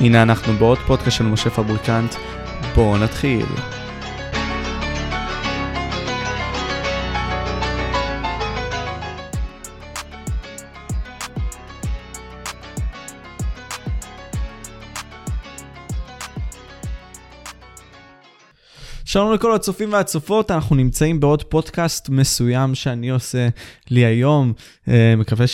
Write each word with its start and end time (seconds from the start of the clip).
הנה 0.00 0.22
אנחנו 0.22 0.52
בעוד 0.52 0.78
פודקאסט 0.78 1.16
של 1.16 1.24
משה 1.24 1.50
פבריקנט, 1.50 2.14
בואו 2.74 2.98
נתחיל. 2.98 3.46
שלום 19.04 19.32
לכל 19.32 19.54
הצופים 19.54 19.92
והצופות, 19.92 20.50
אנחנו 20.50 20.76
נמצאים 20.76 21.20
בעוד 21.20 21.42
פודקאסט 21.42 22.08
מסוים 22.08 22.74
שאני 22.74 23.10
עושה 23.10 23.48
לי 23.90 24.04
היום. 24.04 24.52
אה, 24.88 25.14
מקווה 25.16 25.46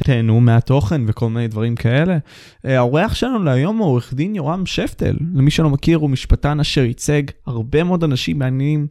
שתהנו 0.00 0.40
מהתוכן 0.40 1.02
וכל 1.06 1.30
מיני 1.30 1.48
דברים 1.48 1.76
כאלה. 1.76 2.18
אה, 2.64 2.78
האורח 2.78 3.14
שלנו 3.14 3.44
להיום 3.44 3.78
הוא 3.78 3.86
עורך 3.86 4.14
דין 4.14 4.34
יורם 4.34 4.66
שפטל. 4.66 5.16
למי 5.34 5.50
שלא 5.50 5.70
מכיר, 5.70 5.98
הוא 5.98 6.10
משפטן 6.10 6.60
אשר 6.60 6.80
ייצג 6.80 7.22
הרבה 7.46 7.84
מאוד 7.84 8.04
אנשים 8.04 8.38
מעניינים 8.38 8.86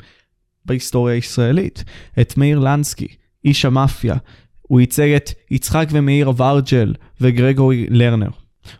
בהיסטוריה 0.66 1.16
הישראלית. 1.16 1.84
את 2.22 2.38
מאיר 2.38 2.60
לנסקי, 2.60 3.08
איש 3.46 3.66
המאפיה. 3.66 4.16
הוא 4.62 4.80
ייצג 4.80 5.10
את 5.10 5.30
יצחק 5.52 5.88
ומאיר 5.92 6.30
אברג'ל 6.30 6.94
וגרגורי 7.22 7.86
לרנר. 7.90 8.30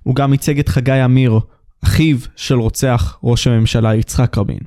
הוא 0.04 0.16
גם 0.16 0.32
ייצג 0.32 0.60
את 0.60 0.70
חגי 0.70 1.06
אמיר, 1.06 1.40
אחיו 1.84 2.18
של 2.36 2.56
רוצח 2.56 3.20
ראש 3.24 3.48
הממשלה 3.48 3.96
יצחק 3.96 4.38
רבין. 4.38 4.60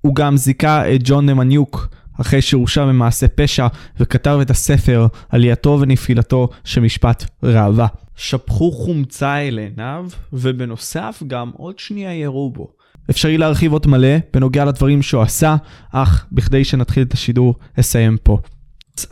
הוא 0.00 0.14
גם 0.14 0.36
זיכה 0.36 0.94
את 0.94 1.00
ג'ון 1.04 1.26
נמניוק 1.30 1.88
אחרי 2.20 2.42
שהורשע 2.42 2.86
במעשה 2.86 3.28
פשע 3.28 3.66
וכתב 4.00 4.38
את 4.42 4.50
הספר 4.50 5.06
עלייתו 5.28 5.78
ונפילתו 5.80 6.48
של 6.64 6.80
משפט 6.80 7.24
ראווה. 7.42 7.86
שפכו 8.16 8.72
חומצה 8.72 9.36
אל 9.36 9.58
עיניו 9.58 10.06
ובנוסף 10.32 11.22
גם 11.26 11.50
עוד 11.54 11.78
שנייה 11.78 12.14
ירו 12.14 12.50
בו. 12.50 12.68
אפשרי 13.10 13.38
להרחיב 13.38 13.72
עוד 13.72 13.86
מלא 13.86 14.16
בנוגע 14.32 14.64
לדברים 14.64 15.02
שהוא 15.02 15.22
עשה, 15.22 15.56
אך 15.92 16.26
בכדי 16.32 16.64
שנתחיל 16.64 17.02
את 17.02 17.12
השידור 17.12 17.54
אסיים 17.80 18.16
פה. 18.22 18.38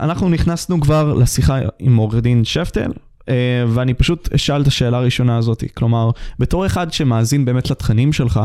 אנחנו 0.01 0.29
נכנסנו 0.29 0.81
כבר 0.81 1.15
לשיחה 1.15 1.59
עם 1.79 1.97
עורך 1.97 2.15
דין 2.15 2.45
שפטל, 2.45 2.93
אה, 3.29 3.65
ואני 3.69 3.95
פשוט 3.95 4.29
אשאל 4.35 4.63
את 4.63 4.67
השאלה 4.67 4.99
הראשונה 4.99 5.37
הזאת. 5.37 5.65
כלומר, 5.75 6.11
בתור 6.39 6.67
אחד 6.67 6.93
שמאזין 6.93 7.45
באמת 7.45 7.71
לתכנים 7.71 8.13
שלך, 8.13 8.41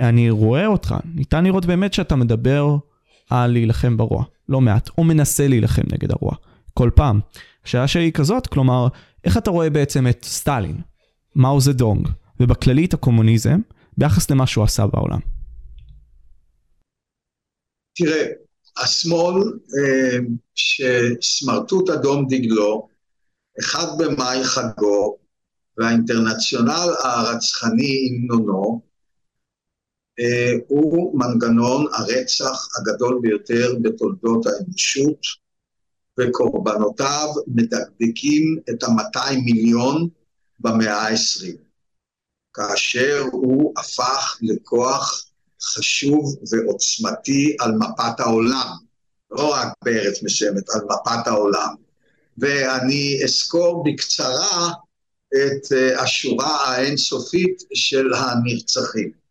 אני 0.00 0.30
רואה 0.30 0.66
אותך, 0.66 0.94
ניתן 1.14 1.44
לראות 1.44 1.66
באמת 1.66 1.94
שאתה 1.94 2.16
מדבר 2.16 2.76
על 3.30 3.52
להילחם 3.52 3.96
ברוע, 3.96 4.24
לא 4.48 4.60
מעט, 4.60 4.90
או 4.98 5.04
מנסה 5.04 5.48
להילחם 5.48 5.82
נגד 5.92 6.10
הרוע, 6.10 6.34
כל 6.74 6.90
פעם. 6.94 7.20
השאלה 7.64 7.88
שלי 7.88 8.02
היא 8.02 8.12
כזאת, 8.12 8.46
כלומר, 8.46 8.88
איך 9.24 9.38
אתה 9.38 9.50
רואה 9.50 9.70
בעצם 9.70 10.06
את 10.06 10.24
סטלין, 10.24 10.80
מאו 11.36 11.60
זדונג, 11.60 12.08
ובכללית 12.40 12.94
הקומוניזם, 12.94 13.60
ביחס 13.98 14.30
למה 14.30 14.46
שהוא 14.46 14.64
עשה 14.64 14.86
בעולם? 14.86 15.18
תראה, 17.94 18.26
השמאל 18.82 19.34
אה, 19.78 20.18
שסמרטוט 20.54 21.90
אדום 21.90 22.26
דגלו, 22.28 22.88
אחד 23.60 23.86
במאי 23.98 24.44
חגו, 24.44 25.16
והאינטרנציונל 25.78 26.88
הרצחני 27.04 28.08
המנונו, 28.08 28.80
אה, 28.82 28.93
הוא 30.68 31.18
מנגנון 31.18 31.86
הרצח 31.92 32.68
הגדול 32.78 33.18
ביותר 33.22 33.74
בתולדות 33.82 34.46
האנושות, 34.46 35.44
וקורבנותיו 36.20 37.28
מדקדקים 37.46 38.58
את 38.70 38.82
המאתיים 38.82 39.44
מיליון 39.44 40.08
במאה 40.60 41.02
העשרים, 41.02 41.56
כאשר 42.54 43.24
הוא 43.32 43.72
הפך 43.76 44.38
לכוח 44.42 45.24
חשוב 45.62 46.36
ועוצמתי 46.50 47.56
על 47.60 47.72
מפת 47.72 48.20
העולם, 48.20 48.76
לא 49.30 49.52
רק 49.52 49.68
בארץ 49.84 50.22
מסוימת, 50.22 50.70
על 50.70 50.80
מפת 50.84 51.26
העולם. 51.26 51.74
ואני 52.38 53.20
אסקור 53.24 53.84
בקצרה 53.84 54.72
את 55.34 55.72
אה, 55.72 56.02
השורה 56.02 56.56
האינסופית 56.66 57.62
של 57.74 58.06
הנרצחים. 58.14 59.23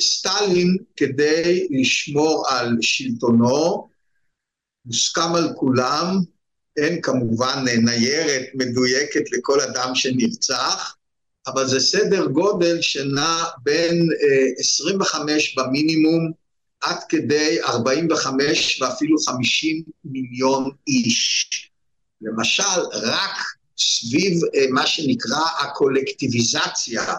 סטלין, 0.00 0.76
כדי 0.96 1.68
לשמור 1.70 2.46
על 2.48 2.76
שלטונו, 2.80 3.88
מוסכם 4.86 5.34
על 5.34 5.52
כולם, 5.56 6.16
אין 6.76 7.00
כמובן 7.02 7.64
ניירת 7.84 8.46
מדויקת 8.54 9.32
לכל 9.32 9.60
אדם 9.60 9.94
שנרצח, 9.94 10.96
אבל 11.46 11.68
זה 11.68 11.80
סדר 11.80 12.26
גודל 12.26 12.80
שנע 12.80 13.44
בין 13.62 14.08
25 14.58 15.58
אה, 15.58 15.64
במינימום 15.64 16.32
עד 16.80 16.98
כדי 17.08 17.62
45 17.62 18.82
ואפילו 18.82 19.16
50 19.18 19.82
מיליון 20.04 20.70
איש. 20.88 21.48
למשל, 22.22 22.80
רק 22.92 23.36
סביב 23.78 24.40
אה, 24.54 24.66
מה 24.70 24.86
שנקרא 24.86 25.40
הקולקטיביזציה 25.60 27.14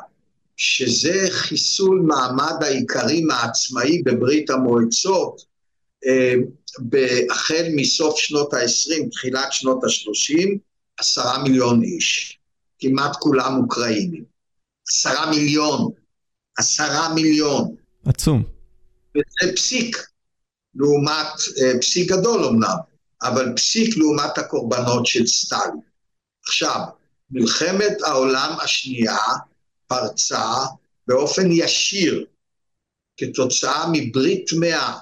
שזה 0.66 1.28
חיסול 1.29 2.01
מעמד 2.07 2.53
האיכרים 2.62 3.31
העצמאי 3.31 4.01
בברית 4.06 4.50
המועצות, 4.50 5.41
אה, 6.06 6.34
החל 7.31 7.68
מסוף 7.75 8.19
שנות 8.19 8.53
ה-20, 8.53 9.09
תחילת 9.12 9.53
שנות 9.53 9.84
ה-30, 9.84 10.57
עשרה 10.97 11.44
מיליון 11.44 11.84
איש, 11.84 12.40
כמעט 12.79 13.16
כולם 13.16 13.57
אוקראינים. 13.63 14.24
עשרה 14.88 15.29
מיליון, 15.29 15.91
עשרה 16.57 17.13
מיליון. 17.13 17.75
עצום. 18.06 18.44
וזה 19.16 19.56
פסיק, 19.56 19.97
לעומת, 20.75 21.34
אה, 21.62 21.80
פסיק 21.81 22.12
גדול 22.12 22.45
אמנם, 22.45 22.78
אבל 23.24 23.53
פסיק 23.56 23.97
לעומת 23.97 24.38
הקורבנות 24.38 25.06
של 25.06 25.28
סטלין. 25.28 25.80
עכשיו, 26.47 26.80
מלחמת 27.31 28.01
העולם 28.06 28.56
השנייה 28.62 29.18
פרצה 29.93 30.53
באופן 31.07 31.51
ישיר 31.51 32.25
כתוצאה 33.17 33.85
מברית 33.91 34.49
מאה 34.59 34.99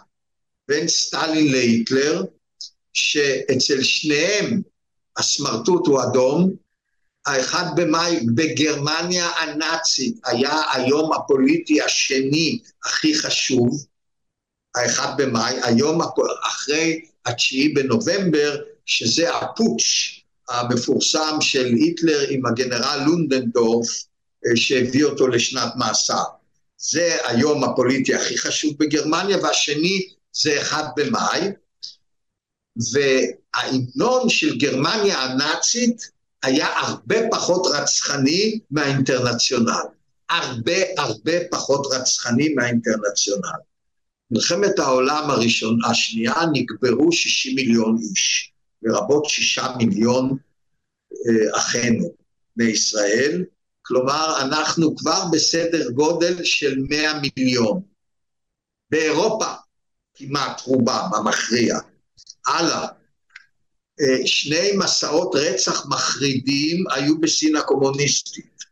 בין 0.68 0.88
סטלין 0.88 1.52
להיטלר, 1.52 2.24
שאצל 2.94 3.84
שניהם 3.84 4.62
הסמרטוט 5.18 5.88
הוא 5.88 6.02
אדום, 6.04 6.56
האחד 7.26 7.66
במאי 7.76 8.20
בגרמניה 8.36 9.30
הנאצית 9.30 10.20
היה 10.26 10.62
היום 10.74 11.14
הפוליטי 11.14 11.82
השני 11.82 12.60
הכי 12.86 13.16
חשוב, 13.16 13.86
האחד 14.76 15.14
במאי, 15.18 15.56
היום 15.64 16.02
אחרי 16.44 17.02
התשיעי 17.26 17.74
בנובמבר, 17.74 18.58
שזה 18.86 19.36
הפוטש 19.36 20.24
המפורסם 20.50 21.38
של 21.42 21.66
היטלר 21.66 22.28
עם 22.30 22.46
הגנרל 22.46 23.04
לונדנדורף, 23.06 24.04
שהביא 24.56 25.06
אותו 25.06 25.28
לשנת 25.28 25.74
מאסר. 25.76 26.24
זה 26.78 27.18
היום 27.24 27.64
הפוליטי 27.64 28.16
הכי 28.16 28.38
חשוב 28.38 28.74
בגרמניה, 28.80 29.38
והשני 29.38 30.08
זה 30.34 30.62
אחד 30.62 30.84
במאי, 30.96 31.42
וההמנון 32.92 34.30
של 34.30 34.58
גרמניה 34.58 35.20
הנאצית 35.20 36.12
היה 36.44 36.80
הרבה 36.80 37.16
פחות 37.32 37.68
רצחני 37.74 38.60
מהאינטרנציונל. 38.72 39.84
הרבה 40.30 40.74
הרבה 40.98 41.32
פחות 41.52 41.88
רצחני 41.94 42.54
מהאינטרנציונל. 42.54 43.60
מלחמת 44.32 44.80
העולם 44.80 45.30
הראשון, 45.30 45.80
השנייה 45.90 46.34
נקברו 46.54 47.12
60 47.12 47.56
מיליון 47.56 47.98
איש, 47.98 48.52
לרבות 48.84 49.26
שישה 49.26 49.68
מיליון 49.78 50.38
אה, 51.12 51.58
אחינו 51.60 52.14
מישראל, 52.58 53.44
כלומר, 53.82 54.42
אנחנו 54.42 54.96
כבר 54.96 55.24
בסדר 55.32 55.90
גודל 55.92 56.44
של 56.44 56.76
100 56.90 57.20
מיליון. 57.20 57.82
באירופה, 58.90 59.54
כמעט 60.16 60.62
רובם 60.62 61.10
המכריע. 61.16 61.78
הלאה. 62.48 62.88
אה, 64.02 64.28
שני 64.28 64.72
מסעות 64.78 65.36
רצח 65.36 65.86
מחרידים 65.86 66.84
היו 66.92 67.20
בסין 67.20 67.56
הקומוניסטית. 67.56 68.64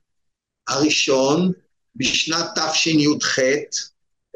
הראשון, 0.67 1.51
בשנת 1.95 2.45
תשי"ח, 2.55 3.39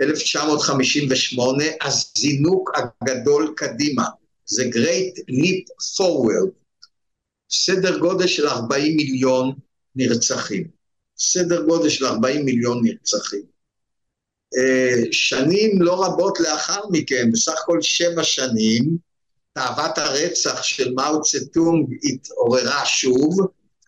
1958, 0.01 1.63
הזינוק 1.81 2.71
הגדול 2.75 3.53
קדימה, 3.57 4.05
The 4.53 4.75
Great 4.75 5.17
Leap 5.29 5.65
Forward, 5.97 6.51
סדר 7.49 7.97
גודל 7.97 8.27
של 8.27 8.47
40 8.47 8.95
מיליון 8.95 9.53
נרצחים. 9.95 10.67
סדר 11.17 11.65
גודל 11.65 11.89
של 11.89 12.05
40 12.05 12.45
מיליון 12.45 12.81
נרצחים. 12.83 13.43
אה, 14.57 15.03
שנים 15.11 15.81
לא 15.81 16.05
רבות 16.05 16.39
לאחר 16.39 16.81
מכן, 16.91 17.31
בסך 17.31 17.53
הכל 17.63 17.81
שבע 17.81 18.23
שנים, 18.23 18.97
תאוות 19.53 19.97
הרצח 19.97 20.63
של 20.63 20.93
מאו 20.93 21.21
צטונג 21.21 21.87
התעוררה 22.03 22.85
שוב, 22.85 23.37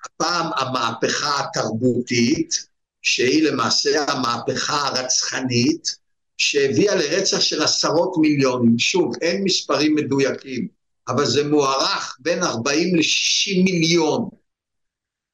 הפעם 0.05 0.47
המהפכה 0.55 1.39
התרבותית, 1.39 2.67
שהיא 3.01 3.43
למעשה 3.43 4.05
המהפכה 4.07 4.87
הרצחנית, 4.87 5.95
שהביאה 6.37 6.95
לרצח 6.95 7.39
של 7.39 7.61
עשרות 7.61 8.15
מיליונים. 8.17 8.79
שוב, 8.79 9.13
אין 9.21 9.43
מספרים 9.43 9.95
מדויקים, 9.95 10.67
אבל 11.07 11.25
זה 11.25 11.43
מוערך 11.43 12.17
בין 12.19 12.43
40 12.43 12.95
ל-60 12.95 13.63
מיליון. 13.63 14.29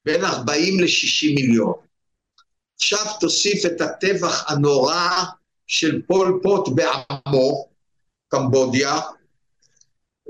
בין 0.05 0.25
40 0.25 0.79
ל-60 0.79 1.35
מיליון. 1.35 1.73
עכשיו 2.75 3.05
תוסיף 3.19 3.65
את 3.65 3.81
הטבח 3.81 4.51
הנורא 4.51 5.23
של 5.67 6.01
פול 6.07 6.39
פוט 6.43 6.69
בעמו, 6.75 7.67
קמבודיה, 8.27 8.99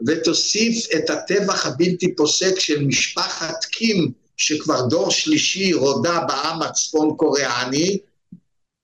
ותוסיף 0.07 0.85
את 0.95 1.09
הטבח 1.09 1.65
הבלתי 1.65 2.15
פוסק 2.15 2.59
של 2.59 2.85
משפחת 2.85 3.65
קים, 3.65 4.11
שכבר 4.37 4.87
דור 4.87 5.11
שלישי 5.11 5.73
רודה 5.73 6.19
בעם 6.27 6.61
הצפון 6.61 7.15
קוריאני, 7.17 7.97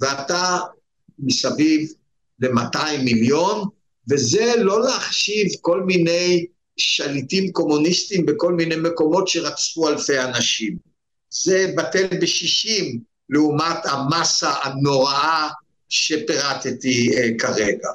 ואתה 0.01 0.57
מסביב 1.19 1.91
ל-200 2.39 2.97
מיליון, 3.03 3.69
וזה 4.09 4.53
לא 4.57 4.81
להחשיב 4.81 5.47
כל 5.61 5.81
מיני 5.83 6.45
שליטים 6.77 7.51
קומוניסטים 7.51 8.25
בכל 8.25 8.53
מיני 8.53 8.75
מקומות 8.75 9.27
שרצחו 9.27 9.89
אלפי 9.89 10.19
אנשים. 10.19 10.77
זה 11.29 11.73
בטל 11.77 12.07
בשישים 12.21 12.99
לעומת 13.29 13.77
המסה 13.83 14.53
הנוראה 14.63 15.49
שפירטתי 15.89 17.09
uh, 17.09 17.39
כרגע. 17.39 17.89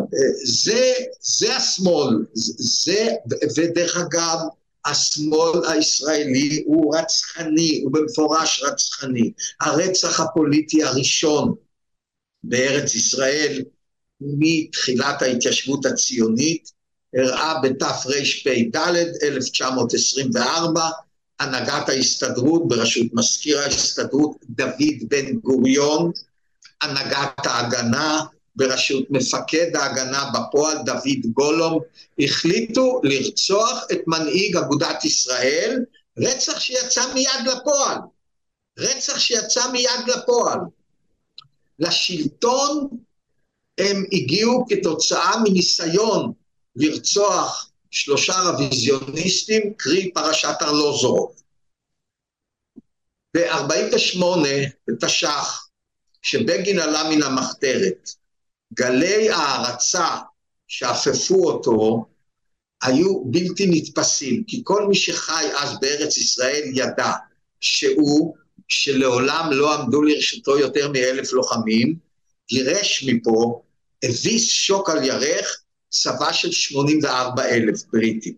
Uh, 0.00 0.04
זה, 0.44 0.92
זה 1.20 1.56
השמאל, 1.56 2.24
זה, 2.34 3.08
ודרך 3.56 3.96
אגב, 3.96 4.38
השמאל 4.84 5.60
הישראלי 5.68 6.62
הוא 6.66 6.96
רצחני, 6.96 7.80
הוא 7.84 7.92
במפורש 7.92 8.62
רצחני. 8.62 9.32
הרצח 9.60 10.20
הפוליטי 10.20 10.82
הראשון 10.84 11.54
בארץ 12.44 12.94
ישראל 12.94 13.62
מתחילת 14.20 15.22
ההתיישבות 15.22 15.86
הציונית 15.86 16.79
הראה 17.16 17.60
בתרפ"ד 17.62 18.76
1924 19.22 20.88
הנהגת 21.40 21.88
ההסתדרות 21.88 22.68
בראשות 22.68 23.06
מזכיר 23.12 23.58
ההסתדרות 23.58 24.36
דוד 24.50 25.08
בן 25.08 25.32
גוריון, 25.32 26.12
הנהגת 26.82 27.46
ההגנה 27.46 28.20
בראשות 28.56 29.04
מפקד 29.10 29.76
ההגנה 29.76 30.30
בפועל 30.34 30.78
דוד 30.84 31.26
גולום, 31.32 31.80
החליטו 32.18 33.00
לרצוח 33.04 33.84
את 33.92 34.00
מנהיג 34.06 34.56
אגודת 34.56 35.04
ישראל, 35.04 35.78
רצח 36.18 36.60
שיצא 36.60 37.14
מיד 37.14 37.46
לפועל, 37.46 37.98
רצח 38.78 39.18
שיצא 39.18 39.72
מיד 39.72 40.00
לפועל. 40.06 40.58
לשלטון 41.78 42.88
הם 43.78 44.04
הגיעו 44.12 44.66
כתוצאה 44.68 45.40
מניסיון 45.44 46.32
לרצוח 46.80 47.70
שלושה 47.90 48.34
רוויזיוניסטים, 48.40 49.74
קרי 49.76 50.12
פרשת 50.12 50.56
ארלוזורוב. 50.62 51.32
ב-48' 53.36 54.24
בתש"ח, 54.88 55.68
כשבגין 56.22 56.78
עלה 56.78 57.10
מן 57.10 57.22
המחתרת, 57.22 58.10
גלי 58.74 59.30
הערצה 59.30 60.08
שאפפו 60.68 61.50
אותו 61.50 62.04
היו 62.82 63.24
בלתי 63.24 63.66
נתפסים, 63.70 64.44
כי 64.46 64.60
כל 64.64 64.86
מי 64.88 64.94
שחי 64.94 65.46
אז 65.56 65.80
בארץ 65.80 66.16
ישראל 66.16 66.62
ידע 66.74 67.12
שהוא, 67.60 68.36
שלעולם 68.68 69.48
לא 69.52 69.74
עמדו 69.74 70.02
לרשותו 70.02 70.58
יותר 70.58 70.88
מאלף 70.88 71.32
לוחמים, 71.32 71.96
גירש 72.48 73.04
מפה, 73.06 73.62
הביס 74.02 74.50
שוק 74.50 74.90
על 74.90 75.04
ירך, 75.04 75.62
צבא 75.90 76.32
של 76.32 76.52
84 76.52 77.44
אלף 77.44 77.82
בריטים. 77.92 78.34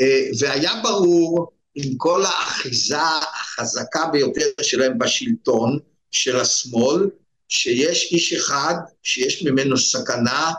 אה, 0.00 0.28
והיה 0.38 0.72
ברור, 0.82 1.52
עם 1.74 1.96
כל 1.96 2.22
האחיזה 2.24 2.98
החזקה 3.00 4.06
ביותר 4.12 4.46
שלהם 4.62 4.98
בשלטון, 4.98 5.78
של 6.10 6.40
השמאל, 6.40 7.10
שיש 7.48 8.12
איש 8.12 8.32
אחד 8.32 8.74
שיש 9.02 9.42
ממנו 9.42 9.78
סכנה, 9.78 10.52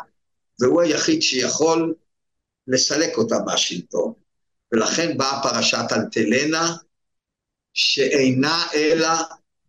והוא 0.59 0.81
היחיד 0.81 1.21
שיכול 1.21 1.93
לסלק 2.67 3.17
אותה 3.17 3.35
מהשלטון. 3.45 4.13
ולכן 4.71 5.17
באה 5.17 5.43
פרשת 5.43 5.85
אלטלנה, 5.91 6.75
שאינה 7.73 8.65
אלא 8.73 9.09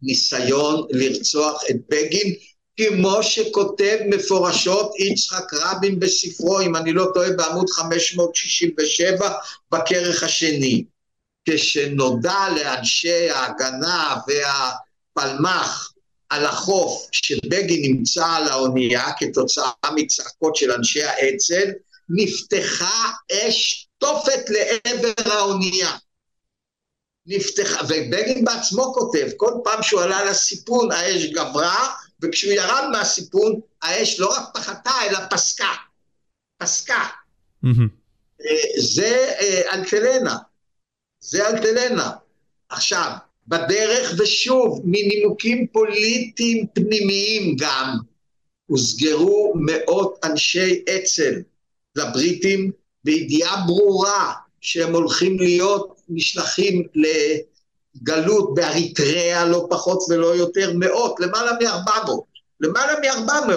ניסיון 0.02 0.86
לרצוח 0.90 1.62
את 1.70 1.76
בגין, 1.88 2.34
כמו 2.76 3.22
שכותב 3.22 3.98
מפורשות 4.06 4.92
יצחק 4.98 5.54
רבין 5.54 6.00
בספרו, 6.00 6.60
אם 6.60 6.76
אני 6.76 6.92
לא 6.92 7.06
טועה, 7.14 7.30
בעמוד 7.30 7.70
567, 7.70 9.32
בכרך 9.72 10.22
השני. 10.22 10.84
כשנודע 11.48 12.48
לאנשי 12.56 13.30
ההגנה 13.30 14.16
והפלמ"ח 14.28 15.92
על 16.28 16.46
החוף 16.46 17.06
שבגין 17.12 17.82
נמצא 17.82 18.26
על 18.26 18.48
האונייה 18.48 19.06
כתוצאה 19.18 19.72
מצעקות 19.94 20.56
של 20.56 20.72
אנשי 20.72 21.02
האצ"ל, 21.02 21.70
נפתחה 22.08 23.10
אש 23.32 23.88
תופת 23.98 24.50
לעבר 24.50 25.32
האונייה. 25.32 25.96
נפתחה, 27.26 27.84
ובגין 27.84 28.44
בעצמו 28.44 28.94
כותב, 28.94 29.28
כל 29.36 29.52
פעם 29.64 29.82
שהוא 29.82 30.00
עלה 30.00 30.24
לסיפון 30.24 30.92
האש 30.92 31.24
גברה, 31.24 31.94
וכשהוא 32.22 32.52
ירד 32.52 32.84
מהסיפון, 32.92 33.60
האש 33.82 34.20
לא 34.20 34.36
רק 34.36 34.42
פחתה, 34.54 34.90
אלא 35.10 35.18
פסקה. 35.30 35.72
פסקה. 36.58 37.04
זה 38.78 39.34
אה, 39.40 39.74
אלטלנה. 39.74 40.36
זה 41.20 41.48
אלטלנה. 41.48 42.10
עכשיו, 42.68 43.10
בדרך, 43.48 44.14
ושוב, 44.18 44.80
מנימוקים 44.84 45.66
פוליטיים 45.66 46.66
פנימיים 46.72 47.56
גם, 47.58 47.96
הוסגרו 48.66 49.52
מאות 49.56 50.18
אנשי 50.24 50.84
אצ"ל 50.96 51.42
לבריטים 51.96 52.70
בידיעה 53.04 53.66
ברורה 53.66 54.32
שהם 54.60 54.94
הולכים 54.94 55.38
להיות 55.38 56.00
נשלחים 56.08 56.86
לגלות 57.94 58.54
באריתריאה 58.54 59.44
לא 59.44 59.66
פחות 59.70 59.98
ולא 60.08 60.36
יותר, 60.36 60.72
מאות, 60.74 61.20
למעלה 61.20 61.52
מ-400, 61.52 62.10
למעלה 62.60 62.92
מ-400, 63.00 63.52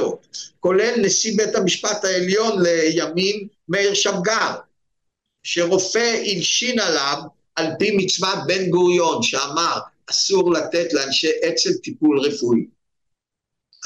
כולל 0.59 0.95
נשיא 1.01 1.37
בית 1.37 1.55
המשפט 1.55 2.05
העליון 2.05 2.61
לימים 2.61 3.47
מאיר 3.69 3.93
שמגר, 3.93 4.55
שרופא 5.43 6.23
הלשין 6.25 6.79
עליו 6.79 7.21
על 7.55 7.67
פי 7.79 7.91
מצוות 7.97 8.39
בן 8.47 8.69
גוריון 8.69 9.23
שאמר 9.23 9.79
אסור 10.09 10.53
לתת 10.53 10.93
לאנשי 10.93 11.31
אצ"ל 11.49 11.73
טיפול 11.73 12.19
רפואי. 12.19 12.65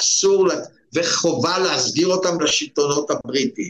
אסור, 0.01 0.47
לת... 0.47 0.67
וחובה 0.93 1.59
להסגיר 1.59 2.07
אותם 2.07 2.41
לשלטונות 2.41 3.11
הבריטיים. 3.11 3.69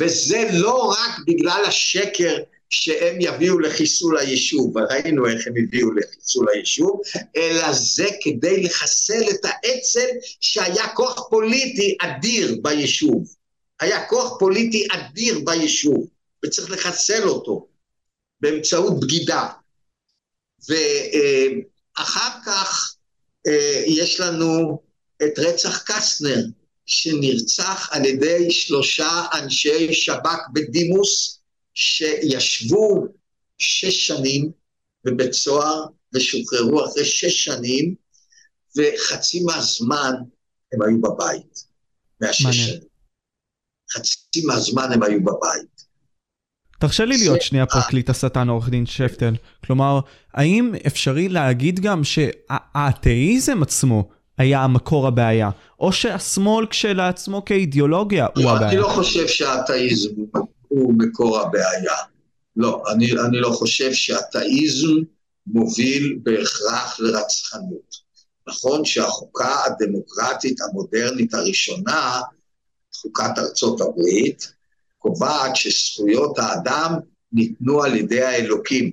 וזה 0.00 0.48
לא 0.52 0.90
רק 0.90 1.18
בגלל 1.26 1.64
השקר 1.66 2.36
שהם 2.72 3.16
יביאו 3.20 3.58
לחיסול 3.58 4.18
היישוב, 4.18 4.76
וראינו 4.76 5.26
איך 5.26 5.46
הם 5.46 5.54
הביאו 5.62 5.92
לחיסול 5.92 6.46
היישוב, 6.54 7.00
אלא 7.36 7.72
זה 7.72 8.06
כדי 8.20 8.62
לחסל 8.62 9.22
את 9.30 9.44
האצ"ל 9.44 10.08
שהיה 10.40 10.88
כוח 10.88 11.28
פוליטי 11.30 11.96
אדיר 12.00 12.58
ביישוב. 12.62 13.34
היה 13.80 14.06
כוח 14.06 14.38
פוליטי 14.38 14.86
אדיר 14.92 15.40
ביישוב, 15.44 16.06
וצריך 16.44 16.70
לחסל 16.70 17.28
אותו 17.28 17.66
באמצעות 18.40 19.00
בגידה. 19.00 19.48
ואחר 20.68 22.30
כך 22.46 22.94
אה, 23.46 23.82
יש 23.86 24.20
לנו 24.20 24.82
את 25.22 25.38
רצח 25.38 25.82
קסטנר, 25.86 26.44
שנרצח 26.86 27.88
על 27.92 28.04
ידי 28.04 28.50
שלושה 28.50 29.22
אנשי 29.34 29.94
שב"כ 29.94 30.38
בדימוס, 30.52 31.41
שישבו 31.74 33.06
שש 33.58 34.06
שנים 34.06 34.50
בבית 35.04 35.32
סוהר 35.32 35.84
ושוחררו 36.14 36.84
אחרי 36.84 37.04
שש 37.04 37.44
שנים, 37.44 37.94
וחצי 38.76 39.42
מהזמן 39.44 40.12
הם 40.72 40.82
היו 40.82 41.00
בבית, 41.00 41.64
מהשש 42.20 42.42
שנים. 42.42 42.80
חצי 43.92 44.46
מהזמן 44.46 44.92
הם 44.92 45.02
היו 45.02 45.20
בבית. 45.20 45.72
תרשה 46.80 47.04
לי 47.04 47.16
להיות 47.16 47.42
שנייה 47.42 47.66
פרקליט 47.66 48.10
השטן 48.10 48.48
עורך 48.48 48.68
דין 48.68 48.86
שפטל. 48.86 49.34
כלומר, 49.64 50.00
האם 50.34 50.74
אפשרי 50.86 51.28
להגיד 51.28 51.80
גם 51.80 52.04
שהאתאיזם 52.04 53.62
עצמו 53.62 54.08
היה 54.38 54.60
המקור 54.60 55.06
הבעיה, 55.06 55.50
או 55.80 55.92
שהשמאל 55.92 56.66
כשלעצמו 56.66 57.44
כאידיאולוגיה 57.44 58.26
הוא 58.36 58.50
הבעיה? 58.50 58.68
אני 58.68 58.76
לא 58.76 58.88
חושב 58.88 59.28
שהאתאיזם 59.28 60.10
הוא 60.16 60.48
מקור 60.72 61.38
הבעיה. 61.40 61.96
לא, 62.56 62.82
אני, 62.92 63.12
אני 63.12 63.40
לא 63.40 63.48
חושב 63.48 63.92
שאתאיזם 63.92 64.88
מוביל 65.46 66.18
בהכרח 66.22 67.00
לרצחנות. 67.00 68.02
נכון 68.48 68.84
שהחוקה 68.84 69.64
הדמוקרטית 69.64 70.60
המודרנית 70.60 71.34
הראשונה, 71.34 72.20
חוקת 72.94 73.38
ארצות 73.38 73.80
הברית, 73.80 74.52
קובעת 74.98 75.56
שזכויות 75.56 76.38
האדם 76.38 76.94
ניתנו 77.32 77.82
על 77.82 77.96
ידי 77.96 78.22
האלוקים. 78.22 78.90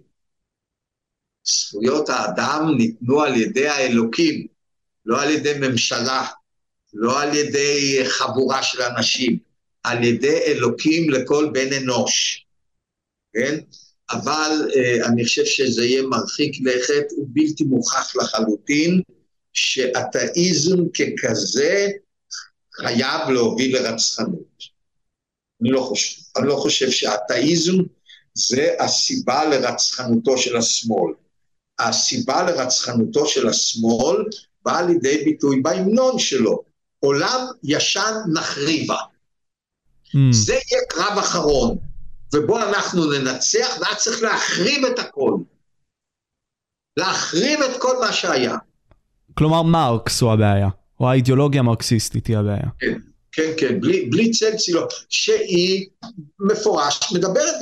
זכויות 1.44 2.10
האדם 2.10 2.74
ניתנו 2.78 3.22
על 3.22 3.36
ידי 3.36 3.68
האלוקים, 3.68 4.48
לא 5.06 5.22
על 5.22 5.30
ידי 5.30 5.54
ממשלה, 5.60 6.26
לא 6.94 7.22
על 7.22 7.36
ידי 7.36 8.02
חבורה 8.06 8.64
של 8.64 8.82
אנשים, 8.82 9.49
על 9.84 10.04
ידי 10.04 10.38
אלוקים 10.48 11.10
לכל 11.10 11.50
בן 11.54 11.74
אנוש, 11.74 12.46
כן? 13.34 13.60
אבל 14.12 14.70
אה, 14.76 15.06
אני 15.08 15.26
חושב 15.26 15.46
שזה 15.46 15.86
יהיה 15.86 16.02
מרחיק 16.02 16.54
לכת 16.62 17.06
ובלתי 17.18 17.64
מוכח 17.64 18.16
לחלוטין, 18.16 19.02
שאתאיזם 19.54 20.78
ככזה 20.90 21.88
חייב 22.74 23.30
להוביל 23.30 23.78
לרצחנות. 23.78 24.64
אני 25.62 25.70
לא 25.70 25.82
חושב, 25.82 26.22
אני 26.38 26.48
לא 26.48 26.56
חושב 26.56 26.92
שאתאיזם 26.92 27.74
זה 28.34 28.76
הסיבה 28.80 29.46
לרצחנותו 29.46 30.38
של 30.38 30.58
השמאל. 30.58 31.14
הסיבה 31.80 32.44
לרצחנותו 32.44 33.26
של 33.26 33.48
השמאל 33.48 34.26
באה 34.66 34.82
לידי 34.82 35.24
ביטוי 35.26 35.62
בהמנון 35.62 36.20
שלו, 36.20 36.64
עולם 37.00 37.48
ישן 37.64 38.14
נחריבה. 38.34 38.98
Mm. 40.16 40.18
זה 40.32 40.54
יהיה 40.54 40.82
קרב 40.90 41.18
אחרון, 41.18 41.78
ובו 42.34 42.60
אנחנו 42.60 43.12
ננצח, 43.12 43.78
ואז 43.82 43.98
צריך 43.98 44.22
להחריב 44.22 44.86
את 44.86 45.00
הכל. 45.00 45.34
להחריב 46.98 47.62
את 47.62 47.82
כל 47.82 48.00
מה 48.00 48.14
שהיה. 48.14 48.58
כלומר, 49.34 49.64
מרקס 49.64 50.22
הוא 50.22 50.32
הבעיה, 50.32 50.70
או 51.00 51.10
האידיאולוגיה 51.10 51.60
המרקסיסטית 51.60 52.28
היא 52.28 52.38
הבעיה. 52.38 52.70
כן, 52.80 53.00
כן, 53.32 53.52
כן, 53.58 53.82
בלי, 53.82 54.06
בלי 54.06 54.32
צל 54.32 54.56
צילו, 54.56 54.82
שהיא 55.10 55.88
מפורש, 56.40 57.14
מדברת, 57.14 57.56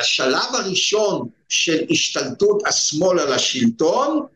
השלב 0.00 0.54
הראשון 0.54 1.28
של 1.48 1.84
השתלטות 1.90 2.62
השמאל 2.66 3.18
על 3.18 3.32
השלטון, 3.32 4.26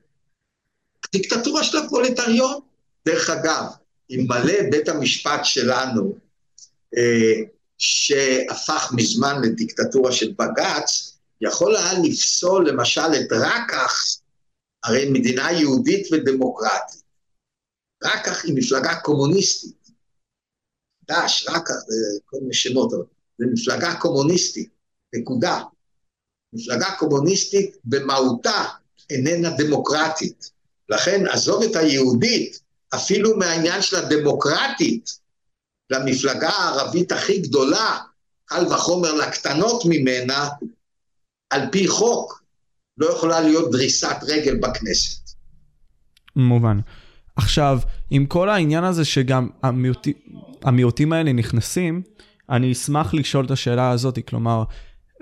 דיקטטורה 1.13 1.65
של 1.65 1.79
הפרולטריון. 1.79 2.61
דרך 3.07 3.31
אגב, 3.31 3.65
אלמלא 4.13 4.71
בית 4.71 4.89
המשפט 4.89 5.41
שלנו, 5.45 6.15
אה, 6.97 7.43
שהפך 7.79 8.93
מזמן 8.97 9.43
לדיקטטורה 9.43 10.13
של 10.13 10.33
בג"ץ, 10.39 11.19
יכול 11.41 11.77
היה 11.77 11.93
לפסול 12.05 12.69
למשל 12.69 13.01
את 13.21 13.33
רקח, 13.33 14.17
הרי 14.85 15.11
מדינה 15.11 15.53
יהודית 15.53 16.13
ודמוקרטית. 16.13 17.03
רקח 18.05 18.45
היא 18.45 18.55
מפלגה 18.57 18.95
קומוניסטית. 19.01 19.91
דש, 21.11 21.47
רקח, 21.49 21.75
כל 22.25 22.37
מיני 22.41 22.55
שמות, 22.55 22.91
זה 23.39 23.47
מפלגה 23.53 23.95
קומוניסטית, 24.01 24.71
נקודה. 25.15 25.63
מפלגה 26.53 26.97
קומוניסטית 26.99 27.77
במהותה 27.85 28.65
איננה 29.11 29.51
דמוקרטית. 29.59 30.51
לכן 30.89 31.27
עזוב 31.27 31.63
את 31.63 31.77
היהודית, 31.77 32.61
אפילו 32.95 33.37
מהעניין 33.37 33.83
של 33.83 33.97
הדמוקרטית, 33.97 35.19
למפלגה 35.91 36.49
הערבית 36.49 37.13
הכי 37.13 37.39
גדולה, 37.39 37.99
קל 38.45 38.67
וחומר 38.67 39.15
לקטנות 39.15 39.83
ממנה, 39.85 40.49
על 41.51 41.61
פי 41.73 41.89
חוק, 41.89 42.43
לא 42.99 43.07
יכולה 43.07 43.41
להיות 43.41 43.71
דריסת 43.71 44.17
רגל 44.23 44.57
בכנסת. 44.57 45.31
מובן. 46.37 46.81
עכשיו, 47.37 47.79
עם 48.11 48.27
כל 48.27 48.49
העניין 48.49 48.85
הזה 48.85 49.05
שגם 49.05 49.49
המיעוט... 49.63 50.09
המיעוטים 50.63 51.13
האלה 51.13 51.33
נכנסים, 51.33 52.03
אני 52.51 52.73
אשמח 52.73 53.15
לשאול 53.15 53.47
את 53.47 53.51
השאלה 53.51 53.91
הזאת, 53.91 54.19
כלומר, 54.29 54.65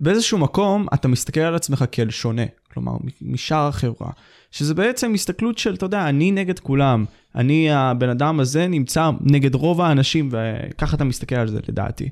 באיזשהו 0.01 0.39
מקום 0.39 0.87
אתה 0.95 1.09
מסתכל 1.09 1.41
על 1.41 1.55
עצמך 1.55 1.85
כאל 1.93 2.11
שונה, 2.11 2.43
כלומר, 2.73 2.93
משאר 3.23 3.67
החברה. 3.67 4.11
שזה 4.51 4.75
בעצם 4.75 5.15
הסתכלות 5.15 5.59
של, 5.59 5.75
אתה 5.75 5.87
יודע, 5.87 6.09
אני 6.09 6.33
נגד 6.33 6.59
כולם. 6.59 7.05
אני, 7.35 7.71
הבן 7.71 8.09
אדם 8.09 8.41
הזה 8.41 8.67
נמצא 8.67 9.11
נגד 9.21 9.55
רוב 9.55 9.81
האנשים, 9.81 10.31
וככה 10.33 10.97
אתה 10.97 11.05
מסתכל 11.05 11.35
על 11.35 11.49
זה 11.49 11.59
לדעתי. 11.69 12.09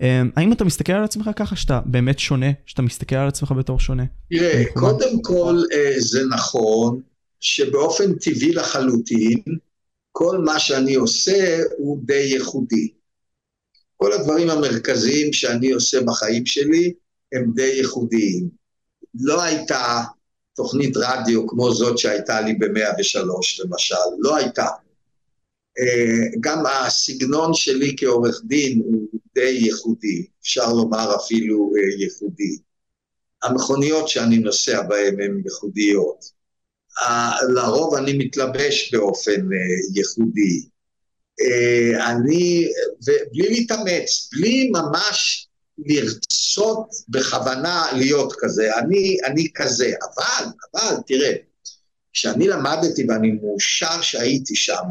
אמ, 0.00 0.30
האם 0.36 0.52
אתה 0.52 0.64
מסתכל 0.64 0.92
על 0.92 1.04
עצמך 1.04 1.30
ככה 1.36 1.56
שאתה 1.56 1.80
באמת 1.86 2.18
שונה, 2.18 2.46
שאתה 2.66 2.82
מסתכל 2.82 3.16
על 3.16 3.28
עצמך 3.28 3.52
בתור 3.52 3.80
שונה? 3.80 4.04
תראה, 4.30 4.64
קודם 4.74 5.22
כל 5.22 5.62
אה, 5.72 5.94
זה 5.98 6.22
נכון 6.34 7.00
שבאופן 7.40 8.14
טבעי 8.14 8.52
לחלוטין, 8.52 9.42
כל 10.12 10.38
מה 10.44 10.58
שאני 10.58 10.94
עושה 10.94 11.58
הוא 11.78 12.00
די 12.04 12.14
ייחודי. 12.34 12.88
כל 13.96 14.12
הדברים 14.12 14.50
המרכזיים 14.50 15.32
שאני 15.32 15.70
עושה 15.70 16.00
בחיים 16.02 16.46
שלי 16.46 16.92
הם 17.32 17.52
די 17.54 17.72
ייחודיים. 17.76 18.48
לא 19.14 19.42
הייתה 19.42 20.02
תוכנית 20.56 20.96
רדיו 20.96 21.46
כמו 21.46 21.74
זאת 21.74 21.98
שהייתה 21.98 22.40
לי 22.40 22.54
ב-103 22.54 23.64
למשל, 23.64 23.94
לא 24.18 24.36
הייתה. 24.36 24.66
אה, 25.78 26.38
גם 26.40 26.66
הסגנון 26.66 27.54
שלי 27.54 27.94
כעורך 27.98 28.40
דין 28.44 28.82
הוא 28.84 29.06
די 29.34 29.58
ייחודי, 29.60 30.26
אפשר 30.42 30.72
לומר 30.72 31.16
אפילו 31.16 31.72
אה, 31.76 32.04
ייחודי. 32.04 32.58
המכוניות 33.42 34.08
שאני 34.08 34.38
נוסע 34.38 34.82
בהן 34.82 35.20
הן 35.20 35.42
ייחודיות. 35.44 36.36
לרוב 37.54 37.94
אני 37.94 38.18
מתלבש 38.18 38.94
באופן 38.94 39.40
אה, 39.52 39.58
ייחודי. 39.94 40.66
אני, 42.06 42.68
ובלי 43.02 43.48
להתאמץ, 43.48 44.30
בלי 44.32 44.70
ממש 44.70 45.45
לרצות 45.78 46.88
בכוונה 47.08 47.84
להיות 47.96 48.32
כזה, 48.38 48.78
אני, 48.78 49.16
אני 49.26 49.48
כזה, 49.54 49.86
אבל, 49.86 50.50
אבל 50.74 50.96
תראה, 51.06 51.32
כשאני 52.12 52.48
למדתי 52.48 53.06
ואני 53.08 53.30
מאושר 53.30 54.02
שהייתי 54.02 54.56
שם, 54.56 54.88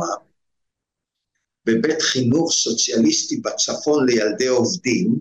בבית 1.65 2.01
חינוך 2.01 2.51
סוציאליסטי 2.51 3.37
בצפון 3.37 4.05
לילדי 4.05 4.47
עובדים, 4.47 5.19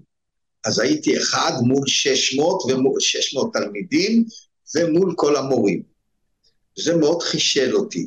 אז 0.65 0.79
הייתי 0.79 1.17
אחד 1.19 1.53
מול 1.63 1.87
600, 1.87 2.63
ומול, 2.65 3.01
600 3.01 3.53
תלמידים 3.53 4.25
ומול 4.77 5.15
כל 5.17 5.37
המורים. 5.37 5.83
זה 6.79 6.97
מאוד 6.97 7.23
חישל 7.23 7.77
אותי, 7.77 8.07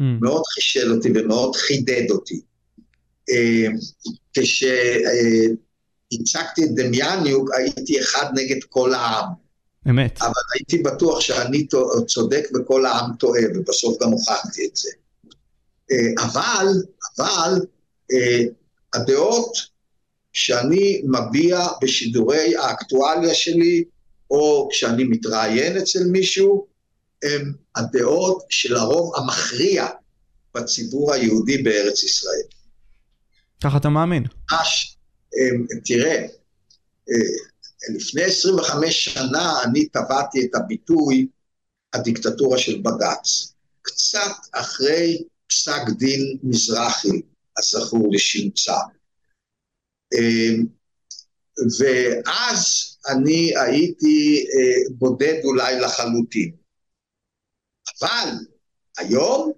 mm. 0.00 0.02
מאוד 0.20 0.42
חישל 0.46 0.92
אותי 0.92 1.08
ומאוד 1.14 1.56
חידד 1.56 2.10
אותי. 2.10 2.40
אה, 3.30 3.66
כש... 4.34 4.64
הצגתי 6.12 6.64
את 6.64 6.74
דמיאניוק, 6.74 7.50
הייתי 7.54 8.00
אחד 8.00 8.26
נגד 8.34 8.64
כל 8.68 8.94
העם. 8.94 9.28
אמת. 9.88 10.22
אבל 10.22 10.32
הייתי 10.54 10.78
בטוח 10.78 11.20
שאני 11.20 11.66
צודק 12.06 12.48
וכל 12.54 12.86
העם 12.86 13.10
טועה, 13.18 13.42
ובסוף 13.54 14.02
גם 14.02 14.08
הוכחתי 14.08 14.66
את 14.66 14.76
זה. 14.76 14.90
אה, 15.90 16.24
אבל, 16.24 16.66
אבל, 17.18 17.60
אה, 18.12 18.42
הדעות 18.94 19.52
שאני 20.32 21.02
מביע 21.04 21.66
בשידורי 21.82 22.56
האקטואליה 22.56 23.34
שלי, 23.34 23.84
או 24.30 24.68
כשאני 24.70 25.04
מתראיין 25.04 25.76
אצל 25.76 26.04
מישהו, 26.04 26.66
הם 27.22 27.52
הדעות 27.76 28.42
של 28.48 28.76
הרוב 28.76 29.12
המכריע 29.16 29.86
בציבור 30.54 31.12
היהודי 31.12 31.62
בארץ 31.62 32.02
ישראל. 32.02 32.42
ככה 33.64 33.76
אתה 33.76 33.88
מאמין. 33.88 34.24
ממש, 34.52 34.91
תראה, 35.84 36.26
אה, 37.10 37.94
לפני 37.96 38.22
25 38.22 39.04
שנה 39.04 39.62
אני 39.64 39.88
טבעתי 39.88 40.46
את 40.46 40.54
הביטוי 40.54 41.26
הדיקטטורה 41.92 42.58
של 42.58 42.82
בג"ץ. 42.82 43.54
קצת 43.82 44.36
אחרי 44.52 45.22
פסק 45.46 45.82
דין 45.98 46.38
מזרחי, 46.42 47.22
הזכור 47.58 48.08
לשמצה. 48.12 48.76
אמ, 50.14 50.66
ואז 51.78 52.92
אני 53.08 53.52
הייתי 53.58 54.44
אה, 54.44 54.94
בודד 54.94 55.40
אולי 55.44 55.80
לחלוטין. 55.80 56.56
אבל 58.00 58.28
היום 58.98 59.52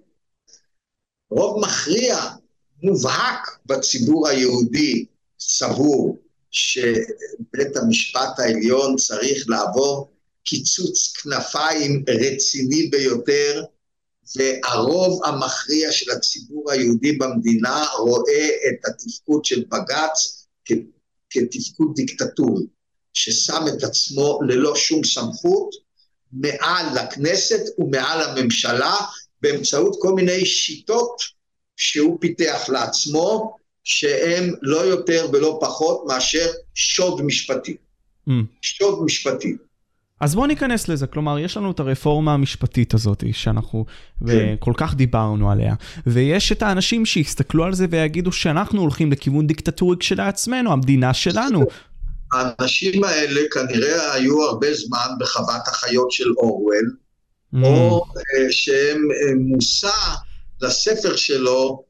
רוב 1.29 1.61
מכריע, 1.65 2.15
מובהק 2.83 3.59
בציבור 3.65 4.27
היהודי, 4.27 5.05
סבור 5.47 6.17
שבית 6.51 7.77
המשפט 7.77 8.39
העליון 8.39 8.95
צריך 8.95 9.49
לעבור 9.49 10.11
קיצוץ 10.43 11.13
כנפיים 11.13 12.03
רציני 12.07 12.87
ביותר, 12.87 13.63
והרוב 14.35 15.25
המכריע 15.25 15.91
של 15.91 16.11
הציבור 16.11 16.71
היהודי 16.71 17.11
במדינה 17.11 17.85
רואה 17.99 18.47
את 18.69 18.85
התפקוד 18.85 19.45
של 19.45 19.63
בג"ץ 19.71 20.47
כתפקוד 21.29 21.95
דיקטטורי. 21.95 22.63
ששם 23.13 23.63
את 23.67 23.83
עצמו 23.83 24.39
ללא 24.47 24.75
שום 24.75 25.03
סמכות 25.03 25.69
מעל 26.33 26.85
לכנסת 26.95 27.61
ומעל 27.79 28.21
הממשלה 28.21 28.95
באמצעות 29.41 29.97
כל 30.01 30.13
מיני 30.13 30.45
שיטות 30.45 31.21
שהוא 31.77 32.17
פיתח 32.21 32.69
לעצמו, 32.69 33.57
שהם 33.85 34.53
לא 34.61 34.77
יותר 34.77 35.27
ולא 35.33 35.57
פחות 35.61 36.03
מאשר 36.07 36.45
שוד 36.73 37.21
משפטי. 37.21 37.75
Mm. 38.29 38.31
שוד 38.61 39.03
משפטי. 39.05 39.57
אז 40.21 40.35
בואו 40.35 40.45
ניכנס 40.45 40.87
לזה, 40.87 41.07
כלומר, 41.07 41.39
יש 41.39 41.57
לנו 41.57 41.71
את 41.71 41.79
הרפורמה 41.79 42.33
המשפטית 42.33 42.93
הזאת, 42.93 43.23
שאנחנו 43.31 43.85
כן. 44.27 44.55
כל 44.59 44.73
כך 44.77 44.95
דיברנו 44.95 45.51
עליה, 45.51 45.75
ויש 46.07 46.51
את 46.51 46.63
האנשים 46.63 47.05
שיסתכלו 47.05 47.63
על 47.63 47.73
זה 47.73 47.85
ויגידו 47.89 48.31
שאנחנו 48.31 48.81
הולכים 48.81 49.11
לכיוון 49.11 49.47
דיקטטורי 49.47 49.97
כשלעצמנו, 49.99 50.71
המדינה 50.71 51.13
שלנו. 51.13 51.63
האנשים 52.33 53.03
האלה 53.03 53.41
כנראה 53.51 54.13
היו 54.13 54.41
הרבה 54.41 54.73
זמן 54.73 55.07
בחוות 55.19 55.67
החיות 55.67 56.11
של 56.11 56.31
אורוול, 56.37 56.95
mm. 57.55 57.57
או 57.63 58.05
uh, 58.05 58.51
שהם 58.51 58.97
uh, 58.97 59.35
מושא 59.39 59.91
לספר 60.61 61.15
שלו, 61.15 61.83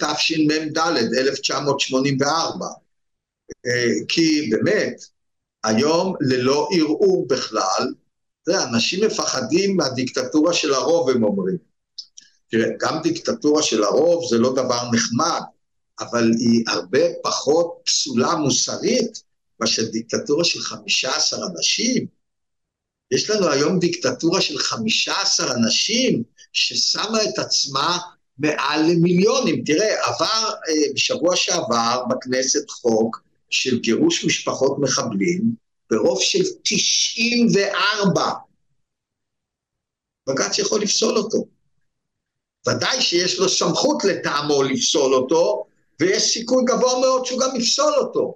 תשמ"ד, 0.00 0.78
1984. 0.78 2.66
Uh, 3.48 4.04
כי 4.08 4.50
באמת, 4.50 5.04
היום 5.64 6.14
ללא 6.20 6.68
ערעור 6.72 7.26
בכלל, 7.28 7.92
זה, 8.46 8.64
אנשים 8.64 9.04
מפחדים 9.04 9.76
מהדיקטטורה 9.76 10.52
של 10.54 10.74
הרוב, 10.74 11.10
הם 11.10 11.24
אומרים. 11.24 11.56
תראה, 12.50 12.68
גם 12.80 13.02
דיקטטורה 13.02 13.62
של 13.62 13.84
הרוב 13.84 14.24
זה 14.30 14.38
לא 14.38 14.52
דבר 14.52 14.90
נחמד, 14.92 15.40
אבל 16.00 16.30
היא 16.38 16.64
הרבה 16.68 17.00
פחות 17.22 17.80
פסולה 17.84 18.34
מוסרית 18.34 19.22
מאשר 19.60 19.82
דיקטטורה 19.84 20.44
של 20.44 20.60
15 20.60 21.46
אנשים. 21.46 22.06
יש 23.10 23.30
לנו 23.30 23.48
היום 23.48 23.78
דיקטטורה 23.78 24.40
של 24.40 24.58
15 24.58 25.54
אנשים 25.54 26.22
ששמה 26.52 27.22
את 27.22 27.38
עצמה 27.38 27.98
מעל 28.38 28.80
למיליונים. 28.90 29.64
תראה, 29.64 30.06
עבר 30.06 30.50
אה, 30.68 30.92
בשבוע 30.94 31.36
שעבר 31.36 32.02
בכנסת 32.10 32.70
חוק 32.70 33.22
של 33.50 33.78
גירוש 33.78 34.24
משפחות 34.24 34.78
מחבלים 34.78 35.42
ברוב 35.90 36.22
של 36.22 36.44
94. 36.62 38.32
בג"ץ 40.28 40.58
יכול 40.58 40.82
לפסול 40.82 41.16
אותו. 41.16 41.46
ודאי 42.68 43.00
שיש 43.02 43.38
לו 43.38 43.48
סמכות 43.48 44.04
לטעמו 44.04 44.62
לפסול 44.62 45.14
אותו, 45.14 45.66
ויש 46.00 46.22
סיכוי 46.22 46.64
גבוה 46.66 47.00
מאוד 47.00 47.26
שהוא 47.26 47.40
גם 47.40 47.56
יפסול 47.56 47.94
אותו. 47.94 48.34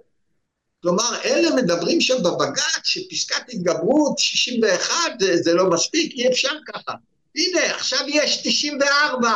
כלומר, 0.81 1.21
אלה 1.25 1.55
מדברים 1.55 2.01
שם 2.01 2.23
בבג"ץ 2.23 2.83
שפסקת 2.83 3.49
התגברות 3.49 4.19
61 4.19 4.93
זה, 5.19 5.37
זה 5.37 5.53
לא 5.53 5.69
מספיק, 5.69 6.13
אי 6.13 6.27
אפשר 6.27 6.53
ככה. 6.67 6.93
הנה, 7.35 7.75
עכשיו 7.75 7.99
יש 8.07 8.41
94. 8.43 9.29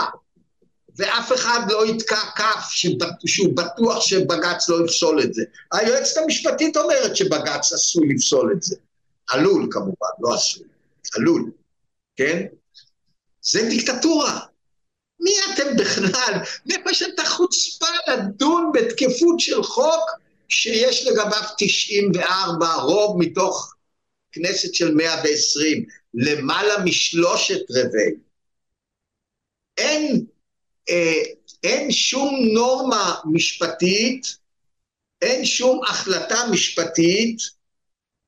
ואף 0.98 1.34
אחד 1.34 1.60
לא 1.70 1.86
יתקע 1.86 2.22
כף 2.36 2.70
שהוא 3.25 3.56
בטוח 3.56 4.01
שבג"ץ 4.01 4.70
לא 4.70 4.86
יפסול 4.86 5.22
את 5.22 5.34
זה. 5.34 5.44
היועצת 5.72 6.18
המשפטית 6.18 6.77
אומרת 6.77 7.16
שבג"ץ 7.16 7.74
עשוי 7.74 8.08
לפסול 8.13 8.54
את 8.58 8.63
זה. 8.63 8.75
עלול 9.30 9.68
כמובן, 9.72 10.08
לא 10.20 10.34
עשוי, 10.34 10.63
עלול, 11.16 11.51
כן? 12.16 12.46
זה 13.42 13.70
דיקטטורה. 13.70 14.39
מי 15.20 15.32
אתם 15.54 15.77
בכלל? 15.77 16.34
מאיפה 16.66 16.92
יש 16.92 17.01
את 17.01 17.20
החוצפה 17.20 17.86
לדון 18.08 18.72
בתקפות 18.74 19.39
של 19.39 19.63
חוק 19.63 20.12
שיש 20.50 21.08
לגביו 21.08 21.42
94 21.58 22.74
רוב 22.74 23.20
מתוך 23.20 23.74
כנסת 24.32 24.74
של 24.74 24.96
120, 24.96 25.86
למעלה 26.13 26.84
משלושת 26.84 27.62
רבעי. 27.70 28.12
אין 29.77 30.25
אין 31.63 31.91
שום 31.91 32.36
נורמה 32.53 33.15
משפטית, 33.26 34.38
אין 35.21 35.45
שום 35.45 35.82
החלטה 35.89 36.41
משפטית, 36.52 37.41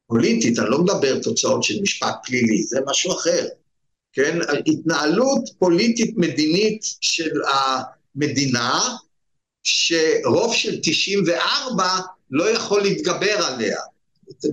פוליטית, 0.07 0.59
אני 0.59 0.69
לא 0.69 0.79
מדבר 0.79 1.19
תוצאות 1.19 1.63
של 1.63 1.81
משפט 1.81 2.15
פלילי, 2.23 2.63
זה 2.63 2.79
משהו 2.87 3.11
אחר, 3.11 3.47
כן? 4.13 4.39
התנהלות 4.67 5.49
פוליטית 5.59 6.13
מדינית 6.17 6.81
של 7.01 7.31
המדינה, 7.47 8.79
שרוב 9.63 10.55
של 10.55 10.79
94 10.83 11.89
לא 12.31 12.49
יכול 12.49 12.81
להתגבר 12.81 13.45
עליה. 13.45 13.77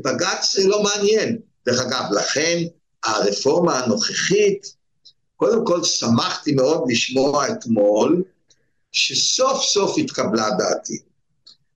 בג"ץ 0.05 0.59
לא 0.59 0.83
מעניין. 0.83 1.39
דרך 1.67 1.81
אגב, 1.81 2.05
לכן 2.13 2.59
הרפורמה 3.05 3.79
הנוכחית 3.79 4.76
קודם 5.37 5.67
כל 5.67 5.85
שמחתי 5.85 6.53
מאוד 6.53 6.85
לשמוע 6.89 7.49
אתמול 7.49 8.25
שסוף 8.93 9.65
סוף 9.65 9.99
התקבלה 9.99 10.51
דעתי. 10.59 10.99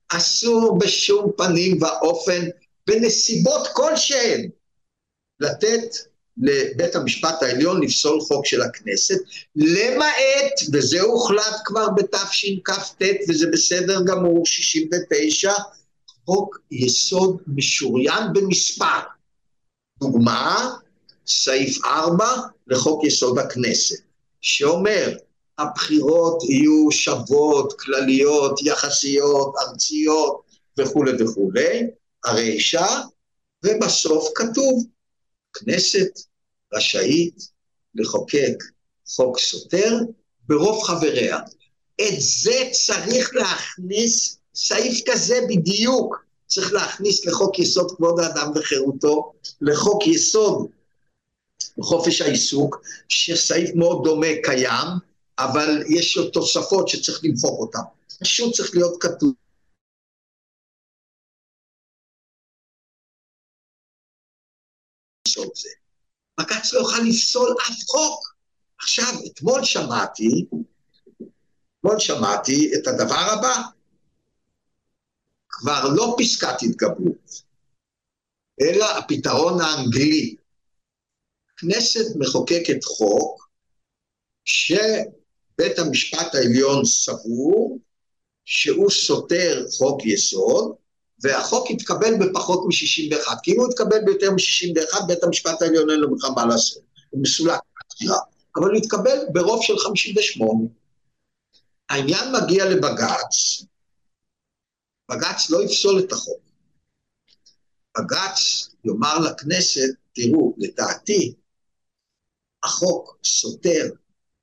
אסור 0.09 0.79
בשום 0.79 1.31
פנים 1.37 1.83
ואופן, 1.83 2.47
בנסיבות 2.87 3.67
כלשהן, 3.73 4.49
לתת 5.39 5.95
לבית 6.37 6.95
המשפט 6.95 7.43
העליון 7.43 7.83
לפסול 7.83 8.21
חוק 8.21 8.45
של 8.45 8.61
הכנסת, 8.61 9.19
למעט, 9.55 10.53
וזה 10.73 11.01
הוחלט 11.01 11.55
כבר 11.65 11.87
בתשכ"ט, 11.89 13.01
וזה 13.29 13.47
בסדר 13.51 14.01
גמור, 14.05 14.45
69, 14.45 15.53
חוק 16.25 16.59
יסוד 16.71 17.41
משוריין 17.47 18.23
במספר. 18.33 18.99
דוגמה, 19.99 20.75
סעיף 21.31 21.85
4 21.85 22.25
לחוק 22.67 23.03
יסוד 23.03 23.39
הכנסת, 23.39 24.01
שאומר 24.41 25.17
הבחירות 25.57 26.43
יהיו 26.43 26.91
שוות, 26.91 27.79
כלליות, 27.79 28.59
יחסיות, 28.63 29.53
ארציות 29.67 30.41
וכולי 30.79 31.23
וכולי, 31.23 31.87
הרישה, 32.25 32.87
ובסוף 33.65 34.29
כתוב, 34.35 34.85
כנסת 35.53 36.19
רשאית 36.73 37.35
לחוקק 37.95 38.63
חוק 39.15 39.39
סותר 39.39 39.99
ברוב 40.47 40.83
חבריה. 40.83 41.39
את 42.01 42.15
זה 42.17 42.69
צריך 42.71 43.35
להכניס, 43.35 44.37
סעיף 44.55 45.01
כזה 45.09 45.39
בדיוק, 45.49 46.15
צריך 46.47 46.73
להכניס 46.73 47.25
לחוק 47.25 47.59
יסוד 47.59 47.91
כבוד 47.97 48.19
האדם 48.19 48.51
וחירותו, 48.55 49.33
לחוק 49.61 50.07
יסוד 50.07 50.67
חופש 51.81 52.21
העיסוק, 52.21 52.81
שסעיף 53.09 53.69
מאוד 53.75 54.03
דומה 54.03 54.27
קיים, 54.43 54.87
אבל 55.39 55.83
יש 55.89 56.17
לו 56.17 56.29
תוספות 56.29 56.87
שצריך 56.87 57.19
למחוק 57.23 57.59
אותן. 57.59 57.79
פשוט 58.19 58.55
צריך 58.55 58.71
להיות 58.73 59.01
כתוב. 59.01 59.33
בג"ץ 66.39 66.73
לא 66.73 66.79
יוכל 66.79 67.01
לפסול 67.07 67.55
אף 67.61 67.77
חוק. 67.87 68.35
עכשיו, 68.79 69.13
אתמול 69.31 69.63
שמעתי, 69.63 70.45
אתמול 71.79 71.99
שמעתי 71.99 72.71
את 72.75 72.87
הדבר 72.87 73.25
הבא, 73.33 73.61
כבר 75.49 75.83
לא 75.95 76.15
פסקת 76.17 76.61
התגברות, 76.61 77.43
אלא 78.61 78.97
הפתרון 78.97 79.61
האנגלי. 79.61 80.35
הכנסת 81.61 82.15
מחוקקת 82.15 82.83
חוק 82.83 83.49
שבית 84.45 85.79
המשפט 85.79 86.35
העליון 86.35 86.85
סבור 86.85 87.79
שהוא 88.45 88.89
סותר 88.89 89.65
חוק 89.77 90.05
יסוד, 90.05 90.75
והחוק 91.23 91.69
יתקבל 91.69 92.13
בפחות 92.19 92.63
מ-61, 92.65 93.39
כי 93.43 93.51
אם 93.51 93.59
הוא 93.59 93.67
יתקבל 93.69 93.97
ביותר 94.05 94.31
מ-61, 94.31 95.05
בית 95.07 95.23
המשפט 95.23 95.61
העליון 95.61 95.89
אין 95.89 95.99
לו 95.99 96.15
בכלל 96.15 96.29
מה 96.35 96.45
לעשות, 96.45 96.83
הוא 97.09 97.21
מסולק 97.21 97.59
מהסתירה, 97.75 98.17
אבל 98.55 98.69
הוא 98.69 98.77
יתקבל 98.77 99.17
ברוב 99.33 99.63
של 99.63 99.77
58. 99.77 100.63
העניין 101.89 102.33
מגיע 102.41 102.65
לבג"ץ, 102.65 103.63
בג"ץ 105.11 105.49
לא 105.49 105.63
יפסול 105.63 105.99
את 105.99 106.11
החוק. 106.11 106.41
בג"ץ 107.97 108.69
יאמר 108.85 109.19
לכנסת, 109.19 109.89
תראו, 110.13 110.53
לדעתי, 110.57 111.33
החוק 112.63 113.17
סותר 113.23 113.89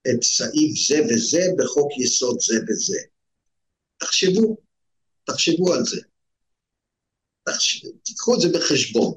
את 0.08 0.22
סעיף 0.22 0.88
זה 0.88 1.00
וזה 1.08 1.42
בחוק 1.58 1.92
יסוד 1.98 2.40
זה 2.40 2.54
וזה. 2.68 2.98
תחשבו, 3.98 4.56
תחשבו 5.24 5.74
על 5.74 5.84
זה. 5.84 6.00
תחשבו, 7.42 7.88
תיקחו 8.02 8.34
את 8.34 8.40
זה 8.40 8.48
בחשבון. 8.58 9.14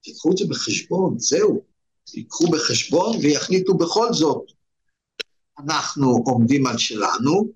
תיקחו 0.00 0.32
את 0.32 0.36
זה 0.36 0.44
בחשבון, 0.48 1.18
זהו. 1.18 1.62
תיקחו 2.04 2.50
בחשבון 2.50 3.16
ויחליטו 3.22 3.74
בכל 3.74 4.12
זאת. 4.12 4.44
אנחנו 5.58 6.22
עומדים 6.26 6.66
על 6.66 6.78
שלנו, 6.78 7.52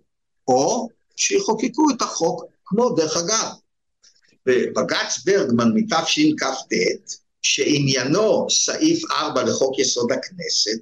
או 0.49 0.89
שיחוקקו 1.17 1.91
את 1.97 2.03
החוק, 2.03 2.45
כמו 2.65 2.91
דרך 2.91 3.17
אגב, 3.17 3.53
בבג"ץ 4.47 5.25
ברגמן 5.25 5.69
מתשכ"ט, 5.75 6.73
שעניינו 7.47 8.47
סעיף 8.51 9.11
4 9.11 9.43
לחוק 9.43 9.79
יסוד 9.79 10.13
הכנסת, 10.13 10.81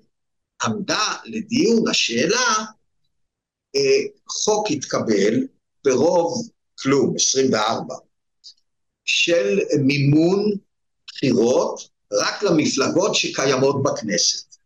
עמדה 0.64 1.16
לדיון 1.24 1.88
השאלה, 1.88 2.64
אה, 3.76 4.00
חוק 4.28 4.70
התקבל 4.70 5.46
ברוב 5.84 6.48
כלום, 6.78 7.14
24, 7.16 7.94
של 9.04 9.58
מימון 9.78 10.52
בחירות 11.06 11.88
רק 12.12 12.42
למפלגות 12.42 13.14
שקיימות 13.14 13.82
בכנסת. 13.82 14.56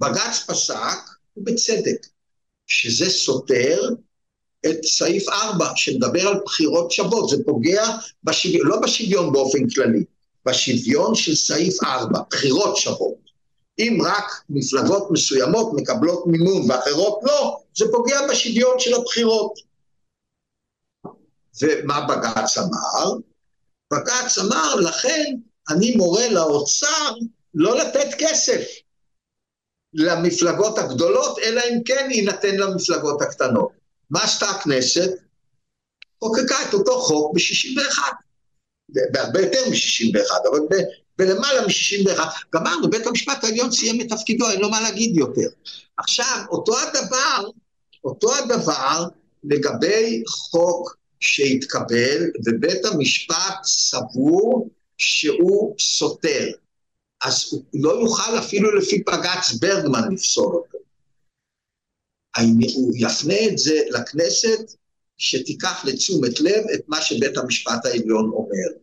בג"ץ 0.00 0.44
פסק, 0.46 0.98
ובצדק, 1.36 2.06
שזה 2.66 3.10
סותר 3.10 3.80
את 4.66 4.84
סעיף 4.84 5.28
4 5.28 5.72
שמדבר 5.76 6.28
על 6.28 6.40
בחירות 6.44 6.90
שוות, 6.90 7.28
זה 7.28 7.36
פוגע 7.46 7.84
בשוויון, 8.24 8.66
לא 8.66 8.80
בשוויון 8.80 9.32
באופן 9.32 9.68
כללי, 9.74 10.04
בשוויון 10.46 11.14
של 11.14 11.34
סעיף 11.34 11.84
4, 11.84 12.20
בחירות 12.30 12.76
שוות. 12.76 13.26
אם 13.78 13.98
רק 14.04 14.24
מפלגות 14.50 15.08
מסוימות 15.10 15.72
מקבלות 15.74 16.26
מימון 16.26 16.70
ואחרות 16.70 17.20
לא, 17.22 17.58
זה 17.76 17.84
פוגע 17.92 18.20
בשוויון 18.30 18.78
של 18.78 18.94
הבחירות. 18.94 19.52
ומה 21.62 22.06
בג"ץ 22.06 22.58
אמר? 22.58 23.12
בג"ץ 23.92 24.38
אמר, 24.38 24.74
לכן 24.74 25.24
אני 25.70 25.96
מורה 25.96 26.28
לאוצר 26.28 27.14
לא 27.54 27.76
לתת 27.76 28.08
כסף 28.18 28.62
למפלגות 29.94 30.78
הגדולות, 30.78 31.38
אלא 31.38 31.60
אם 31.60 31.82
כן 31.84 32.08
יינתן 32.10 32.56
למפלגות 32.56 33.22
הקטנות. 33.22 33.70
מה 34.10 34.22
עשתה 34.22 34.46
הכנסת? 34.46 35.10
חוקקה 36.24 36.56
את 36.68 36.74
אותו 36.74 37.00
חוק 37.00 37.34
ב-61. 37.34 38.25
בהרבה 38.88 39.40
יותר 39.40 39.60
מ-61, 39.70 40.48
אבל 40.50 40.60
ב- 40.70 40.84
בלמעלה 41.18 41.66
מ-61. 41.66 42.20
גמרנו, 42.54 42.90
בית 42.90 43.06
המשפט 43.06 43.44
העליון 43.44 43.72
סיים 43.72 44.00
את 44.00 44.06
תפקידו, 44.08 44.50
אין 44.50 44.60
לו 44.60 44.70
מה 44.70 44.80
להגיד 44.80 45.16
יותר. 45.16 45.48
עכשיו, 45.96 46.44
אותו 46.50 46.78
הדבר, 46.78 47.50
אותו 48.04 48.34
הדבר 48.34 49.04
לגבי 49.44 50.22
חוק 50.28 50.96
שהתקבל, 51.20 52.30
ובית 52.46 52.84
המשפט 52.84 53.64
סבור 53.64 54.70
שהוא 54.98 55.74
סותר. 55.80 56.46
אז 57.24 57.48
הוא 57.50 57.62
לא 57.74 57.90
יוכל 57.90 58.38
אפילו 58.38 58.76
לפי 58.76 59.02
בג"ץ 59.06 59.52
ברגמן 59.60 60.12
לפסול 60.12 60.54
אותו. 60.54 60.78
הוא 62.74 62.92
יפנה 62.96 63.46
את 63.52 63.58
זה 63.58 63.80
לכנסת, 63.90 64.76
שתיקח 65.18 65.84
לתשומת 65.84 66.40
לב 66.40 66.64
את 66.74 66.80
מה 66.88 67.02
שבית 67.02 67.36
המשפט 67.36 67.86
העליון 67.86 68.30
אומר. 68.32 68.78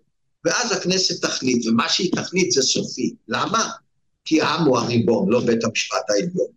ואז 0.45 0.71
הכנסת 0.71 1.25
תחליט, 1.25 1.67
ומה 1.67 1.89
שהיא 1.89 2.11
תחליט 2.11 2.51
זה 2.51 2.61
סופי. 2.61 3.13
למה? 3.27 3.69
כי 4.25 4.41
העם 4.41 4.65
הוא 4.65 4.77
הריבון, 4.77 5.29
לא 5.29 5.45
בית 5.45 5.63
המשפט 5.63 6.09
העליון. 6.09 6.47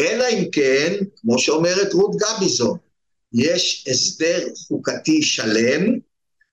אלא 0.00 0.24
אם 0.32 0.50
כן, 0.52 0.94
כמו 1.16 1.38
שאומרת 1.38 1.92
רות 1.92 2.16
גביזון, 2.16 2.78
יש 3.32 3.84
הסדר 3.88 4.46
חוקתי 4.68 5.22
שלם 5.22 5.98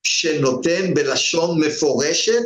שנותן 0.02 0.94
בלשון 0.94 1.60
מפורשת 1.60 2.42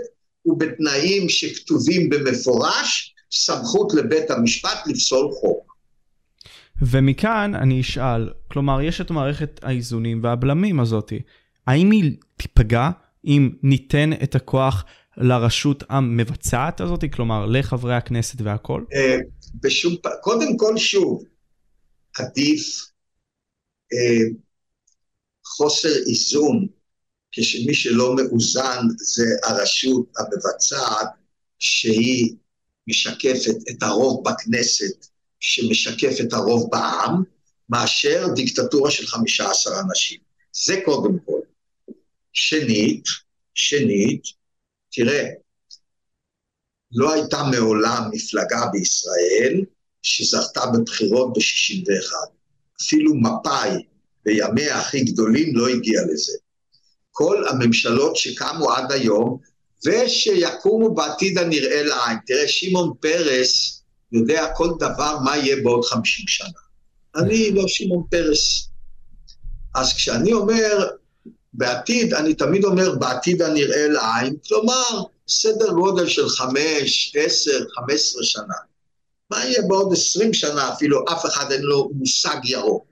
ובתנאים 0.47 1.29
שכתובים 1.29 2.11
במפורש 2.11 3.15
סמכות 3.33 3.95
לבית 3.95 4.31
המשפט 4.31 4.79
לפסול 4.87 5.31
חוק. 5.33 5.68
ומכאן 6.83 7.55
אני 7.55 7.81
אשאל, 7.81 8.33
כלומר 8.51 8.81
יש 8.83 9.01
את 9.01 9.11
מערכת 9.11 9.61
האיזונים 9.63 10.21
והבלמים 10.23 10.81
הזאתי, 10.81 11.21
האם 11.67 11.91
היא 11.91 12.17
תיפגע 12.37 12.91
אם 13.25 13.51
ניתן 13.63 14.11
את 14.23 14.35
הכוח 14.35 14.85
לרשות 15.17 15.85
המבצעת 15.89 16.81
הזאת, 16.81 17.05
כלומר 17.13 17.47
לחברי 17.47 17.95
הכנסת 17.95 18.41
והכל? 18.41 18.85
אה, 18.95 19.17
בשום 19.63 19.95
פעם, 20.03 20.13
קודם 20.23 20.57
כל 20.57 20.77
שוב, 20.77 21.25
עדיף 22.19 22.91
אה, 23.93 24.29
חוסר 25.45 25.89
איזון, 26.09 26.67
כשמי 27.33 27.75
שלא 27.75 28.17
מאוזן 28.17 28.83
זה 28.99 29.25
הרשות 29.45 30.13
המבצעת, 30.19 31.09
שהיא 31.59 32.37
משקפת 32.89 33.57
את 33.71 33.83
הרוב 33.83 34.25
בכנסת, 34.29 35.09
שמשקף 35.41 36.17
את 36.21 36.33
הרוב 36.33 36.71
בעם, 36.71 37.23
מאשר 37.69 38.27
דיקטטורה 38.35 38.91
של 38.91 39.07
חמישה 39.07 39.51
עשר 39.51 39.71
אנשים. 39.81 40.19
זה 40.67 40.81
קודם 40.85 41.19
כל. 41.27 41.41
שנית, 42.33 43.05
שנית, 43.55 44.23
תראה, 44.93 45.29
לא 46.93 47.13
הייתה 47.13 47.43
מעולם 47.43 48.03
מפלגה 48.13 48.67
בישראל 48.73 49.65
שזכתה 50.03 50.61
בבחירות 50.67 51.33
ב-61. 51.33 52.13
אפילו 52.83 53.15
מפא"י 53.15 53.85
בימיה 54.25 54.79
הכי 54.79 55.05
גדולים 55.05 55.57
לא 55.57 55.69
הגיע 55.69 56.01
לזה. 56.13 56.33
כל 57.11 57.45
הממשלות 57.49 58.17
שקמו 58.17 58.73
עד 58.73 58.93
היום 58.93 59.39
ושיקומו 59.87 60.95
בעתיד 60.95 61.39
הנראה 61.39 61.83
לעין. 61.83 62.19
תראה, 62.27 62.49
שמעון 62.49 62.93
פרס 63.01 63.78
יודע 64.13 64.47
כל 64.57 64.69
דבר 64.79 65.19
מה 65.25 65.37
יהיה 65.37 65.57
בעוד 65.63 65.85
50 65.85 66.25
שנה. 66.29 66.49
אני 67.17 67.51
לא 67.51 67.69
שמעון 67.69 68.05
פרס. 68.11 68.69
אז 69.75 69.93
כשאני 69.93 70.33
אומר 70.33 70.89
בעתיד, 71.53 72.15
אני 72.15 72.35
תמיד 72.35 72.65
אומר 72.65 72.95
בעתיד 72.95 73.43
הנראה 73.43 73.89
לעין, 73.89 74.37
כלומר, 74.49 75.03
סדר 75.29 75.73
גודל 75.73 76.09
של 76.09 76.29
חמש, 76.29 77.13
עשר, 77.17 77.59
חמש 77.75 77.95
עשרה 77.95 78.25
שנה. 78.25 78.55
מה 79.31 79.45
יהיה 79.45 79.63
בעוד 79.69 79.93
עשרים 79.93 80.35
שנה 80.35 80.73
אפילו, 80.73 81.05
אף 81.13 81.27
אחד 81.27 81.53
אין 81.53 81.63
לו 81.63 81.91
מושג 81.95 82.37
ירוק. 82.45 82.85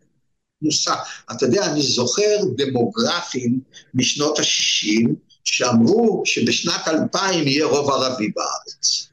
מושג. 0.63 0.97
אתה 1.33 1.47
יודע, 1.47 1.67
אני 1.73 1.83
זוכר 1.83 2.37
דמוגרפים 2.57 3.61
משנות 3.95 4.39
ה-60 4.39 5.09
שאמרו 5.45 6.23
שבשנת 6.27 6.89
2000 6.89 7.49
יהיה 7.49 7.67
רוב 7.67 7.91
ערבי 7.91 8.29
בארץ. 8.29 9.09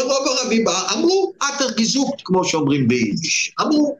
רוב 0.00 0.28
ערבי 0.28 0.64
בארץ, 0.64 0.92
אמרו, 0.92 1.32
אטר 1.38 1.72
גיזוקט, 1.76 2.22
כמו 2.24 2.44
שאומרים 2.44 2.88
ביידיש. 2.88 3.54
אמרו. 3.60 3.98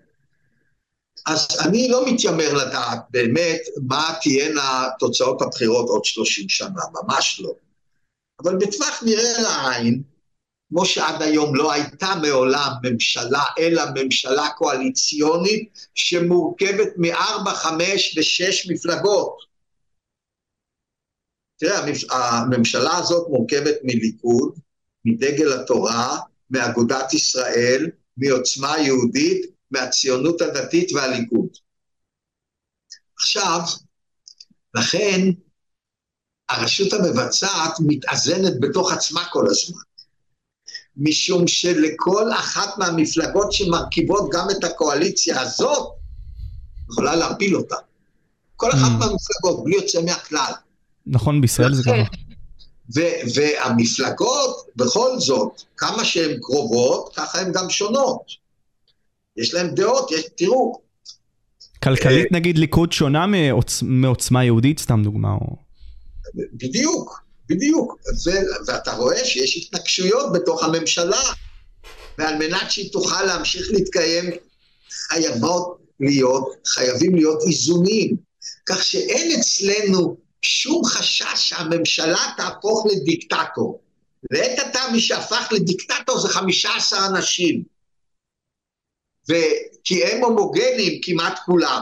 אז 1.27 1.49
אני 1.67 1.89
לא 1.89 2.07
מתיימר 2.07 2.55
לדעת 2.55 2.99
באמת 3.11 3.61
מה 3.89 4.15
תהיינה 4.23 4.85
תוצאות 4.99 5.43
הבחירות 5.43 5.89
עוד 5.89 6.05
30 6.05 6.49
שנה, 6.49 6.83
ממש 7.03 7.41
לא. 7.45 7.53
אבל 8.43 8.57
בטווח 8.57 9.03
נראה 9.03 9.41
לעין, 9.43 10.03
כמו 10.69 10.87
שעד 10.87 11.23
היום 11.23 11.55
לא 11.55 11.73
הייתה 11.73 12.15
מעולם 12.23 12.73
ממשלה, 12.83 13.43
אלא 13.59 13.83
ממשלה 13.95 14.49
קואליציונית 14.59 15.89
שמורכבת 15.95 16.89
מארבע, 16.97 17.55
חמש 17.55 18.19
ושש 18.19 18.71
מפלגות. 18.71 19.37
תראה, 21.57 21.81
הממשלה 22.11 22.97
הזאת 22.97 23.29
מורכבת 23.29 23.75
מליכוד, 23.83 24.59
מדגל 25.05 25.53
התורה, 25.53 26.19
מאגודת 26.51 27.15
ישראל, 27.15 27.91
מעוצמה 28.17 28.79
יהודית, 28.79 29.47
מהציונות 29.71 30.41
הדתית 30.41 30.93
והליכוד. 30.93 31.49
עכשיו, 33.19 33.61
לכן 34.75 35.31
הרשות 36.49 36.93
המבצעת 36.93 37.73
מתאזנת 37.87 38.53
בתוך 38.61 38.93
עצמה 38.93 39.25
כל 39.31 39.47
הזמן. 39.51 39.83
משום 40.97 41.47
שלכל 41.47 42.33
אחת 42.33 42.79
מהמפלגות 42.79 43.53
שמרכיבות 43.53 44.31
גם 44.33 44.47
את 44.51 44.65
הקואליציה 44.65 45.41
הזאת, 45.41 45.93
יכולה 46.91 47.17
להפיל 47.17 47.57
אותה. 47.57 47.77
כל 48.57 48.71
אחת 48.71 48.91
mm. 48.91 48.99
מהמפלגות, 48.99 49.65
בלי 49.65 49.77
יוצא 49.77 50.03
מהכלל. 50.03 50.53
נכון, 51.07 51.41
בישראל 51.41 51.75
זה 51.75 51.83
ככה. 51.83 52.22
והמפלגות, 53.35 54.67
בכל 54.77 55.19
זאת, 55.19 55.63
כמה 55.77 56.05
שהן 56.05 56.39
קרובות, 56.41 57.13
ככה 57.17 57.41
הן 57.41 57.53
גם 57.53 57.71
שונות. 57.71 58.23
יש 59.37 59.55
להן 59.55 59.75
דעות, 59.75 60.11
יש, 60.11 60.25
תראו. 60.37 60.83
כלכלית 61.83 62.33
אה, 62.33 62.39
נגיד 62.39 62.59
ליכוד 62.59 62.93
שונה 62.93 63.27
מעוצ... 63.27 63.83
מעוצמה 63.83 64.45
יהודית, 64.45 64.79
סתם 64.79 65.03
דוגמה. 65.05 65.33
או... 65.33 65.57
בדיוק, 66.53 67.23
בדיוק. 67.49 67.97
ו, 68.27 68.31
ואתה 68.67 68.93
רואה 68.93 69.25
שיש 69.25 69.57
התנגשויות 69.57 70.33
בתוך 70.33 70.65
הממשלה, 70.65 71.23
ועל 72.19 72.39
מנת 72.39 72.71
שהיא 72.71 72.93
תוכל 72.93 73.23
להמשיך 73.23 73.67
להתקיים, 73.71 74.31
חייבות 75.09 75.79
להיות, 76.01 76.55
חייבים 76.67 77.15
להיות 77.15 77.43
איזונים. 77.47 78.17
כך 78.67 78.83
שאין 78.83 79.41
אצלנו 79.41 80.17
שום 80.43 80.85
חשש 80.85 81.35
שהממשלה 81.35 82.33
תהפוך 82.37 82.87
לדיקטטור. 82.93 83.81
לעת 84.31 84.59
עתה 84.59 84.81
מי 84.93 85.01
שהפך 85.01 85.49
לדיקטטור 85.53 86.21
זה 86.21 86.29
חמישה 86.29 86.77
עשר 86.77 87.07
אנשים. 87.07 87.63
וכי 89.29 90.05
הם 90.05 90.25
הומוגנים 90.25 91.01
כמעט 91.03 91.39
כולם. 91.47 91.81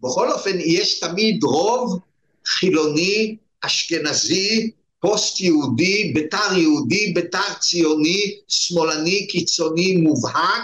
בכל 0.00 0.32
אופן, 0.32 0.56
יש 0.60 1.00
תמיד 1.00 1.44
רוב 1.44 2.00
חילוני 2.46 3.36
אשכנזי, 3.60 4.70
פוסט-יהודי, 5.00 6.12
בית"ר 6.14 6.56
יהודי, 6.56 7.12
בית"ר 7.12 7.54
ציוני, 7.60 8.36
שמאלני, 8.48 9.26
קיצוני, 9.26 9.96
מובהק, 9.96 10.62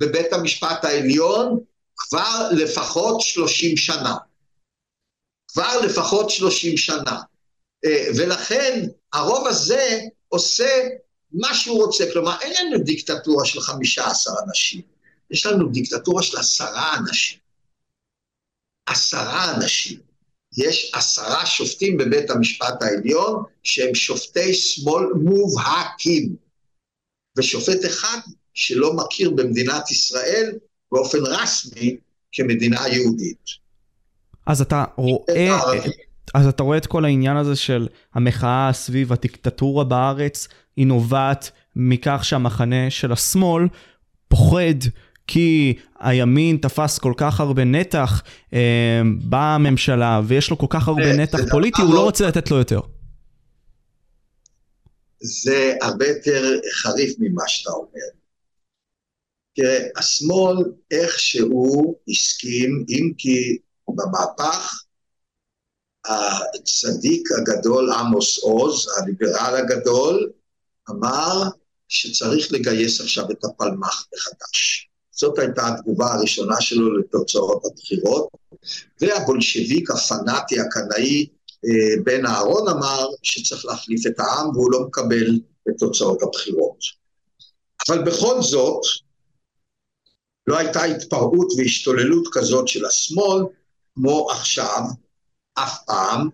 בבית 0.00 0.32
המשפט 0.32 0.84
העליון 0.84 1.58
כבר 1.96 2.48
לפחות 2.52 3.20
30 3.20 3.76
שנה. 3.76 4.14
כבר 5.48 5.80
לפחות 5.80 6.30
30 6.30 6.76
שנה. 6.76 7.20
אה, 7.84 8.06
ולכן 8.16 8.86
הרוב 9.12 9.46
הזה 9.46 10.00
עושה 10.28 10.88
מה 11.32 11.54
שהוא 11.54 11.84
רוצה, 11.84 12.04
כלומר 12.12 12.36
אין 12.40 12.66
לנו 12.66 12.84
דיקטטורה 12.84 13.44
של 13.44 13.60
15 13.60 14.34
אנשים, 14.46 14.82
יש 15.30 15.46
לנו 15.46 15.68
דיקטטורה 15.68 16.22
של 16.22 16.38
עשרה 16.38 16.96
אנשים. 16.98 17.38
עשרה 18.86 19.54
אנשים. 19.56 20.00
יש 20.56 20.90
עשרה 20.94 21.46
שופטים 21.46 21.96
בבית 21.96 22.30
המשפט 22.30 22.82
העליון 22.82 23.42
שהם 23.62 23.94
שופטי 23.94 24.54
שמאל 24.54 25.04
מובהקים, 25.22 26.36
ושופט 27.38 27.84
אחד 27.86 28.18
שלא 28.54 28.92
מכיר 28.92 29.30
במדינת 29.30 29.90
ישראל 29.90 30.58
באופן 30.92 31.18
רסמי 31.18 31.96
כמדינה 32.32 32.88
יהודית. 32.88 33.67
אז 34.48 34.60
אתה 34.60 34.84
רואה, 34.96 35.58
אז 36.34 36.46
אתה 36.46 36.62
רואה 36.62 36.78
את 36.78 36.86
כל 36.86 37.04
העניין 37.04 37.36
הזה 37.36 37.56
של 37.56 37.88
המחאה 38.14 38.70
סביב 38.72 39.12
הדיקטטורה 39.12 39.84
בארץ, 39.84 40.48
היא 40.76 40.86
נובעת 40.86 41.50
מכך 41.76 42.20
שהמחנה 42.24 42.90
של 42.90 43.12
השמאל 43.12 43.68
פוחד 44.28 44.78
כי 45.26 45.74
הימין 45.98 46.56
תפס 46.56 46.98
כל 46.98 47.12
כך 47.16 47.40
הרבה 47.40 47.64
נתח 47.64 48.22
אה, 48.52 49.00
בממשלה 49.28 50.20
ויש 50.26 50.50
לו 50.50 50.58
כל 50.58 50.66
כך 50.70 50.88
הרבה 50.88 51.16
נתח 51.16 51.38
פוליטי, 51.50 51.82
הוא 51.82 51.94
לא 51.94 52.04
רוצה 52.04 52.28
לתת 52.28 52.50
לו 52.50 52.56
יותר. 52.56 52.80
זה 55.20 55.74
הרבה 55.82 56.06
יותר 56.06 56.58
חריף 56.72 57.16
ממה 57.18 57.42
שאתה 57.46 57.70
אומר. 57.70 58.18
תראה, 59.54 59.78
השמאל 59.96 60.56
איכשהו 60.90 61.94
הסכים, 62.08 62.84
אם 62.88 63.12
כי 63.18 63.58
במהפך 63.98 64.84
הצדיק 66.06 67.28
הגדול 67.32 67.92
עמוס 67.92 68.38
עוז, 68.38 68.86
הליברל 68.96 69.56
הגדול, 69.56 70.30
אמר 70.90 71.42
שצריך 71.88 72.52
לגייס 72.52 73.00
עכשיו 73.00 73.30
את 73.30 73.44
הפלמ"ח 73.44 74.06
מחדש. 74.14 74.88
זאת 75.10 75.38
הייתה 75.38 75.68
התגובה 75.68 76.12
הראשונה 76.12 76.60
שלו 76.60 76.98
לתוצאות 76.98 77.62
הבחירות, 77.64 78.28
והבולשביק 79.00 79.90
הפנאטי 79.90 80.60
הקנאי 80.60 81.26
אה, 81.64 82.02
בן 82.04 82.26
אהרון 82.26 82.68
אמר 82.68 83.08
שצריך 83.22 83.64
להחליף 83.64 84.06
את 84.06 84.20
העם 84.20 84.48
והוא 84.48 84.72
לא 84.72 84.80
מקבל 84.80 85.40
את 85.68 85.74
תוצאות 85.78 86.22
הבחירות. 86.22 86.78
אבל 87.88 88.02
בכל 88.02 88.42
זאת, 88.42 88.80
לא 90.46 90.58
הייתה 90.58 90.84
התפרעות 90.84 91.48
והשתוללות 91.58 92.28
כזאת 92.32 92.68
של 92.68 92.84
השמאל 92.84 93.42
כמו 94.00 94.30
עכשיו, 94.30 94.82
אף 95.54 95.84
פעם, 95.86 96.28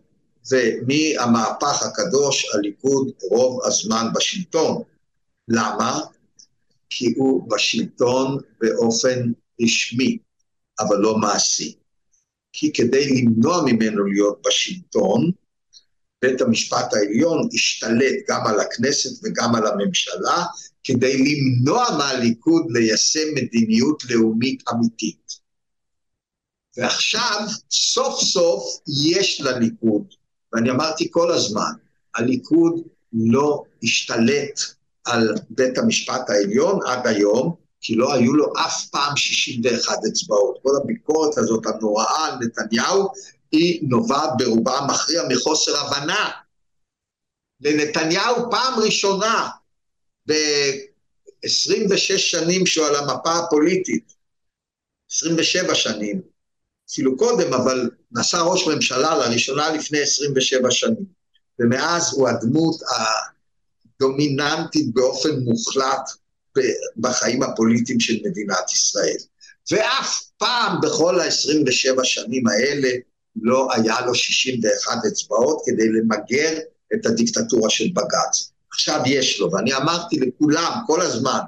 ומהמהפך 0.53 1.83
הקדוש 1.83 2.55
הליכוד 2.55 3.11
רוב 3.31 3.61
הזמן 3.65 4.07
בשלטון. 4.15 4.83
למה? 5.49 6.01
כי 6.91 7.15
הוא 7.17 7.51
בשלטון 7.51 8.39
באופן 8.61 9.33
רשמי, 9.63 10.19
אבל 10.81 10.97
לא 10.97 11.17
מעשי. 11.17 11.75
כי 12.53 12.73
כדי 12.73 13.23
למנוע 13.23 13.63
ממנו 13.65 14.05
להיות 14.05 14.43
בשלטון, 14.47 15.31
בית 16.23 16.41
המשפט 16.41 16.95
העליון 16.95 17.49
השתלט 17.55 18.15
גם 18.29 18.47
על 18.47 18.61
הכנסת 18.61 19.25
וגם 19.25 19.55
על 19.55 19.67
הממשלה, 19.67 20.45
כדי 20.85 21.17
למנוע 21.19 21.85
מהליכוד 21.99 22.67
ליישם 22.71 23.35
מדיניות 23.35 24.03
לאומית 24.11 24.63
אמיתית. 24.73 25.44
ועכשיו, 26.77 27.41
סוף 27.71 28.21
סוף 28.21 28.65
יש 29.11 29.41
לליכוד, 29.41 30.15
ואני 30.53 30.71
אמרתי 30.71 31.09
כל 31.11 31.33
הזמן, 31.33 31.73
הליכוד 32.15 32.83
לא 33.13 33.63
השתלט 33.83 34.61
על 35.05 35.35
בית 35.51 35.79
המשפט 35.79 36.31
העליון 36.31 36.79
עד 36.87 37.07
היום, 37.07 37.55
כי 37.81 37.97
לא 37.97 38.15
היו 38.15 38.35
לו 38.35 38.53
אף 38.67 38.87
פעם 38.91 39.17
61 39.17 39.99
אצבעות. 40.13 40.59
כל 40.63 40.71
הביקורת 40.83 41.39
הזאת 41.39 41.67
הנוראה 41.67 42.27
על 42.27 42.35
נתניהו, 42.41 43.09
היא 43.53 43.81
נובעת 43.89 44.31
ברובה 44.39 44.79
המכריע 44.79 45.23
מחוסר 45.29 45.77
הבנה. 45.77 46.31
לנתניהו 47.61 48.51
פעם 48.51 48.81
ראשונה 48.85 49.49
ב-26 50.29 52.19
שנים 52.19 52.67
שהוא 52.67 52.87
על 52.87 52.97
המפה 52.97 53.39
הפוליטית, 53.39 54.15
27 55.11 55.75
שנים, 55.75 56.34
אפילו 56.95 57.17
קודם, 57.17 57.55
אבל 57.55 57.91
נעשה 58.13 58.41
ראש 58.41 58.67
ממשלה 58.67 59.19
לראשונה 59.19 59.71
לפני 59.71 59.99
27 59.99 60.71
שנים. 60.71 61.05
ומאז 61.59 62.11
הוא 62.13 62.29
הדמות 62.29 62.81
הדומיננטית 64.01 64.95
באופן 64.95 65.39
מוחלט 65.39 66.11
בחיים 66.97 67.43
הפוליטיים 67.43 68.01
של 68.01 68.15
מדינת 68.25 68.73
ישראל. 68.73 69.17
ואף 69.71 70.23
פעם 70.39 70.81
בכל 70.81 71.21
ה-27 71.21 72.05
שנים 72.05 72.47
האלה 72.47 72.89
לא 73.37 73.69
היה 73.73 74.01
לו 74.07 74.15
61 74.15 74.99
אצבעות 75.09 75.63
כדי 75.67 75.89
למגר 75.89 76.59
את 76.95 77.07
הדיקטטורה 77.07 77.71
של 77.71 77.89
בג"ץ. 77.95 78.53
עכשיו 78.71 79.01
יש 79.07 79.41
לו, 79.41 79.53
ואני 79.53 79.75
אמרתי 79.75 80.21
לכולם 80.21 80.73
כל 80.87 81.01
הזמן, 81.01 81.41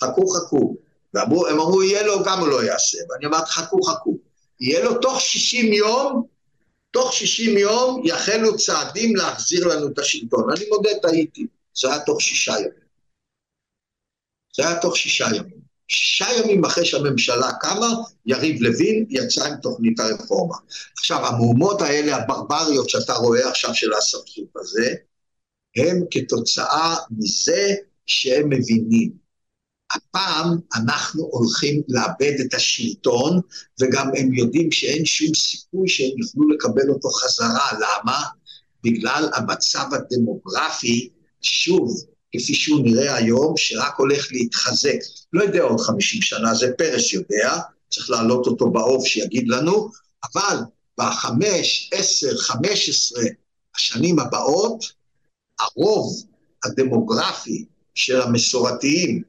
חכו 0.00 0.28
חכו, 0.28 0.76
והם 1.14 1.60
אמרו 1.60 1.82
יהיה 1.82 2.02
לו 2.02 2.22
גם 2.24 2.40
הוא 2.40 2.48
לא 2.48 2.64
יעשה, 2.64 2.98
ואני 3.10 3.26
אמרתי 3.26 3.50
חכו 3.50 3.82
חכו, 3.82 4.18
יהיה 4.60 4.84
לו 4.84 4.98
תוך 4.98 5.20
60 5.20 5.72
יום, 5.72 6.26
תוך 6.90 7.12
60 7.12 7.58
יום 7.58 8.02
יחלו 8.04 8.56
צעדים 8.56 9.16
להחזיר 9.16 9.66
לנו 9.66 9.88
את 9.88 9.98
השלטון. 9.98 10.50
אני 10.56 10.68
מודה, 10.68 10.90
טעיתי, 11.02 11.46
זה 11.74 11.88
היה 11.88 12.00
תוך 12.00 12.22
שישה 12.22 12.52
ימים. 12.58 12.88
זה 14.56 14.68
היה 14.68 14.80
תוך 14.80 14.96
שישה 14.96 15.26
ימים. 15.36 15.58
שישה 15.88 16.26
ימים 16.38 16.64
אחרי 16.64 16.84
שהממשלה 16.84 17.52
קמה, 17.60 17.88
יריב 18.26 18.62
לוין 18.62 19.06
יצא 19.08 19.44
עם 19.44 19.56
תוכנית 19.62 20.00
הרפורמה. 20.00 20.56
עכשיו, 20.98 21.26
המהומות 21.26 21.82
האלה, 21.82 22.16
הברבריות 22.16 22.88
שאתה 22.88 23.12
רואה 23.12 23.48
עכשיו 23.48 23.74
של 23.74 23.92
האספסוף 23.92 24.56
הזה, 24.56 24.94
הם 25.76 26.04
כתוצאה 26.10 26.96
מזה 27.10 27.74
שהם 28.06 28.48
מבינים 28.48 29.27
הפעם 29.94 30.58
אנחנו 30.74 31.28
הולכים 31.32 31.82
לאבד 31.88 32.32
את 32.46 32.54
השלטון, 32.54 33.40
וגם 33.80 34.10
הם 34.16 34.34
יודעים 34.34 34.72
שאין 34.72 35.04
שום 35.04 35.34
סיכוי 35.34 35.88
שהם 35.88 36.18
יוכלו 36.18 36.48
לקבל 36.48 36.90
אותו 36.90 37.08
חזרה. 37.10 37.68
למה? 37.72 38.24
בגלל 38.84 39.30
המצב 39.34 39.84
הדמוגרפי, 39.92 41.08
שוב, 41.42 42.04
כפי 42.32 42.54
שהוא 42.54 42.80
נראה 42.84 43.14
היום, 43.14 43.54
שרק 43.56 43.94
הולך 43.96 44.32
להתחזק. 44.32 44.98
לא 45.32 45.42
יודע 45.42 45.62
עוד 45.62 45.80
50 45.80 46.22
שנה, 46.22 46.54
זה 46.54 46.72
פרס 46.78 47.12
יודע, 47.12 47.58
צריך 47.90 48.10
להעלות 48.10 48.46
אותו 48.46 48.70
בעוף 48.70 49.06
שיגיד 49.06 49.48
לנו, 49.48 49.90
אבל 50.24 50.58
בחמש, 50.98 51.90
עשר, 51.92 52.38
חמש 52.38 52.88
עשרה 52.88 53.24
השנים 53.76 54.18
הבאות, 54.18 54.84
הרוב 55.60 56.22
הדמוגרפי 56.64 57.64
של 57.94 58.20
המסורתיים, 58.20 59.22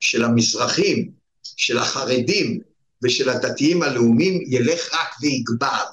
של 0.00 0.24
המזרחים, 0.24 1.10
של 1.42 1.78
החרדים 1.78 2.60
ושל 3.04 3.28
הדתיים 3.28 3.82
הלאומיים 3.82 4.42
ילך 4.46 4.94
רק 4.94 5.08
ויגבר. 5.20 5.84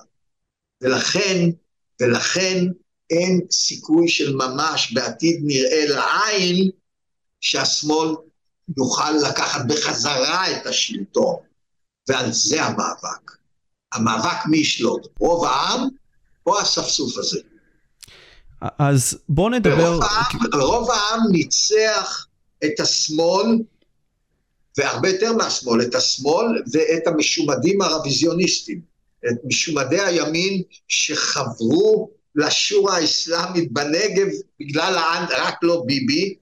ולכן, 0.81 1.49
ולכן 2.01 2.65
אין 3.09 3.41
סיכוי 3.51 4.07
של 4.07 4.35
ממש 4.35 4.93
בעתיד 4.93 5.39
נראה 5.43 5.85
לעין 5.85 6.69
שהשמאל 7.41 8.15
יוכל 8.77 9.11
לקחת 9.11 9.65
בחזרה 9.67 10.51
את 10.51 10.65
השלטון. 10.67 11.35
ועל 12.07 12.31
זה 12.31 12.63
המאבק. 12.63 13.31
המאבק 13.93 14.45
מי 14.49 14.57
ישלוט, 14.57 15.07
רוב 15.19 15.45
העם 15.45 15.87
או 16.45 16.59
האספסוף 16.59 17.17
הזה. 17.17 17.39
אז 18.79 19.17
בוא 19.29 19.49
נדבר... 19.49 19.93
רוב 19.93 20.03
העם, 20.03 20.61
רוב 20.61 20.91
העם 20.91 21.19
ניצח 21.31 22.27
את 22.65 22.79
השמאל 22.79 23.45
והרבה 24.77 25.09
יותר 25.09 25.33
מהשמאל, 25.33 25.81
את 25.81 25.95
השמאל 25.95 26.45
ואת 26.71 27.07
המשומדים 27.07 27.81
הרוויזיוניסטים, 27.81 28.81
את 29.27 29.37
משומדי 29.43 29.99
הימין 29.99 30.61
שחברו 30.87 32.11
לשורה 32.35 32.97
האסלאמית 32.97 33.71
בנגב 33.71 34.27
בגלל 34.59 34.97
העם, 34.97 35.25
רק 35.37 35.55
לא 35.63 35.83
ביבי, 35.85 36.35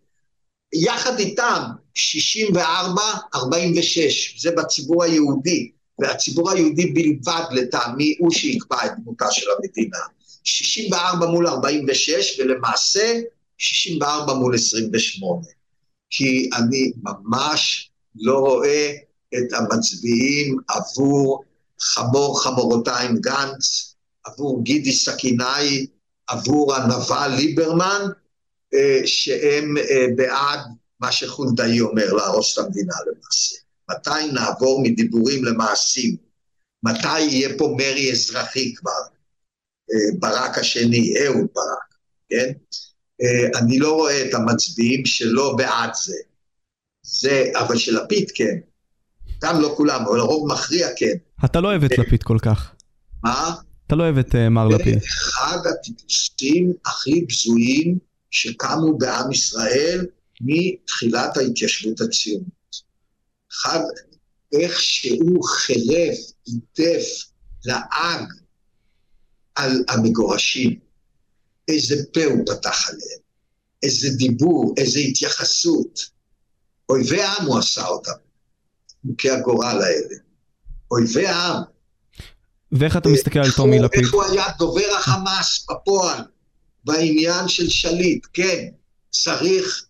יחד 0.73 1.19
איתם 1.19 1.61
64, 1.93 3.01
46, 3.35 4.41
זה 4.41 4.51
בציבור 4.51 5.03
היהודי, 5.03 5.71
והציבור 5.99 6.51
היהודי 6.51 6.85
בלבד 6.85 7.43
לטעמי 7.51 8.15
הוא 8.19 8.31
שיקבע 8.31 8.85
את 8.85 8.91
דמותה 8.97 9.25
של 9.31 9.45
המדינה. 9.57 9.97
64 10.43 11.25
מול 11.25 11.47
46, 11.47 12.39
ולמעשה 12.39 13.19
64 13.57 14.33
מול 14.33 14.55
28. 14.55 15.41
כי 16.09 16.49
אני 16.53 16.91
ממש 17.03 17.90
לא 18.15 18.39
רואה 18.39 18.91
את 19.33 19.53
המצביעים 19.53 20.57
עבור 20.67 21.43
חמור 21.79 22.43
חמורותיים 22.43 23.17
גנץ, 23.17 23.95
עבור 24.23 24.63
גידי 24.63 24.93
סכינאי, 24.93 25.87
עבור 26.27 26.75
הנבל 26.75 27.31
ליברמן, 27.37 28.01
אה, 28.73 29.01
שהם 29.05 29.77
אה, 29.77 30.05
בעד 30.15 30.59
מה 30.99 31.11
שחולדאי 31.11 31.81
אומר, 31.81 32.13
להרוס 32.13 32.53
את 32.59 32.65
המדינה 32.65 32.93
למעשה. 33.07 33.55
מתי 33.91 34.33
נעבור 34.33 34.83
מדיבורים 34.83 35.45
למעשים? 35.45 36.15
מתי 36.83 37.19
יהיה 37.19 37.49
פה 37.57 37.75
מרי 37.77 38.11
אזרחי 38.11 38.73
כבר? 38.75 39.01
אה, 39.91 40.19
ברק 40.19 40.57
השני, 40.57 41.13
אהוד 41.25 41.47
ברק, 41.55 41.95
כן? 42.29 42.51
אני 43.55 43.79
לא 43.79 43.93
רואה 43.93 44.25
את 44.25 44.33
המצביעים 44.33 45.05
שלא 45.05 45.55
בעד 45.57 45.89
זה. 46.03 46.15
זה, 47.11 47.51
אבל 47.59 47.77
של 47.77 48.03
לפיד 48.03 48.31
כן. 48.33 48.57
גם 49.43 49.61
לא 49.61 49.73
כולם, 49.77 50.05
אבל 50.05 50.19
הרוב 50.19 50.51
מכריע 50.51 50.87
כן. 50.95 51.15
אתה 51.45 51.61
לא 51.61 51.67
אוהב 51.67 51.83
את 51.83 51.97
לפיד 51.97 52.23
כל 52.23 52.37
כך. 52.41 52.71
מה? 53.23 53.55
אתה 53.87 53.95
לא 53.95 54.03
אוהב 54.03 54.17
את 54.17 54.35
מר 54.35 54.67
לפיד. 54.67 54.99
זה 54.99 55.05
אחד 55.05 55.57
הטיפוסים 55.69 56.73
הכי 56.85 57.25
בזויים 57.29 57.97
שקמו 58.31 58.97
בעם 58.97 59.31
ישראל 59.31 60.05
מתחילת 60.41 61.37
ההתיישבות 61.37 62.01
הציונית. 62.01 62.81
אחד, 63.51 63.79
איך 64.53 64.81
שהוא 64.81 65.43
חירף, 65.43 66.17
היטף, 66.45 67.03
לעג 67.65 68.25
על 69.55 69.83
המגורשים. 69.89 70.79
איזה 71.67 71.95
פה 72.13 72.23
הוא 72.23 72.45
פתח 72.45 72.89
עליהם, 72.89 73.19
איזה 73.83 74.09
דיבור, 74.17 74.73
איזה 74.77 74.99
התייחסות. 74.99 76.09
אויבי 76.91 77.21
העם 77.21 77.45
הוא 77.45 77.59
עשה 77.59 77.87
אותם, 77.87 78.11
מוכי 79.03 79.29
הגורל 79.29 79.81
האלה. 79.81 80.15
אויבי 80.91 81.27
העם. 81.27 81.61
ואיך 82.71 82.97
אתה 82.97 83.09
מסתכל 83.09 83.39
על 83.39 83.51
טומי 83.51 83.79
לפיד? 83.79 84.03
איך 84.03 84.13
הוא 84.13 84.23
היה 84.23 84.45
דובר 84.57 84.95
החמאס 84.99 85.65
בפועל, 85.71 86.19
בעניין 86.83 87.47
של 87.47 87.69
שליט, 87.69 88.27
כן, 88.33 88.65
צריך 89.09 89.85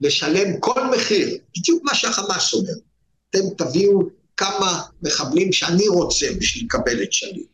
לשלם 0.00 0.60
כל 0.60 0.86
מחיר, 0.96 1.38
בדיוק 1.56 1.84
מה 1.84 1.94
שהחמאס 1.94 2.54
אומר. 2.54 2.72
אתם 3.30 3.38
תביאו 3.58 4.00
כמה 4.36 4.82
מחבלים 5.02 5.52
שאני 5.52 5.88
רוצה 5.88 6.26
בשביל 6.38 6.64
לקבל 6.64 7.02
את 7.02 7.12
שליט. 7.12 7.48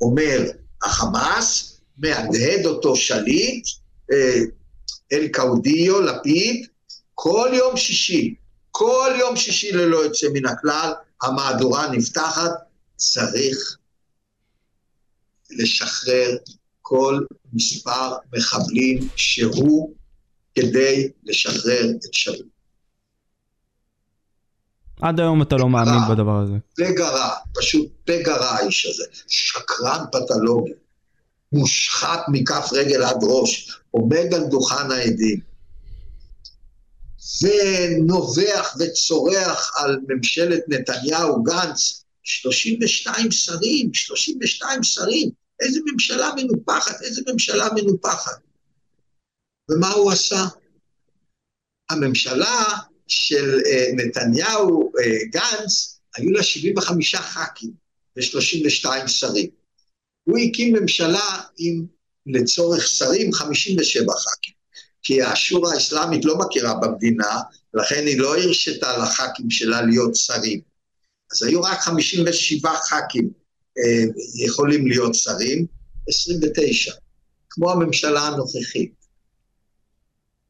אומר 0.00 0.50
החמאס, 0.82 1.78
מהדהד 1.98 2.66
אותו 2.66 2.96
שליט, 2.96 3.66
אה, 4.12 4.40
אל 5.12 5.28
קאודיו, 5.28 6.00
לפיד, 6.00 6.66
כל 7.20 7.50
יום 7.52 7.76
שישי, 7.76 8.34
כל 8.70 9.10
יום 9.18 9.36
שישי 9.36 9.72
ללא 9.72 9.96
יוצא 9.96 10.26
מן 10.32 10.46
הכלל, 10.46 10.92
המהדורה 11.22 11.90
נפתחת, 11.90 12.50
צריך 12.96 13.76
לשחרר 15.50 16.36
כל 16.82 17.20
מספר 17.52 18.16
מחבלים 18.32 19.08
שהוא 19.16 19.94
כדי 20.54 21.08
לשחרר 21.24 21.90
את 21.90 22.14
שליט. 22.14 22.46
עד 25.00 25.20
היום 25.20 25.42
אתה 25.42 25.56
לא 25.56 25.68
מאמין 25.68 26.00
בדבר 26.10 26.40
הזה. 26.42 26.54
פגע 26.76 27.08
רע, 27.08 27.34
פשוט 27.54 27.88
פגע 28.04 28.36
רע 28.36 28.50
האיש 28.50 28.86
הזה. 28.86 29.04
שקרן 29.28 30.04
פתולוגי, 30.12 30.72
מושחת 31.52 32.20
מכף 32.28 32.68
רגל 32.72 33.02
עד 33.02 33.18
ראש, 33.22 33.80
עומד 33.90 34.34
על 34.34 34.44
דוכן 34.44 34.90
העדים, 34.90 35.47
ונובח 37.42 38.76
וצורח 38.78 39.72
על 39.76 39.98
ממשלת 40.08 40.60
נתניהו-גנץ, 40.68 42.04
32 42.22 43.30
שרים, 43.30 43.94
32 43.94 44.82
שרים. 44.82 45.30
איזה 45.60 45.80
ממשלה 45.92 46.30
מנופחת, 46.36 47.02
איזה 47.02 47.22
ממשלה 47.32 47.68
מנופחת. 47.76 48.38
ומה 49.70 49.88
הוא 49.88 50.12
עשה? 50.12 50.44
הממשלה 51.90 52.64
של 53.06 53.58
uh, 53.58 53.96
נתניהו, 53.96 54.92
uh, 54.98 55.30
גנץ, 55.30 56.00
היו 56.16 56.30
לה 56.30 56.42
75 56.42 57.14
ח"כים 57.14 57.70
ו-32 58.16 59.08
שרים. 59.08 59.50
הוא 60.24 60.38
הקים 60.38 60.74
ממשלה 60.74 61.40
עם, 61.58 61.86
לצורך 62.26 62.86
שרים, 62.86 63.32
57 63.32 64.12
ח"כים. 64.12 64.57
כי 65.02 65.22
השורה 65.22 65.72
האסלאמית 65.74 66.24
לא 66.24 66.38
מכירה 66.38 66.74
במדינה, 66.74 67.40
לכן 67.74 68.06
היא 68.06 68.18
לא 68.18 68.38
הרשתה 68.38 68.96
לח"כים 68.96 69.50
שלה 69.50 69.82
להיות 69.82 70.14
שרים. 70.14 70.60
אז 71.32 71.42
היו 71.42 71.62
רק 71.62 71.80
57 71.80 72.70
ח"כים 72.76 73.30
אה, 73.78 74.04
יכולים 74.46 74.86
להיות 74.86 75.14
שרים, 75.14 75.66
29, 76.08 76.92
כמו 77.50 77.70
הממשלה 77.70 78.20
הנוכחית. 78.20 78.98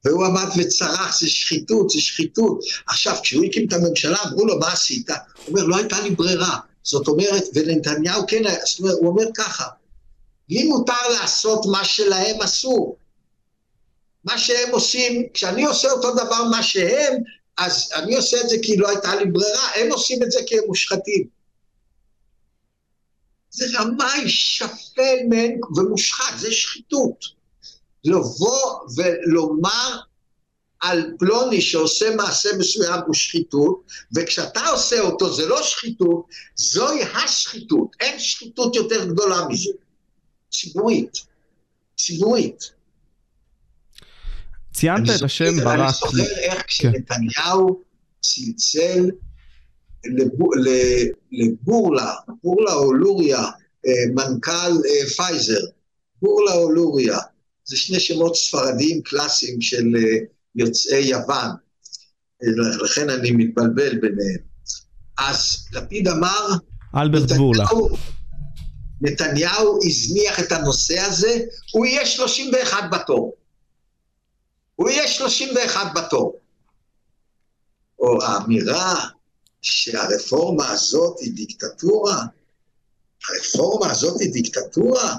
והוא 0.05 0.25
עמד 0.25 0.47
וצרח, 0.59 1.21
זה 1.21 1.29
שחיתות, 1.29 1.91
זה 1.91 2.01
שחיתות. 2.01 2.61
עכשיו, 2.87 3.17
כשהוא 3.23 3.45
הקים 3.45 3.67
את 3.69 3.73
הממשלה, 3.73 4.19
אמרו 4.27 4.47
לו, 4.47 4.59
מה 4.59 4.73
עשית? 4.73 5.11
הוא 5.11 5.17
אומר, 5.49 5.67
לא 5.67 5.77
הייתה 5.77 6.01
לי 6.01 6.11
ברירה. 6.11 6.59
זאת 6.83 7.09
אומרת, 7.09 7.45
ונתניהו 7.55 8.23
כן 8.29 8.43
זאת 8.67 8.81
אומרת, 8.81 8.95
הוא 9.01 9.09
אומר 9.09 9.25
ככה, 9.37 9.65
לי 10.49 10.65
מותר 10.65 11.09
לעשות 11.21 11.67
מה 11.67 11.85
שלהם 11.85 12.43
אסור. 12.43 12.97
מה 14.29 14.38
שהם 14.38 14.71
עושים, 14.71 15.29
כשאני 15.35 15.64
עושה 15.64 15.91
אותו 15.91 16.14
דבר 16.14 16.45
מה 16.51 16.62
שהם, 16.62 17.14
אז 17.57 17.91
אני 17.95 18.17
עושה 18.17 18.41
את 18.41 18.49
זה 18.49 18.57
כי 18.62 18.77
לא 18.77 18.88
הייתה 18.88 19.14
לי 19.14 19.31
ברירה, 19.31 19.69
הם 19.75 19.93
עושים 19.93 20.23
את 20.23 20.31
זה 20.31 20.41
כי 20.47 20.59
הם 20.59 20.64
מושחתים. 20.67 21.27
זה 23.51 23.67
רמאי 23.79 24.29
שפל 24.29 25.17
מן 25.29 25.51
ומושחת, 25.77 26.38
זה 26.38 26.53
שחיתות. 26.53 27.25
לבוא 28.05 28.81
ולומר 28.97 30.01
על 30.81 31.12
פלוני 31.19 31.61
שעושה 31.61 32.17
מעשה 32.17 32.49
מסוים 32.59 33.01
הוא 33.07 33.14
שחיתות, 33.14 33.83
וכשאתה 34.14 34.69
עושה 34.69 35.01
אותו 35.01 35.35
זה 35.35 35.47
לא 35.47 35.62
שחיתות, 35.62 36.27
זוהי 36.57 37.03
השחיתות. 37.03 37.88
אין 38.01 38.19
שחיתות 38.19 38.77
יותר 38.77 39.05
גדולה 39.05 39.49
מזה. 39.49 39.71
ציבורית. 40.51 41.12
ציבורית. 41.97 42.78
ציינת 44.79 45.09
את 45.17 45.23
השם 45.23 45.57
ברק. 45.64 45.81
אני 45.81 45.93
זוכר 45.93 46.23
איך 46.23 46.55
כן. 46.55 46.62
כשנתניהו 46.67 47.83
צלצל 48.21 49.11
לבורלה, 51.33 52.14
בורלה 52.43 52.73
או 52.73 52.93
לוריה, 52.93 53.43
אה, 53.87 53.93
מנכ"ל 54.14 54.53
אה, 54.53 55.09
פייזר, 55.17 55.61
בורלה 56.23 56.53
או 56.53 56.71
לוריה, 56.71 57.19
זה 57.64 57.77
שני 57.77 58.01
שמות 58.01 58.37
ספרדיים 58.37 59.03
קלאסיים 59.03 59.61
של 59.61 59.97
אה, 59.97 60.19
יוצאי 60.57 61.01
יוון, 61.01 61.51
לכן 62.85 63.11
אני 63.11 63.31
מתבלבל 63.31 63.99
ביניהם. 63.99 64.49
אז 65.19 65.67
לפיד 65.73 66.09
אמר, 66.09 66.49
אלברט 66.97 67.33
בורלה. 67.33 67.64
נתניהו 69.01 69.79
הזניח 69.87 70.41
את 70.41 70.53
הנושא 70.53 71.01
הזה, 71.01 71.38
הוא 71.73 71.87
יהיה 71.87 72.07
31 72.07 72.77
בתור. 72.93 73.35
הוא 74.79 74.91
יהיה 74.91 75.09
31 75.09 75.81
בתור. 75.95 76.38
או 77.99 78.23
האמירה 78.23 79.09
שהרפורמה 79.62 80.71
הזאת 80.71 81.21
היא 81.21 81.33
דיקטטורה, 81.35 82.25
הרפורמה 83.29 83.91
הזאת 83.91 84.21
היא 84.21 84.33
דיקטטורה? 84.33 85.17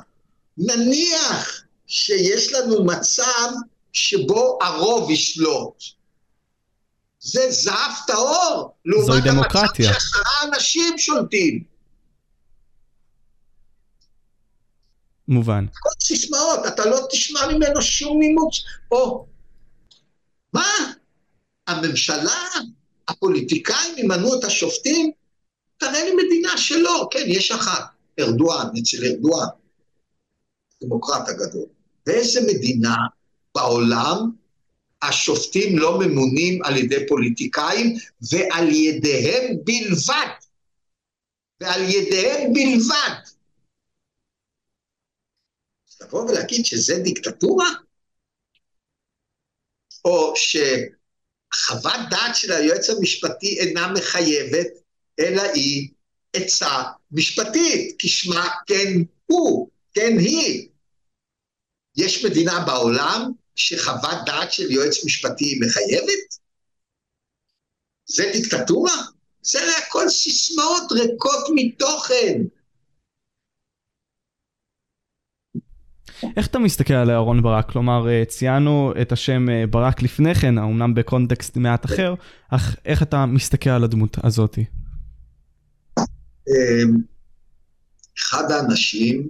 נניח 0.58 1.63
שיש 1.88 2.54
לנו 2.54 2.84
מצב 2.84 3.50
שבו 3.94 4.60
הרוב 4.62 5.12
ישלוט. 5.12 5.83
זה 7.19 7.52
זהב 7.52 7.92
טהור, 8.08 8.75
לעומת 8.86 9.23
המצב 9.25 9.65
שעשרה 9.75 10.31
אנשים 10.44 10.98
שולטים. 10.98 11.63
מובן. 15.27 15.65
כל 15.73 15.90
סיסמאות, 16.04 16.60
אתה 16.67 16.86
לא 16.86 17.08
תשמע 17.12 17.48
ממנו 17.48 17.81
שום 17.81 18.19
נימוץ. 18.19 18.56
או, 18.92 19.29
מה? 20.54 20.93
הממשלה 21.67 22.45
הפוליטיקאים 23.08 23.97
ימנו 23.97 24.39
את 24.39 24.43
השופטים? 24.43 25.12
תראה 25.77 26.04
לי 26.04 26.12
מדינה 26.25 26.58
שלא. 26.58 27.08
כן, 27.12 27.23
יש 27.27 27.52
אחת, 27.52 27.83
ארדואן, 28.19 28.65
אצל 28.81 29.06
ארדואן, 29.06 29.47
דמוקרט 30.83 31.29
הגדול. 31.29 31.65
באיזה 32.06 32.41
מדינה 32.41 32.95
בעולם 33.56 34.31
השופטים 35.02 35.77
לא 35.77 36.00
ממונים 36.00 36.63
על 36.63 36.77
ידי 36.77 37.08
פוליטיקאים 37.08 37.95
ועל 38.31 38.69
ידיהם 38.69 39.56
בלבד? 39.63 40.27
ועל 41.62 41.81
ידיהם 41.81 42.54
בלבד. 42.54 43.15
לבוא 46.02 46.29
ולהגיד 46.29 46.65
שזה 46.65 47.00
דיקטטורה? 47.04 47.67
או 50.06 50.33
שחוות 50.35 52.00
דעת 52.10 52.35
של 52.35 52.52
היועץ 52.52 52.89
המשפטי 52.89 53.60
אינה 53.60 53.87
מחייבת, 53.87 54.67
אלא 55.19 55.41
היא 55.41 55.89
עצה 56.33 56.83
משפטית, 57.12 57.95
כשמה 58.00 58.50
כן 58.67 58.93
הוא, 59.25 59.69
כן 59.93 60.17
היא. 60.19 60.69
יש 61.97 62.25
מדינה 62.25 62.60
בעולם 62.65 63.31
שחוות 63.56 64.17
דעת 64.25 64.54
של 64.54 64.71
יועץ 64.71 65.06
משפטי 65.06 65.45
היא 65.45 65.62
מחייבת? 65.62 66.39
זה 68.06 68.31
דיקטטורה? 68.33 68.95
זה 69.41 69.77
הכל 69.77 70.10
סיסמאות 70.10 70.91
ריקות 70.91 71.45
מתוכן. 71.56 72.41
איך 76.38 76.48
אתה 76.48 76.60
מסתכל 76.60 76.94
על 76.94 77.12
אהרון 77.12 77.42
ברק? 77.42 77.72
כלומר, 77.72 78.10
אה, 78.10 78.24
ציינו 78.26 78.94
את 79.02 79.12
השם 79.12 79.50
אה, 79.50 79.67
ברק 79.67 80.02
לפני 80.02 80.36
כן, 80.36 80.58
אמנם 80.58 80.94
בקונטקסט 80.94 81.58
מעט 81.58 81.86
אחר, 81.86 82.13
אך 82.50 82.76
איך 82.86 83.04
אתה 83.04 83.26
מסתכל 83.26 83.70
על 83.70 83.84
הדמות 83.84 84.17
הזאת? 84.24 84.58
אמ, 86.48 86.98
אחד 88.17 88.52
האנשים 88.52 89.30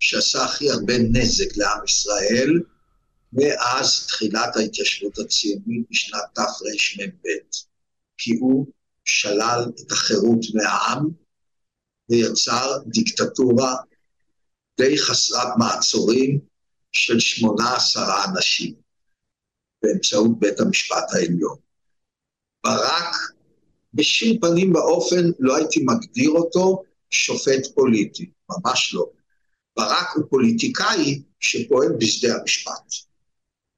שעשה 0.00 0.44
הכי 0.44 0.70
הרבה 0.70 0.98
נזק 0.98 1.56
לעם 1.56 1.84
ישראל, 1.84 2.60
מאז 3.32 4.06
תחילת 4.06 4.56
ההתיישבות 4.56 5.18
הציונית 5.18 5.86
בשנת 5.90 6.20
תרמ"ב, 6.34 7.28
כי 8.18 8.36
הוא 8.40 8.66
שלל 9.04 9.64
את 9.86 9.92
החירות 9.92 10.40
מהעם 10.54 11.08
ויצר 12.10 12.78
דיקטטורה 12.86 13.74
די 14.78 14.98
חסרת 14.98 15.48
מעצורים 15.58 16.38
של 16.92 17.20
שמונה 17.20 17.76
עשרה 17.76 18.24
אנשים 18.24 18.74
באמצעות 19.82 20.38
בית 20.38 20.60
המשפט 20.60 21.04
העליון. 21.12 21.56
ברק 22.64 23.14
בשום 23.94 24.38
פנים 24.40 24.74
ואופן 24.74 25.30
לא 25.38 25.56
הייתי 25.56 25.84
מגדיר 25.84 26.30
אותו 26.30 26.82
שופט 27.10 27.66
פוליטי, 27.74 28.30
ממש 28.50 28.94
לא. 28.94 29.10
ברק 29.76 30.08
הוא 30.14 30.24
פוליטיקאי 30.30 31.22
שפועל 31.40 31.92
בשדה 31.98 32.34
המשפט, 32.34 32.94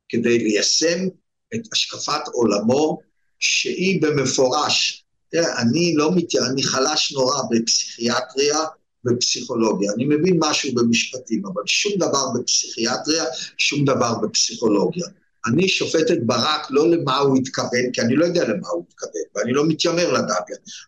כדי 0.08 0.38
ליישם 0.38 1.08
את 1.54 1.60
השקפת 1.72 2.28
עולמו, 2.32 2.98
שהיא 3.38 4.02
במפורש, 4.02 5.04
תראה, 5.30 5.60
אני 5.60 5.94
לא 5.96 6.10
מת... 6.16 6.34
אני 6.50 6.62
חלש 6.62 7.12
נורא 7.12 7.42
בפסיכיאטריה 7.50 8.58
בפסיכולוגיה. 9.04 9.92
אני 9.96 10.04
מבין 10.04 10.36
משהו 10.38 10.74
במשפטים, 10.74 11.46
אבל 11.46 11.62
שום 11.66 11.92
דבר 11.96 12.26
בפסיכיאטריה, 12.34 13.24
שום 13.58 13.84
דבר 13.84 14.14
בפסיכולוגיה. 14.22 15.06
אני 15.46 15.68
שופט 15.68 16.10
את 16.10 16.26
ברק 16.26 16.66
לא 16.70 16.90
למה 16.90 17.18
הוא 17.18 17.38
התכוון, 17.38 17.92
כי 17.92 18.00
אני 18.00 18.16
לא 18.16 18.24
יודע 18.24 18.44
למה 18.44 18.68
הוא 18.68 18.84
התכוון, 18.88 19.22
ואני 19.34 19.52
לא 19.52 19.66
מתיימר 19.68 20.12
לדעת, 20.12 20.44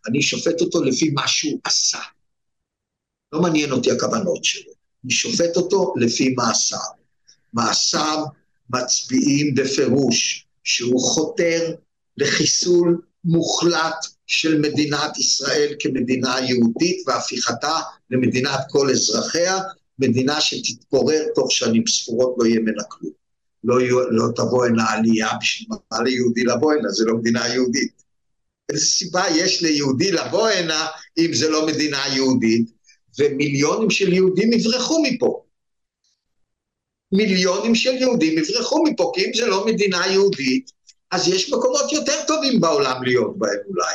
אני 0.08 0.22
שופט 0.22 0.60
אותו 0.60 0.82
לפי 0.82 1.10
מה 1.10 1.28
שהוא 1.28 1.60
עשה. 1.64 1.98
לא 3.32 3.42
מעניין 3.42 3.72
אותי 3.72 3.90
הכוונות 3.90 4.44
שלו. 4.44 4.72
אני 5.04 5.12
שופט 5.12 5.56
אותו 5.56 5.94
לפי 5.96 6.34
מעשיו. 6.36 6.78
מעשיו 7.52 8.24
מצביעים 8.70 9.54
בפירוש 9.54 10.46
שהוא 10.64 11.00
חותר 11.00 11.74
לחיסול 12.16 13.00
מוחלט 13.24 14.06
של 14.26 14.60
מדינת 14.60 15.18
ישראל 15.18 15.74
כמדינה 15.78 16.36
יהודית 16.48 17.02
והפיכתה 17.06 17.80
למדינת 18.10 18.60
כל 18.70 18.90
אזרחיה, 18.90 19.58
מדינה 19.98 20.40
שתתפורר 20.40 21.22
תוך 21.34 21.52
שנים 21.52 21.86
ספורות 21.86 22.34
לא 22.38 22.46
יהיה 22.46 22.60
ממנה 22.60 22.82
כלום. 22.88 23.12
לא, 23.64 23.76
לא 24.10 24.28
תבוא 24.36 24.66
הנה 24.66 24.90
עלייה 24.90 25.28
בשביל 25.40 25.68
מה 25.92 26.02
ליהודי 26.02 26.44
לבוא 26.44 26.72
הנה, 26.72 26.88
זה 26.88 27.04
לא 27.04 27.16
מדינה 27.16 27.48
יהודית. 27.48 28.02
איזה 28.72 28.86
סיבה 28.86 29.24
יש 29.36 29.62
ליהודי 29.62 30.12
לבוא 30.12 30.48
הנה 30.48 30.86
אם 31.18 31.30
זה 31.32 31.50
לא 31.50 31.66
מדינה 31.66 32.02
יהודית, 32.14 32.70
ומיליונים 33.18 33.90
של 33.90 34.12
יהודים 34.12 34.52
יברחו 34.52 35.02
מפה. 35.02 35.42
מיליונים 37.12 37.74
של 37.74 37.94
יהודים 37.94 38.38
יברחו 38.38 38.84
מפה, 38.84 39.12
כי 39.14 39.24
אם 39.24 39.30
זה 39.34 39.46
לא 39.46 39.66
מדינה 39.66 40.06
יהודית, 40.06 40.70
אז 41.10 41.28
יש 41.28 41.52
מקומות 41.52 41.92
יותר 41.92 42.24
טובים 42.26 42.60
בעולם 42.60 43.02
להיות 43.02 43.38
בהם 43.38 43.58
אולי. 43.68 43.94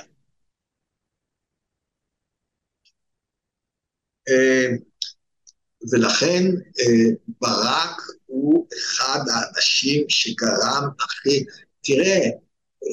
ולכן 5.91 6.45
אה, 6.79 7.09
ברק 7.41 8.01
הוא 8.25 8.67
אחד 8.77 9.19
האנשים 9.33 10.05
שגרם 10.09 10.89
הכי, 10.99 11.45
תראה, 11.83 12.19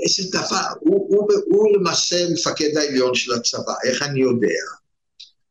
איזה 0.03 0.39
דבר, 0.39 0.67
הוא, 0.81 1.07
הוא, 1.09 1.33
הוא 1.47 1.77
למעשה 1.77 2.17
מפקד 2.33 2.77
העליון 2.77 3.15
של 3.15 3.33
הצבא, 3.33 3.75
איך 3.85 4.03
אני 4.03 4.21
יודע? 4.21 4.65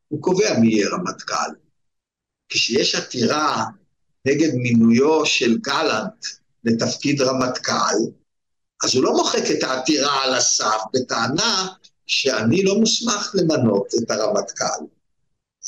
הוא 0.08 0.22
קובע 0.22 0.60
מי 0.60 0.68
יהיה 0.68 0.90
רמטכ"ל. 0.90 1.52
כשיש 2.50 2.96
עתירה 2.96 3.64
נגד 4.26 4.54
מינויו 4.54 5.26
של 5.26 5.58
גלנט 5.58 6.26
לתפקיד 6.64 7.22
רמטכ"ל, 7.22 7.96
אז 8.84 8.96
הוא 8.96 9.04
לא 9.04 9.12
מוחק 9.12 9.52
את 9.52 9.64
העתירה 9.64 10.24
על 10.24 10.34
הסף 10.34 10.82
בטענה 10.94 11.68
שאני 12.06 12.64
לא 12.64 12.76
מוסמך 12.76 13.36
למנות 13.36 13.88
את 14.04 14.12
הרמטכ"ל. 14.12 14.86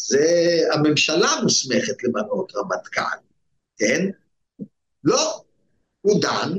זה 0.08 0.60
הממשלה 0.74 1.30
מוסמכת 1.44 2.04
למנות 2.04 2.54
רמטכ"ל, 2.56 3.18
כן? 3.78 4.06
לא, 5.04 5.42
הוא 6.02 6.22
דן, 6.22 6.54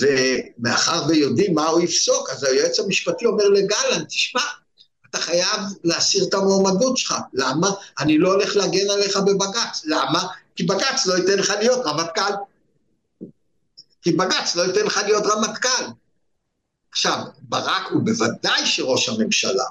ומאחר 0.00 1.02
ויודעים 1.08 1.54
מה 1.54 1.66
הוא 1.66 1.80
יפסוק, 1.80 2.30
אז 2.30 2.44
היועץ 2.44 2.80
המשפטי 2.80 3.26
אומר 3.26 3.48
לגלנט, 3.48 4.08
תשמע, 4.08 4.42
אתה 5.10 5.18
חייב 5.18 5.60
להסיר 5.84 6.24
את 6.28 6.34
המועמדות 6.34 6.96
שלך. 6.96 7.14
למה? 7.32 7.70
אני 8.00 8.18
לא 8.18 8.32
הולך 8.32 8.56
להגן 8.56 8.90
עליך 8.90 9.16
בבג"ץ. 9.16 9.82
למה? 9.84 10.26
כי 10.56 10.62
בג"ץ 10.62 11.06
לא 11.06 11.14
ייתן 11.14 11.38
לך 11.38 11.52
להיות 11.58 11.86
רמטכ"ל. 11.86 12.32
כי 14.02 14.12
בג"ץ 14.12 14.56
לא 14.56 14.62
ייתן 14.62 14.86
לך 14.86 15.00
להיות 15.06 15.24
רמטכ"ל. 15.26 15.84
עכשיו, 16.90 17.18
ברק 17.42 17.86
הוא 17.90 18.02
בוודאי 18.04 18.66
שראש 18.66 19.08
הממשלה. 19.08 19.64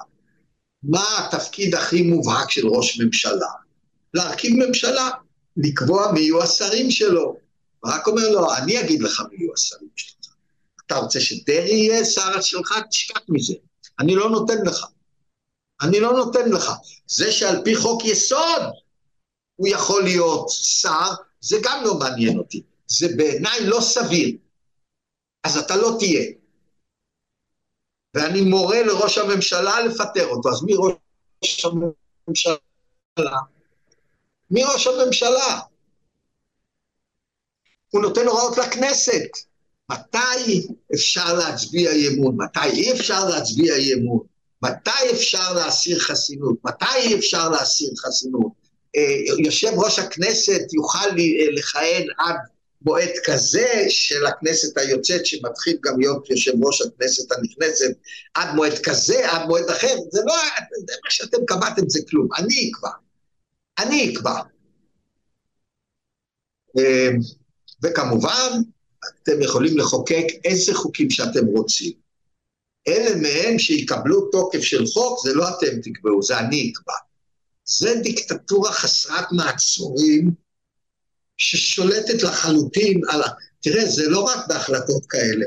מה 0.84 1.04
התפקיד 1.18 1.74
הכי 1.74 2.02
מובהק 2.02 2.50
של 2.50 2.68
ראש 2.68 3.00
ממשלה? 3.00 3.48
להרכיב 4.14 4.52
ממשלה, 4.66 5.10
לקבוע 5.56 6.12
מי 6.12 6.20
יהיו 6.20 6.42
השרים 6.42 6.90
שלו. 6.90 7.36
ברק 7.82 8.06
אומר 8.06 8.30
לו, 8.30 8.54
אני 8.54 8.80
אגיד 8.80 9.02
לך 9.02 9.22
מי 9.30 9.36
יהיו 9.38 9.54
השרים 9.54 9.88
שלך. 9.96 10.34
אתה 10.86 10.96
רוצה 10.96 11.20
שדרעי 11.20 11.74
יהיה 11.74 12.04
שר 12.04 12.40
שלך? 12.40 12.74
תשכח 12.90 13.20
מזה. 13.28 13.54
אני 14.00 14.14
לא 14.14 14.30
נותן 14.30 14.62
לך. 14.66 14.86
אני 15.82 16.00
לא 16.00 16.12
נותן 16.12 16.50
לך. 16.50 16.72
זה 17.06 17.32
שעל 17.32 17.64
פי 17.64 17.76
חוק 17.76 18.04
יסוד 18.04 18.62
הוא 19.56 19.68
יכול 19.68 20.02
להיות 20.02 20.48
שר, 20.50 21.10
זה 21.40 21.56
גם 21.62 21.84
לא 21.84 21.94
מעניין 21.94 22.38
אותי. 22.38 22.62
זה 22.86 23.08
בעיניי 23.16 23.66
לא 23.66 23.80
סביר. 23.80 24.36
אז 25.44 25.56
אתה 25.56 25.76
לא 25.76 25.96
תהיה. 25.98 26.32
ואני 28.14 28.40
מורה 28.40 28.82
לראש 28.82 29.18
הממשלה 29.18 29.80
לפטר 29.80 30.26
אותו. 30.26 30.48
אז 30.48 30.62
מי 30.62 30.72
ראש 30.74 31.64
הממשלה? 31.64 33.38
מי 34.50 34.64
ראש 34.64 34.86
הממשלה? 34.86 35.60
הוא 37.90 38.02
נותן 38.02 38.26
הוראות 38.26 38.58
לכנסת. 38.58 39.28
מתי 39.90 40.66
אפשר 40.94 41.34
להצביע 41.34 41.90
אי 41.90 42.08
אמון? 42.08 42.36
מתי 42.36 42.70
אי 42.70 42.92
אפשר 42.92 43.24
להצביע 43.24 43.76
אי 43.76 43.94
אמון? 43.94 44.20
מתי 44.62 45.10
אפשר 45.12 45.52
להסיר 45.52 45.98
חסינות? 45.98 46.56
מתי 46.64 46.96
אי 46.96 47.14
אפשר 47.14 47.48
להסיר 47.48 47.90
חסינות? 47.96 48.52
אה, 48.96 49.02
יושב 49.44 49.70
ראש 49.76 49.98
הכנסת 49.98 50.72
יוכל 50.72 50.98
אה, 50.98 51.50
לכהן 51.52 52.06
עד 52.18 52.36
מועד 52.84 53.10
כזה 53.24 53.84
של 53.88 54.26
הכנסת 54.26 54.78
היוצאת, 54.78 55.26
שמתחיל 55.26 55.76
גם 55.80 56.00
להיות 56.00 56.30
יושב 56.30 56.52
ראש 56.64 56.80
הכנסת 56.80 57.32
הנכנסת, 57.32 57.96
עד 58.34 58.54
מועד 58.54 58.78
כזה, 58.78 59.30
עד 59.30 59.48
מועד 59.48 59.70
אחר, 59.70 59.96
זה 60.10 60.20
לא, 60.26 60.34
זה 60.86 60.92
מה 61.04 61.10
שאתם 61.10 61.38
קבעתם 61.46 61.88
זה 61.88 62.00
כלום, 62.10 62.28
אני 62.38 62.70
אקבע. 62.70 62.90
אני 63.78 64.12
אקבע. 64.12 64.40
אה, 66.78 67.08
וכמובן, 67.82 68.50
אתם 69.22 69.42
יכולים 69.42 69.78
לחוקק 69.78 70.26
איזה 70.44 70.74
חוקים 70.74 71.10
שאתם 71.10 71.46
רוצים. 71.46 71.92
אלה 72.88 73.16
מהם 73.16 73.58
שיקבלו 73.58 74.30
תוקף 74.32 74.60
של 74.60 74.86
חוק, 74.86 75.18
זה 75.24 75.34
לא 75.34 75.48
אתם 75.48 75.80
תקבעו, 75.82 76.22
זה 76.22 76.38
אני 76.38 76.72
אקבע. 76.72 76.94
זה 77.64 77.94
דיקטטורה 78.02 78.72
חסרת 78.72 79.32
מעצורים, 79.32 80.43
ששולטת 81.36 82.22
לחלוטין 82.22 83.00
על 83.10 83.22
ה... 83.22 83.26
תראה, 83.60 83.86
זה 83.86 84.02
לא 84.08 84.20
רק 84.24 84.48
בהחלטות 84.48 85.06
כאלה. 85.08 85.46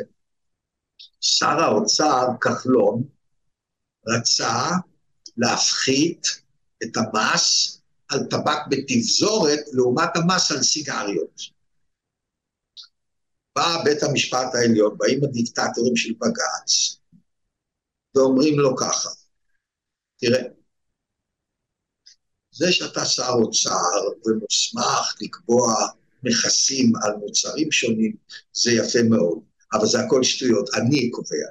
שר 1.21 1.59
האוצר, 1.59 2.27
כחלון, 2.41 3.03
רצה 4.07 4.69
להפחית 5.37 6.27
את 6.83 6.97
המס 6.97 7.77
על 8.09 8.19
טבק 8.29 8.59
בתפזורת 8.69 9.59
לעומת 9.73 10.09
המס 10.15 10.51
על 10.51 10.63
סיגריות. 10.63 11.41
בא 13.55 13.83
בית 13.83 14.03
המשפט 14.03 14.47
העליון, 14.53 14.97
באים 14.97 15.23
הדיקטטורים 15.23 15.95
של 15.95 16.13
בג"ץ, 16.13 16.97
ואומרים 18.15 18.59
לו 18.59 18.75
ככה, 18.77 19.09
תראה, 20.17 20.56
זה 22.57 22.71
שאתה 22.71 23.05
שר 23.05 23.29
אוצר 23.29 24.01
ומוסמך 24.25 25.15
לקבוע 25.21 25.73
מכסים 26.23 26.91
על 27.03 27.11
מוצרים 27.19 27.71
שונים, 27.71 28.15
זה 28.53 28.71
יפה 28.71 29.03
מאוד, 29.03 29.39
אבל 29.73 29.87
זה 29.87 29.99
הכל 29.99 30.23
שטויות, 30.23 30.69
אני 30.75 31.09
קובע. 31.09 31.47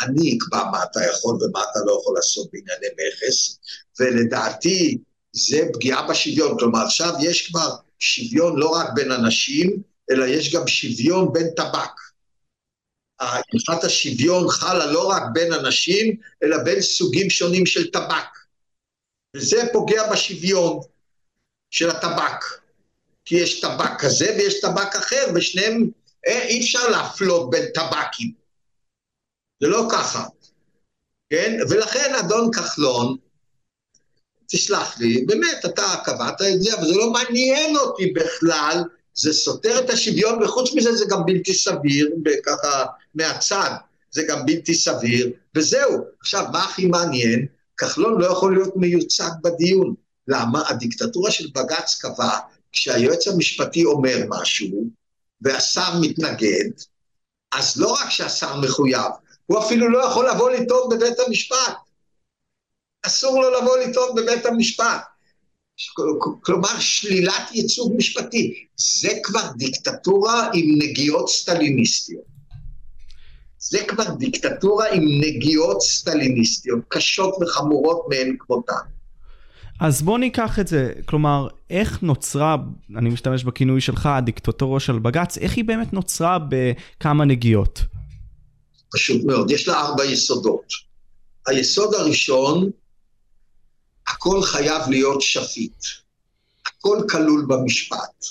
אני 0.00 0.38
אקבע 0.38 0.64
מה 0.70 0.82
אתה 0.82 1.00
יכול 1.10 1.34
ומה 1.34 1.60
אתה 1.70 1.80
לא 1.86 1.98
יכול 2.00 2.14
לעשות 2.16 2.48
בענייני 2.52 2.86
מכס, 2.94 3.58
ולדעתי 4.00 4.98
זה 5.32 5.60
פגיעה 5.72 6.08
בשוויון. 6.08 6.58
כלומר, 6.58 6.84
עכשיו 6.84 7.12
יש 7.20 7.48
כבר 7.48 7.70
שוויון 7.98 8.58
לא 8.58 8.68
רק 8.68 8.88
בין 8.94 9.12
אנשים, 9.12 9.82
אלא 10.10 10.24
יש 10.24 10.54
גם 10.54 10.66
שוויון 10.66 11.32
בין 11.32 11.50
טבק. 11.56 11.90
הלכת 13.20 13.84
השוויון 13.84 14.48
חלה 14.48 14.86
לא 14.86 15.08
רק 15.08 15.22
בין 15.32 15.52
אנשים, 15.52 16.16
אלא 16.42 16.58
בין 16.58 16.80
סוגים 16.80 17.30
שונים 17.30 17.66
של 17.66 17.90
טבק. 17.90 18.43
וזה 19.34 19.62
פוגע 19.72 20.12
בשוויון 20.12 20.80
של 21.70 21.90
הטבק. 21.90 22.44
כי 23.24 23.34
יש 23.34 23.60
טבק 23.60 23.90
כזה 23.98 24.34
ויש 24.38 24.60
טבק 24.60 24.96
אחר, 24.96 25.26
ושניהם, 25.34 25.90
אה, 26.26 26.42
אי 26.42 26.60
אפשר 26.60 26.88
להפלות 26.88 27.50
בין 27.50 27.64
טבקים. 27.74 28.32
זה 29.60 29.68
לא 29.68 29.88
ככה, 29.92 30.26
כן? 31.30 31.58
ולכן 31.70 32.14
אדון 32.14 32.50
כחלון, 32.52 33.16
תסלח 34.48 34.98
לי, 34.98 35.24
באמת, 35.26 35.64
אתה 35.64 35.94
קבעת 36.04 36.42
את 36.42 36.62
זה, 36.62 36.74
אבל 36.74 36.86
זה 36.86 36.94
לא 36.94 37.10
מעניין 37.10 37.76
אותי 37.76 38.12
בכלל, 38.12 38.82
זה 39.14 39.32
סותר 39.32 39.84
את 39.84 39.90
השוויון, 39.90 40.42
וחוץ 40.42 40.74
מזה 40.74 40.96
זה 40.96 41.04
גם 41.08 41.24
בלתי 41.26 41.54
סביר, 41.54 42.10
ככה 42.46 42.84
מהצד, 43.14 43.70
זה 44.10 44.22
גם 44.28 44.46
בלתי 44.46 44.74
סביר, 44.74 45.32
וזהו. 45.54 46.04
עכשיו, 46.20 46.44
מה 46.52 46.64
הכי 46.64 46.86
מעניין? 46.86 47.46
כחלון 47.78 48.20
לא 48.20 48.26
יכול 48.26 48.54
להיות 48.54 48.76
מיוצג 48.76 49.30
בדיון. 49.42 49.94
למה? 50.28 50.62
הדיקטטורה 50.68 51.30
של 51.30 51.48
בג"ץ 51.54 51.98
קבעה, 52.00 52.40
כשהיועץ 52.72 53.28
המשפטי 53.28 53.84
אומר 53.84 54.16
משהו, 54.28 54.84
והשר 55.40 56.00
מתנגד, 56.00 56.70
אז 57.52 57.76
לא 57.76 57.92
רק 57.92 58.10
שהשר 58.10 58.60
מחויב, 58.60 59.12
הוא 59.46 59.58
אפילו 59.58 59.88
לא 59.90 60.04
יכול 60.04 60.28
לבוא 60.28 60.50
לטעון 60.50 60.88
בבית 60.90 61.18
המשפט. 61.26 61.76
אסור 63.06 63.42
לו 63.42 63.50
לבוא 63.50 63.78
לטעון 63.78 64.14
בבית 64.14 64.46
המשפט. 64.46 65.02
כלומר, 66.42 66.80
שלילת 66.80 67.52
ייצוג 67.52 67.92
משפטי. 67.96 68.66
זה 68.76 69.08
כבר 69.22 69.50
דיקטטורה 69.56 70.50
עם 70.54 70.78
נגיעות 70.78 71.28
סטליניסטיות. 71.28 72.33
זה 73.68 73.78
כבר 73.88 74.14
דיקטטורה 74.18 74.88
עם 74.92 75.02
נגיעות 75.20 75.82
סטליניסטיות, 75.82 76.78
קשות 76.88 77.34
וחמורות 77.42 78.06
מאין 78.08 78.36
כמותן. 78.38 78.72
אז 79.80 80.02
בוא 80.02 80.18
ניקח 80.18 80.58
את 80.58 80.68
זה, 80.68 80.92
כלומר, 81.06 81.48
איך 81.70 82.02
נוצרה, 82.02 82.56
אני 82.96 83.10
משתמש 83.10 83.44
בכינוי 83.44 83.80
שלך, 83.80 84.06
הדיקטטורה 84.06 84.80
של 84.80 84.98
בג"ץ, 84.98 85.38
איך 85.38 85.56
היא 85.56 85.64
באמת 85.64 85.92
נוצרה 85.92 86.38
בכמה 86.48 87.24
נגיעות? 87.24 87.80
פשוט 88.92 89.24
מאוד, 89.24 89.50
יש 89.50 89.68
לה 89.68 89.80
ארבע 89.80 90.04
יסודות. 90.04 90.72
היסוד 91.46 91.94
הראשון, 91.94 92.70
הכל 94.08 94.42
חייב 94.42 94.82
להיות 94.88 95.20
שפיט. 95.20 95.84
הכל 96.66 96.98
כלול 97.10 97.46
במשפט. 97.48 98.24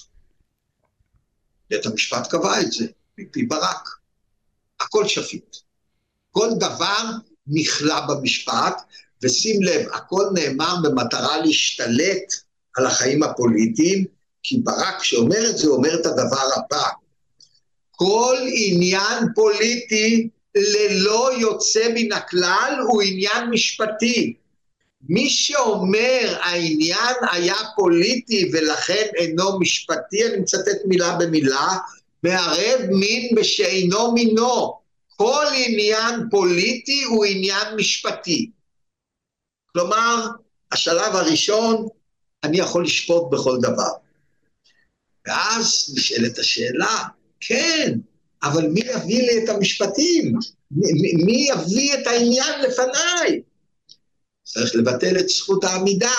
בית 1.69 1.85
המשפט 1.85 2.27
קבע 2.27 2.61
את 2.61 2.71
זה, 2.71 2.85
מפי 3.17 3.43
ברק. 3.43 4.02
הכל 4.83 5.07
שפיט. 5.07 5.55
כל 6.31 6.49
דבר 6.59 7.03
נכלא 7.47 7.99
במשפט, 8.07 8.81
ושים 9.23 9.63
לב, 9.63 9.87
הכל 9.93 10.23
נאמר 10.33 10.75
במטרה 10.83 11.37
להשתלט 11.37 12.33
על 12.77 12.85
החיים 12.85 13.23
הפוליטיים, 13.23 14.05
כי 14.43 14.57
ברק 14.63 15.03
שאומר 15.03 15.49
את 15.49 15.57
זה, 15.57 15.67
אומר 15.67 15.99
את 16.01 16.05
הדבר 16.05 16.47
הבא: 16.55 16.87
כל 17.91 18.37
עניין 18.53 19.23
פוליטי 19.35 20.29
ללא 20.55 21.31
יוצא 21.39 21.87
מן 21.95 22.11
הכלל 22.11 22.77
הוא 22.87 23.01
עניין 23.01 23.49
משפטי. 23.49 24.33
מי 25.09 25.29
שאומר 25.29 26.37
העניין 26.41 27.15
היה 27.31 27.55
פוליטי 27.75 28.51
ולכן 28.53 29.05
אינו 29.15 29.59
משפטי, 29.59 30.27
אני 30.27 30.37
מצטט 30.37 30.77
מילה 30.85 31.15
במילה, 31.15 31.77
מערב 32.23 32.81
מין 32.89 33.35
בשאינו 33.35 34.11
מינו. 34.11 34.79
כל 35.07 35.45
עניין 35.55 36.29
פוליטי 36.31 37.03
הוא 37.03 37.25
עניין 37.25 37.75
משפטי. 37.75 38.51
כלומר, 39.71 40.27
השלב 40.71 41.15
הראשון, 41.15 41.87
אני 42.43 42.59
יכול 42.59 42.83
לשפוט 42.83 43.31
בכל 43.31 43.57
דבר. 43.61 43.91
ואז 45.27 45.93
נשאלת 45.97 46.39
השאלה, 46.39 47.03
כן, 47.39 47.93
אבל 48.43 48.67
מי 48.67 48.79
יביא 48.79 49.21
לי 49.21 49.43
את 49.43 49.49
המשפטים? 49.49 50.33
מי, 51.25 51.47
יביא 51.49 51.93
את 51.93 52.07
העניין 52.07 52.61
לפניי? 52.61 53.41
צריך 54.43 54.75
לבטל 54.75 55.19
את 55.19 55.29
זכות 55.29 55.63
העמידה. 55.63 56.15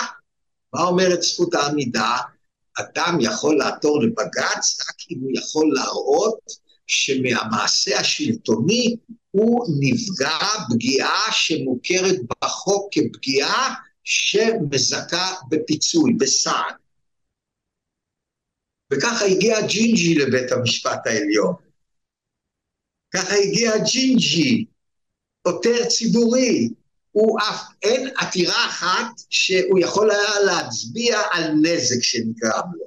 מה 0.74 0.82
אומרת 0.82 1.22
זכות 1.22 1.54
העמידה? 1.54 2.16
אדם 2.80 3.18
יכול 3.20 3.58
לעתור 3.58 4.02
לבג"ץ 4.02 4.80
רק 4.80 4.96
אם 5.10 5.18
הוא 5.20 5.30
יכול 5.34 5.72
להראות 5.74 6.40
שמהמעשה 6.86 7.98
השלטוני 8.00 8.96
הוא 9.30 9.66
נפגע 9.80 10.38
פגיעה 10.70 11.32
שמוכרת 11.32 12.16
בחוק 12.30 12.94
כפגיעה 12.94 13.74
שמזכה 14.04 15.34
בפיצוי, 15.48 16.12
בסעד. 16.18 16.74
וככה 18.92 19.24
הגיע 19.24 19.66
ג'ינג'י 19.66 20.14
לבית 20.14 20.52
המשפט 20.52 21.06
העליון. 21.06 21.54
ככה 23.14 23.34
הגיע 23.34 23.72
ג'ינג'י, 23.92 24.64
עותר 25.42 25.88
ציבורי. 25.88 26.68
הוא 27.14 27.38
אף, 27.40 27.62
אין 27.82 28.10
עתירה 28.16 28.66
אחת 28.66 29.06
שהוא 29.30 29.78
יכול 29.78 30.10
היה 30.10 30.40
להצביע 30.46 31.20
על 31.30 31.52
נזק 31.62 32.02
שנגרם 32.02 32.68
לו, 32.74 32.86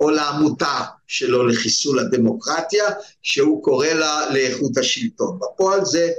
או 0.00 0.10
לעמותה 0.10 0.84
שלו 1.06 1.46
לחיסול 1.46 1.98
הדמוקרטיה, 1.98 2.84
שהוא 3.22 3.64
קורא 3.64 3.86
לה 3.86 4.30
לאיכות 4.30 4.78
השלטון. 4.78 5.38
בפועל 5.38 5.84
זה, 5.84 6.10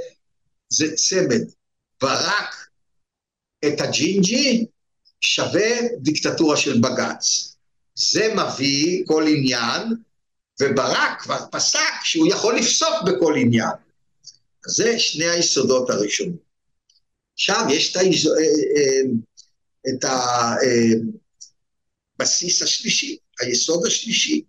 זה 0.69 0.95
צמד. 0.95 1.41
ברק 2.01 2.67
את 3.65 3.81
הג'ינג'י 3.81 4.65
שווה 5.21 5.71
דיקטטורה 5.97 6.57
של 6.57 6.79
בג"ץ. 6.79 7.55
זה 7.95 8.33
מביא 8.35 9.03
כל 9.07 9.25
עניין, 9.27 9.95
וברק 10.61 11.21
כבר 11.21 11.45
פסק 11.51 11.93
שהוא 12.03 12.27
יכול 12.27 12.57
לפסוק 12.57 12.95
בכל 13.05 13.33
עניין. 13.37 13.71
זה 14.65 14.99
שני 14.99 15.25
היסודות 15.25 15.89
הראשונים. 15.89 16.50
עכשיו 17.33 17.65
יש 17.69 17.91
את, 17.91 18.01
היז... 18.01 18.27
אה, 18.27 18.33
אה, 18.77 19.01
את 19.89 20.03
הבסיס 22.19 22.61
אה, 22.61 22.67
השלישי, 22.67 23.17
היסוד 23.39 23.85
השלישי. 23.87 24.43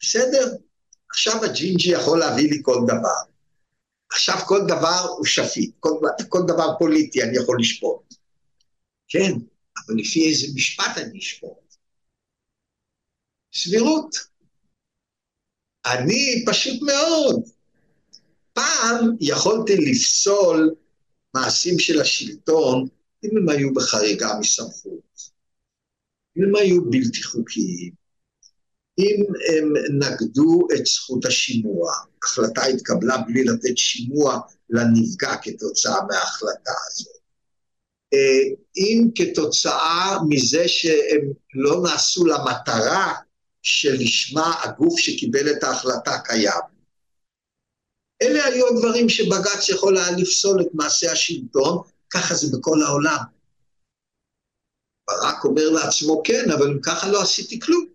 בסדר, 0.00 0.56
עכשיו 1.10 1.44
הג'ינג'י 1.44 1.90
יכול 1.90 2.18
להביא 2.18 2.50
לי 2.50 2.58
כל 2.62 2.80
דבר. 2.86 3.34
עכשיו 4.12 4.36
כל 4.46 4.60
דבר 4.68 5.08
הוא 5.16 5.26
שפיט, 5.26 5.70
כל, 5.80 6.00
כל 6.28 6.40
דבר 6.48 6.78
פוליטי 6.78 7.22
אני 7.22 7.36
יכול 7.36 7.56
לשפוט. 7.60 8.14
כן, 9.08 9.32
אבל 9.86 9.94
לפי 10.00 10.28
איזה 10.28 10.46
משפט 10.54 10.98
אני 10.98 11.18
אשפוט? 11.18 11.74
סבירות. 13.54 14.16
אני 15.86 16.44
פשוט 16.46 16.82
מאוד. 16.82 17.42
פעם 18.52 19.16
יכולתי 19.20 19.76
לפסול 19.76 20.74
מעשים 21.34 21.78
של 21.78 22.00
השלטון 22.00 22.88
אם 23.24 23.36
הם 23.36 23.48
היו 23.48 23.74
בחריגה 23.74 24.28
מסמכות, 24.40 25.30
אם 26.36 26.42
הם 26.44 26.56
היו 26.56 26.90
בלתי 26.90 27.22
חוקיים, 27.22 27.92
אם 28.98 29.24
הם 29.48 29.72
נגדו 29.98 30.66
את 30.74 30.86
זכות 30.86 31.24
השימוע, 31.24 31.92
החלטה 32.24 32.64
התקבלה 32.64 33.16
בלי 33.18 33.44
לתת 33.44 33.78
שימוע 33.78 34.40
לנפגע 34.70 35.36
כתוצאה 35.42 35.96
מההחלטה 36.08 36.72
הזאת. 36.86 37.14
אה, 38.14 38.54
אם 38.76 39.08
כתוצאה 39.14 40.18
מזה 40.28 40.68
שהם 40.68 41.32
לא 41.54 41.82
נעשו 41.82 42.26
למטרה 42.26 43.12
שלשמה 43.62 44.54
הגוף 44.62 44.98
שקיבל 44.98 45.50
את 45.50 45.64
ההחלטה 45.64 46.18
קיים. 46.24 46.73
אלה 48.22 48.44
היו 48.44 48.66
הדברים 48.68 49.08
שבג"ץ 49.08 49.68
יכול 49.68 49.96
היה 49.96 50.10
לפסול 50.10 50.60
את 50.60 50.66
מעשה 50.74 51.12
השלטון, 51.12 51.82
ככה 52.10 52.34
זה 52.34 52.58
בכל 52.58 52.82
העולם. 52.82 53.18
ברק 55.10 55.44
אומר 55.44 55.70
לעצמו, 55.70 56.22
כן, 56.24 56.50
אבל 56.50 56.70
אם 56.70 56.80
ככה 56.82 57.08
לא 57.08 57.22
עשיתי 57.22 57.60
כלום. 57.60 57.86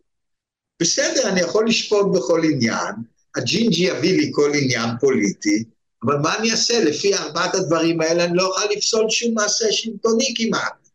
בסדר, 0.82 1.30
אני 1.30 1.41
יכול 1.41 1.67
לשפוט 1.67 2.07
בכל 2.15 2.41
עניין, 2.53 2.95
הג'ינג'י 3.36 3.84
יביא 3.84 4.17
לי 4.17 4.32
כל 4.34 4.51
עניין 4.55 4.89
פוליטי, 4.99 5.63
אבל 6.03 6.17
מה 6.17 6.38
אני 6.38 6.51
אעשה? 6.51 6.84
לפי 6.84 7.15
ארבעת 7.15 7.55
הדברים 7.55 8.01
האלה 8.01 8.26
אני 8.26 8.38
לא 8.38 8.47
אוכל 8.47 8.65
לפסול 8.72 9.09
שום 9.09 9.34
מעשה 9.34 9.65
שלטוני 9.72 10.34
כמעט. 10.38 10.89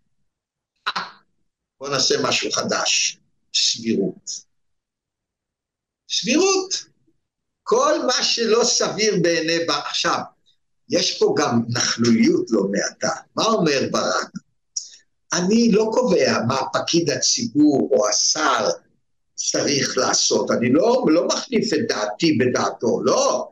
בואו 1.80 1.90
נעשה 1.90 2.14
משהו 2.22 2.52
חדש, 2.52 3.18
סבירות. 3.54 4.30
סבירות. 6.10 6.93
כל 7.74 8.06
מה 8.06 8.22
שלא 8.22 8.64
סביר 8.64 9.14
בעיני... 9.22 9.58
עכשיו, 9.68 10.18
יש 10.88 11.18
פה 11.18 11.34
גם 11.38 11.62
נכלוליות 11.68 12.46
לא 12.50 12.62
מעטה. 12.70 13.20
מה 13.36 13.44
אומר 13.44 13.80
ברק? 13.90 14.30
אני 15.32 15.72
לא 15.72 15.90
קובע 15.92 16.38
מה 16.48 16.60
פקיד 16.72 17.10
הציבור 17.10 17.88
או 17.92 18.08
השר 18.08 18.68
צריך 19.34 19.98
לעשות, 19.98 20.50
אני 20.50 20.72
לא, 20.72 21.04
לא 21.08 21.26
מחליף 21.26 21.72
את 21.72 21.78
דעתי 21.88 22.38
בדעתו, 22.38 23.00
לא. 23.04 23.48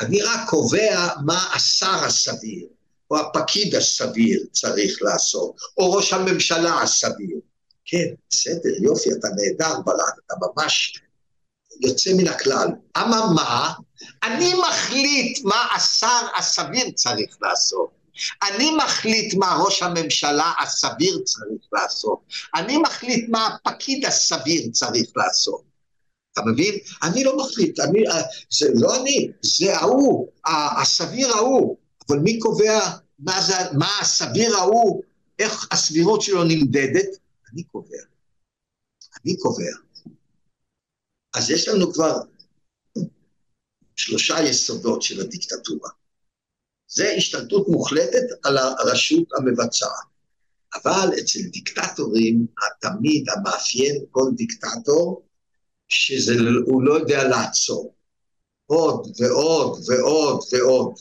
אני 0.00 0.22
רק 0.22 0.40
קובע 0.48 1.08
מה 1.26 1.52
השר 1.54 2.04
הסביר, 2.04 2.66
או 3.10 3.16
הפקיד 3.18 3.74
הסביר 3.74 4.44
צריך 4.52 5.02
לעשות, 5.02 5.56
או 5.78 5.92
ראש 5.92 6.12
הממשלה 6.12 6.82
הסביר. 6.82 7.36
כן, 7.84 8.06
בסדר, 8.30 8.82
יופי, 8.82 9.10
אתה 9.12 9.28
נהדר 9.28 9.80
ברק, 9.80 10.14
אתה 10.26 10.34
ממש 10.40 11.00
יוצא 11.80 12.10
מן 12.16 12.28
הכלל. 12.28 12.68
אממה, 12.98 13.72
אני 14.22 14.54
מחליט 14.68 15.44
מה 15.44 15.66
השר 15.74 16.26
הסביר 16.36 16.90
צריך 16.90 17.36
לעשות. 17.42 17.98
אני 18.42 18.70
מחליט 18.76 19.34
מה 19.34 19.58
ראש 19.64 19.82
הממשלה 19.82 20.52
הסביר 20.62 21.18
צריך 21.24 21.62
לעשות. 21.72 22.18
אני 22.54 22.78
מחליט 22.78 23.28
מה 23.28 23.46
הפקיד 23.46 24.04
הסביר 24.04 24.68
צריך 24.72 25.10
לעשות. 25.16 25.62
אתה 26.32 26.42
מבין? 26.46 26.74
אני 27.02 27.24
לא 27.24 27.36
מחליט, 27.36 27.80
אני, 27.80 28.02
זה 28.50 28.68
לא 28.74 28.96
אני, 28.96 29.28
זה 29.42 29.76
ההוא, 29.76 30.28
הסביר 30.80 31.32
ההוא. 31.32 31.76
אבל 32.08 32.18
מי 32.18 32.38
קובע 32.38 32.80
מה, 33.18 33.42
זה, 33.42 33.54
מה 33.72 33.88
הסביר 34.00 34.56
ההוא, 34.56 35.02
איך 35.38 35.68
הסבירות 35.70 36.22
שלו 36.22 36.44
נמדדת? 36.44 37.08
אני 37.52 37.62
קובע. 37.62 37.98
אני 39.24 39.36
קובע. 39.36 39.87
אז 41.38 41.50
יש 41.50 41.68
לנו 41.68 41.92
כבר 41.92 42.14
שלושה 43.96 44.34
יסודות 44.42 45.02
של 45.02 45.20
הדיקטטורה. 45.20 45.90
זה 46.88 47.14
השתלטות 47.16 47.68
מוחלטת 47.68 48.26
על 48.44 48.58
הרשות 48.58 49.28
המבצעת. 49.36 49.90
אבל 50.74 51.08
אצל 51.18 51.38
דיקטטורים, 51.52 52.46
תמיד 52.80 53.26
המאפיין 53.30 54.04
כל 54.10 54.30
דיקטטור, 54.36 55.22
שהוא 55.88 56.82
לא 56.82 56.94
יודע 56.94 57.28
לעצור. 57.28 57.94
עוד 58.66 59.06
ועוד 59.20 59.80
ועוד 59.88 60.40
ועוד. 60.52 60.94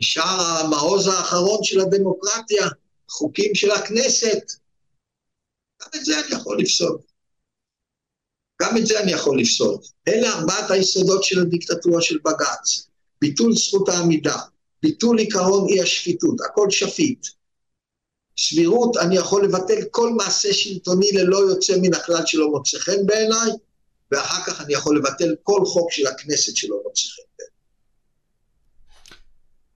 נשאר 0.00 0.40
המעוז 0.40 1.06
האחרון 1.06 1.64
של 1.64 1.80
הדמוקרטיה, 1.80 2.66
חוקים 3.10 3.54
של 3.54 3.70
הכנסת. 3.70 4.52
גם 5.82 5.88
את 5.94 6.04
זה 6.04 6.20
אני 6.20 6.34
יכול 6.34 6.60
לפסול. 6.60 6.98
גם 8.62 8.76
את 8.76 8.86
זה 8.86 9.00
אני 9.00 9.12
יכול 9.12 9.40
לפסול. 9.40 9.76
אלה 10.08 10.28
ארבעת 10.28 10.70
היסודות 10.70 11.24
של 11.24 11.40
הדיקטטורה 11.40 12.02
של 12.02 12.18
בג"ץ. 12.24 12.88
ביטול 13.20 13.56
זכות 13.56 13.88
העמידה, 13.88 14.36
ביטול 14.82 15.18
עיקרון 15.18 15.68
אי 15.68 15.80
השפיטות, 15.80 16.40
הכל 16.40 16.70
שפיט. 16.70 17.26
סבירות, 18.38 18.96
אני 18.96 19.16
יכול 19.16 19.44
לבטל 19.44 19.84
כל 19.90 20.12
מעשה 20.12 20.52
שלטוני 20.52 21.06
ללא 21.12 21.36
יוצא 21.36 21.76
מן 21.82 21.94
הכלל 21.94 22.22
שלא 22.26 22.50
מוצא 22.50 22.78
חן 22.78 23.06
בעיניי, 23.06 23.50
ואחר 24.12 24.44
כך 24.46 24.60
אני 24.60 24.74
יכול 24.74 24.98
לבטל 24.98 25.34
כל 25.42 25.60
חוק 25.64 25.92
של 25.92 26.06
הכנסת 26.06 26.56
שלא 26.56 26.76
מוצא 26.84 27.06
חן 27.06 27.22
בעיניי. 27.38 27.54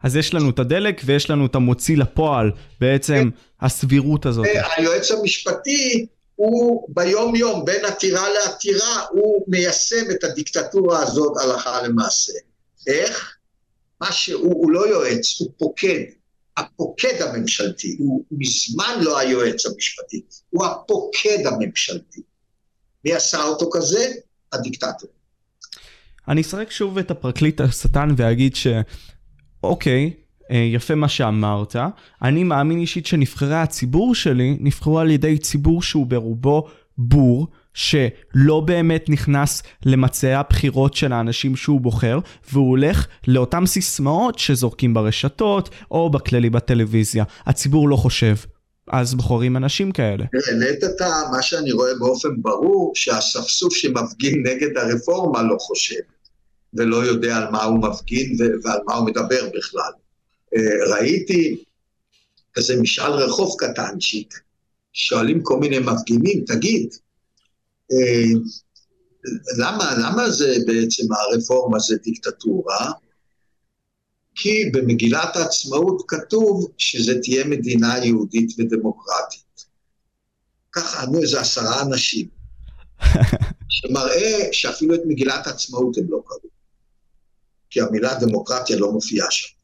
אז 0.02 0.16
יש 0.16 0.34
לנו 0.34 0.50
את 0.50 0.58
הדלק 0.58 1.00
ויש 1.04 1.30
לנו 1.30 1.46
את 1.46 1.54
המוציא 1.54 1.96
לפועל, 1.96 2.50
בעצם 2.80 3.14
כן. 3.14 3.66
הסבירות 3.66 4.26
הזאת. 4.26 4.46
היועץ 4.76 5.10
המשפטי 5.10 6.06
הוא 6.38 6.88
ביום 6.88 7.34
יום, 7.34 7.64
בין 7.64 7.84
עתירה 7.84 8.28
לעתירה, 8.28 9.04
הוא 9.10 9.44
מיישם 9.48 10.10
את 10.10 10.24
הדיקטטורה 10.24 11.02
הזאת 11.02 11.32
הלכה 11.40 11.82
למעשה. 11.82 12.32
איך? 12.86 13.36
מה 14.00 14.12
שהוא, 14.12 14.54
הוא 14.54 14.70
לא 14.70 14.88
יועץ, 14.88 15.40
הוא 15.40 15.50
פוקד. 15.58 16.00
הפוקד 16.56 17.22
הממשלתי, 17.22 17.96
הוא 17.98 18.24
מזמן 18.30 18.98
לא 19.00 19.18
היועץ 19.18 19.66
המשפטי, 19.66 20.22
הוא 20.50 20.66
הפוקד 20.66 21.46
הממשלתי. 21.46 22.20
מי 23.04 23.14
עשה 23.14 23.42
אותו 23.42 23.70
כזה? 23.72 24.12
הדיקטטור. 24.52 25.10
אני 26.28 26.40
אסרק 26.40 26.70
שוב 26.70 26.98
את 26.98 27.10
הפרקליט 27.10 27.60
השטן 27.60 28.08
ואגיד 28.16 28.56
שאוקיי, 28.56 30.04
אה, 30.04 30.10
יפה 30.50 30.94
מה 30.94 31.08
שאמרת. 31.08 31.76
אני 32.22 32.44
מאמין 32.44 32.78
אישית 32.78 33.06
שנבחרי 33.06 33.54
הציבור 33.54 34.14
שלי 34.14 34.56
נבחרו 34.60 34.98
על 34.98 35.10
ידי 35.10 35.38
ציבור 35.38 35.82
שהוא 35.82 36.06
ברובו 36.06 36.68
בור, 36.98 37.46
שלא 37.74 38.60
באמת 38.60 39.04
נכנס 39.08 39.62
למצעי 39.86 40.34
הבחירות 40.34 40.94
של 40.94 41.12
האנשים 41.12 41.56
שהוא 41.56 41.80
בוחר, 41.80 42.18
והוא 42.52 42.68
הולך 42.68 43.06
לאותן 43.28 43.66
סיסמאות 43.66 44.38
שזורקים 44.38 44.94
ברשתות, 44.94 45.70
או 45.90 46.10
בכללי 46.10 46.50
בטלוויזיה. 46.50 47.24
הציבור 47.46 47.88
לא 47.88 47.96
חושב. 47.96 48.34
אז 48.90 49.14
בוחרים 49.14 49.56
אנשים 49.56 49.92
כאלה. 49.92 50.24
העלית 50.48 50.84
את 50.84 51.02
מה 51.32 51.42
שאני 51.42 51.72
רואה 51.72 51.92
באופן 51.98 52.28
ברור, 52.42 52.92
שהאספסוף 52.94 53.74
שמפגין 53.74 54.42
נגד 54.46 54.76
הרפורמה 54.76 55.42
לא 55.42 55.56
חושב, 55.58 56.00
ולא 56.74 56.96
יודע 56.96 57.36
על 57.36 57.50
מה 57.50 57.62
הוא 57.62 57.78
מפגין 57.78 58.36
ועל 58.64 58.78
מה 58.86 58.94
הוא 58.94 59.06
מדבר 59.06 59.48
בכלל. 59.58 59.92
אה, 60.56 60.94
ראיתי 60.94 61.64
כזה 62.52 62.80
משאל 62.80 63.12
רחוב 63.12 63.56
קטנצ'יק, 63.58 64.40
שואלים 64.92 65.42
כל 65.42 65.58
מיני 65.58 65.78
מפגינים, 65.78 66.44
תגיד, 66.46 66.94
אה, 67.92 68.40
למה, 69.58 69.94
למה 69.98 70.30
זה 70.30 70.56
בעצם 70.66 71.02
הרפורמה 71.12 71.78
זה 71.78 71.96
דיקטטורה? 71.96 72.92
כי 74.34 74.70
במגילת 74.72 75.36
העצמאות 75.36 76.02
כתוב 76.08 76.72
שזה 76.78 77.18
תהיה 77.22 77.44
מדינה 77.44 77.98
יהודית 78.04 78.50
ודמוקרטית. 78.58 79.64
ככה 80.72 81.02
ענו 81.02 81.22
איזה 81.22 81.40
עשרה 81.40 81.82
אנשים, 81.82 82.28
שמראה 83.68 84.48
שאפילו 84.52 84.94
את 84.94 85.00
מגילת 85.06 85.46
העצמאות 85.46 85.96
הם 85.98 86.04
לא 86.08 86.22
קראו, 86.26 86.50
כי 87.70 87.80
המילה 87.80 88.14
דמוקרטיה 88.20 88.76
לא 88.76 88.92
מופיעה 88.92 89.30
שם. 89.30 89.57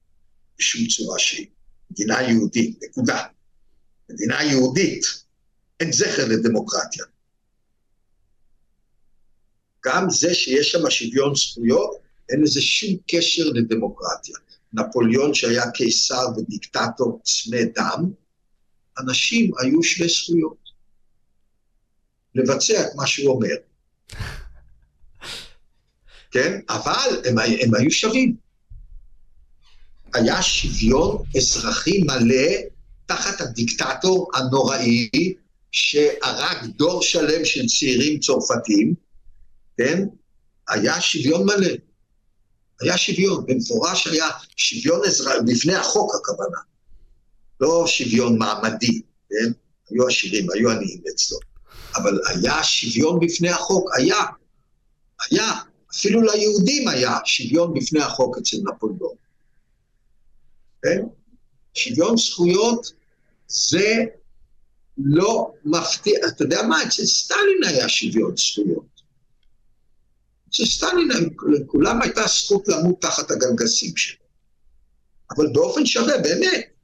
בשום 0.59 0.87
צורה 0.87 1.19
שהיא. 1.19 1.47
מדינה 1.91 2.23
יהודית, 2.23 2.79
נקודה. 2.83 3.23
מדינה 4.11 4.43
יהודית, 4.43 5.05
אין 5.81 5.93
זכר 5.93 6.29
לדמוקרטיה. 6.29 7.05
גם 9.85 10.11
זה 10.11 10.35
שיש 10.35 10.71
שם 10.71 10.91
שוויון 10.91 11.35
זכויות, 11.35 11.97
אין 12.31 12.43
לזה 12.43 12.61
שום 12.61 12.97
קשר 13.07 13.43
לדמוקרטיה. 13.55 14.37
נפוליאון 14.73 15.35
שהיה 15.35 15.71
קיסר 15.71 16.27
ודיקטטור 16.37 17.21
צמא 17.25 17.59
דם, 17.75 18.11
אנשים 18.99 19.51
היו 19.63 19.83
שווי 19.83 20.09
זכויות. 20.09 20.65
לבצע 22.35 22.81
את 22.81 22.95
מה 22.97 23.07
שהוא 23.07 23.35
אומר. 23.35 23.55
כן? 26.33 26.61
אבל 26.69 27.23
הם, 27.25 27.39
הם 27.39 27.75
היו 27.75 27.91
שווים. 27.91 28.44
היה 30.15 30.43
שוויון 30.43 31.23
אזרחי 31.37 31.99
מלא 31.99 32.53
תחת 33.07 33.41
הדיקטטור 33.41 34.31
הנוראי 34.35 35.09
שהרג 35.73 36.67
דור 36.77 37.03
שלם 37.03 37.45
של 37.45 37.67
צעירים 37.67 38.21
צרפתים, 38.21 38.95
כן? 39.79 40.05
היה 40.69 41.01
שוויון 41.01 41.45
מלא. 41.45 41.73
היה 42.81 42.99
שוויון, 42.99 43.45
במפורש 43.47 44.07
היה 44.07 44.29
שוויון 44.57 45.01
אזרחי, 45.07 45.39
בפני 45.47 45.75
החוק 45.75 46.15
הכוונה. 46.15 46.59
לא 47.61 47.85
שוויון 47.87 48.39
מעמדי, 48.39 49.01
כן? 49.31 49.53
היו 49.91 50.09
עשירים, 50.09 50.47
היו 50.55 50.71
עניים 50.71 51.03
אצלו. 51.15 51.39
אבל 51.97 52.19
היה 52.27 52.65
שוויון 52.65 53.21
בפני 53.21 53.49
החוק, 53.49 53.91
היה. 53.97 54.21
היה. 55.31 55.53
אפילו 55.95 56.23
ליהודים 56.23 56.89
היה 56.89 57.19
שוויון 57.25 57.75
בפני 57.75 58.01
החוק 58.01 58.39
אצל 58.39 58.57
נפוליאון. 58.57 59.24
כן? 60.85 61.03
שוויון 61.74 62.16
זכויות 62.16 62.93
זה 63.49 64.05
לא 64.99 65.53
מפתיע, 65.64 66.18
אתה 66.28 66.45
יודע 66.45 66.62
מה, 66.62 66.82
אצל 66.82 67.05
סטלין 67.05 67.64
היה 67.66 67.89
שוויון 67.89 68.37
זכויות. 68.37 68.95
אצל 70.49 70.64
סטלין 70.64 71.09
לכולם 71.53 72.03
הייתה 72.03 72.26
זכות 72.26 72.68
למות 72.68 73.01
תחת 73.01 73.30
הגלגסים 73.30 73.97
שלו. 73.97 74.24
אבל 75.37 75.47
באופן 75.53 75.87
שווה, 75.87 76.18
באמת. 76.18 76.74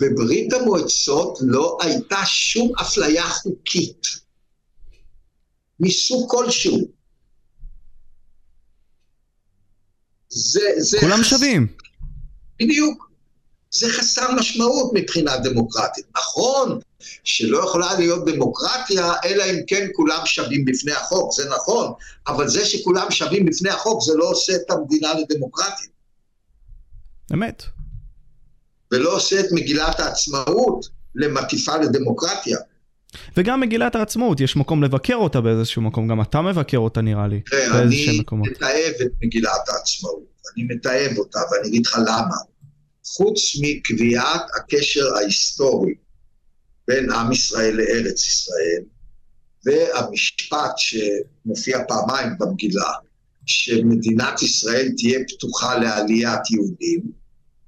בברית 0.00 0.52
המועצות 0.52 1.38
לא 1.40 1.78
הייתה 1.82 2.20
שום 2.26 2.72
אפליה 2.80 3.28
חוקית, 3.28 4.06
מסוג 5.80 6.30
כלשהו. 6.30 6.92
זה, 10.28 10.60
זה 10.76 10.98
כולם. 11.00 11.24
שווים. 11.24 11.77
בדיוק. 12.60 13.08
זה 13.70 13.88
חסר 13.88 14.32
משמעות 14.32 14.90
מבחינה 14.94 15.36
דמוקרטית. 15.36 16.04
נכון 16.16 16.80
שלא 17.24 17.58
יכולה 17.58 17.94
להיות 17.98 18.24
דמוקרטיה, 18.24 19.12
אלא 19.24 19.44
אם 19.44 19.60
כן 19.66 19.88
כולם 19.92 20.26
שווים 20.26 20.64
בפני 20.64 20.92
החוק, 20.92 21.32
זה 21.32 21.48
נכון, 21.48 21.92
אבל 22.26 22.48
זה 22.48 22.64
שכולם 22.64 23.10
שווים 23.10 23.46
בפני 23.46 23.70
החוק, 23.70 24.02
זה 24.02 24.12
לא 24.16 24.24
עושה 24.30 24.56
את 24.56 24.70
המדינה 24.70 25.14
לדמוקרטית. 25.14 25.90
אמת. 27.32 27.62
ולא 28.92 29.16
עושה 29.16 29.40
את 29.40 29.46
מגילת 29.52 30.00
העצמאות 30.00 30.86
למטיפה 31.14 31.76
לדמוקרטיה. 31.76 32.58
וגם 33.36 33.60
מגילת 33.60 33.94
העצמאות, 33.94 34.40
יש 34.40 34.56
מקום 34.56 34.82
לבקר 34.82 35.14
אותה 35.14 35.40
באיזשהו 35.40 35.82
מקום, 35.82 36.08
גם 36.08 36.20
אתה 36.20 36.42
מבקר 36.42 36.78
אותה 36.78 37.00
נראה 37.00 37.26
לי. 37.28 37.40
תראה, 37.40 37.82
אני 37.82 38.20
מתעב 38.32 38.94
את 39.02 39.12
מגילת 39.22 39.68
העצמאות, 39.68 40.24
אני 40.56 40.64
מתעב 40.64 41.18
אותה, 41.18 41.38
ואני 41.52 41.68
אגיד 41.68 41.86
לך 41.86 41.98
למה. 42.06 42.36
חוץ 43.16 43.40
מקביעת 43.60 44.42
הקשר 44.56 45.14
ההיסטורי 45.16 45.94
בין 46.88 47.10
עם 47.10 47.32
ישראל 47.32 47.76
לארץ 47.76 48.26
ישראל, 48.26 48.82
והמשפט 49.64 50.72
שמופיע 50.76 51.78
פעמיים 51.88 52.28
במגילה, 52.38 52.92
שמדינת 53.46 54.42
ישראל 54.42 54.88
תהיה 54.96 55.18
פתוחה 55.28 55.78
לעליית 55.78 56.50
יהודים, 56.50 57.00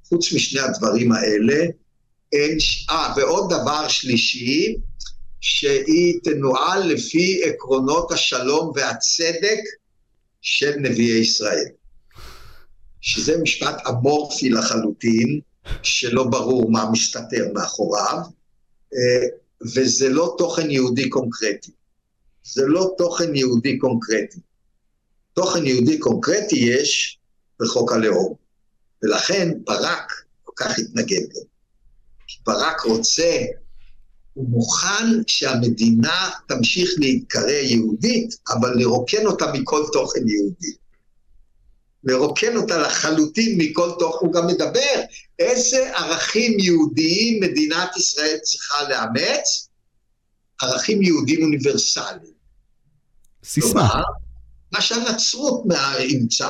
חוץ 0.09 0.33
משני 0.33 0.61
הדברים 0.61 1.13
האלה, 1.13 1.65
אין... 2.33 2.59
אה, 2.91 3.13
ועוד 3.17 3.53
דבר 3.53 3.89
שלישי, 3.89 4.77
שהיא 5.41 6.21
תנוהל 6.25 6.87
לפי 6.93 7.43
עקרונות 7.45 8.13
השלום 8.13 8.73
והצדק 8.75 9.61
של 10.41 10.77
נביאי 10.79 11.19
ישראל. 11.19 11.69
שזה 13.01 13.39
משפט 13.43 13.87
אמורפי 13.89 14.51
לחלוטין, 14.51 15.41
שלא 15.83 16.25
ברור 16.25 16.71
מה 16.71 16.91
מסתתר 16.93 17.49
מאחוריו, 17.55 18.19
אה, 18.95 19.27
וזה 19.75 20.09
לא 20.09 20.35
תוכן 20.39 20.71
יהודי 20.71 21.09
קונקרטי. 21.09 21.71
זה 22.45 22.63
לא 22.67 22.95
תוכן 22.99 23.35
יהודי 23.35 23.79
קונקרטי. 23.79 24.39
תוכן 25.33 25.67
יהודי 25.67 25.99
קונקרטי 25.99 26.57
יש 26.59 27.19
בחוק 27.61 27.93
הלאום, 27.93 28.35
ולכן 29.03 29.51
ברק 29.65 30.13
כל 30.43 30.53
כך 30.57 30.79
התנגד 30.79 31.23
לו. 31.35 31.41
ברק 32.47 32.81
רוצה 32.81 33.45
הוא 34.35 34.49
מוכן 34.49 35.07
שהמדינה 35.27 36.31
תמשיך 36.49 36.91
להיקרא 36.99 37.51
יהודית, 37.51 38.35
אבל 38.49 38.75
לרוקן 38.77 39.27
אותה 39.27 39.53
מכל 39.53 39.85
תוכן 39.93 40.29
יהודי. 40.29 40.73
לרוקן 42.05 42.57
אותה 42.57 42.79
לחלוטין 42.79 43.59
מכל 43.59 43.91
תוכן, 43.99 44.27
הוא 44.27 44.35
גם 44.35 44.47
מדבר 44.47 45.01
איזה 45.39 45.97
ערכים 45.97 46.61
יהודיים 46.61 47.43
מדינת 47.43 47.97
ישראל 47.97 48.37
צריכה 48.43 48.89
לאמץ, 48.89 49.69
ערכים 50.63 51.03
יהודיים 51.03 51.43
אוניברסליים. 51.43 52.41
סיסמה. 53.45 54.03
מה 54.73 54.81
שהנצרות 54.81 55.65
אימצה, 55.99 56.49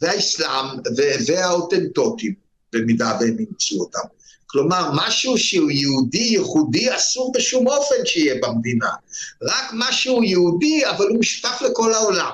והאסלאם 0.00 0.66
והאותנטוטים, 1.26 2.34
במידה 2.72 3.18
והם 3.20 3.36
אימצו 3.38 3.80
אותם. 3.80 4.19
כלומר, 4.52 4.90
משהו 4.94 5.38
שהוא 5.38 5.70
יהודי 5.70 6.18
ייחודי 6.18 6.96
אסור 6.96 7.32
בשום 7.36 7.66
אופן 7.66 8.04
שיהיה 8.04 8.34
במדינה. 8.42 8.88
רק 9.42 9.70
משהו 9.72 10.24
יהודי, 10.24 10.82
אבל 10.90 11.04
הוא 11.08 11.18
משותף 11.18 11.62
לכל 11.70 11.92
העולם. 11.92 12.30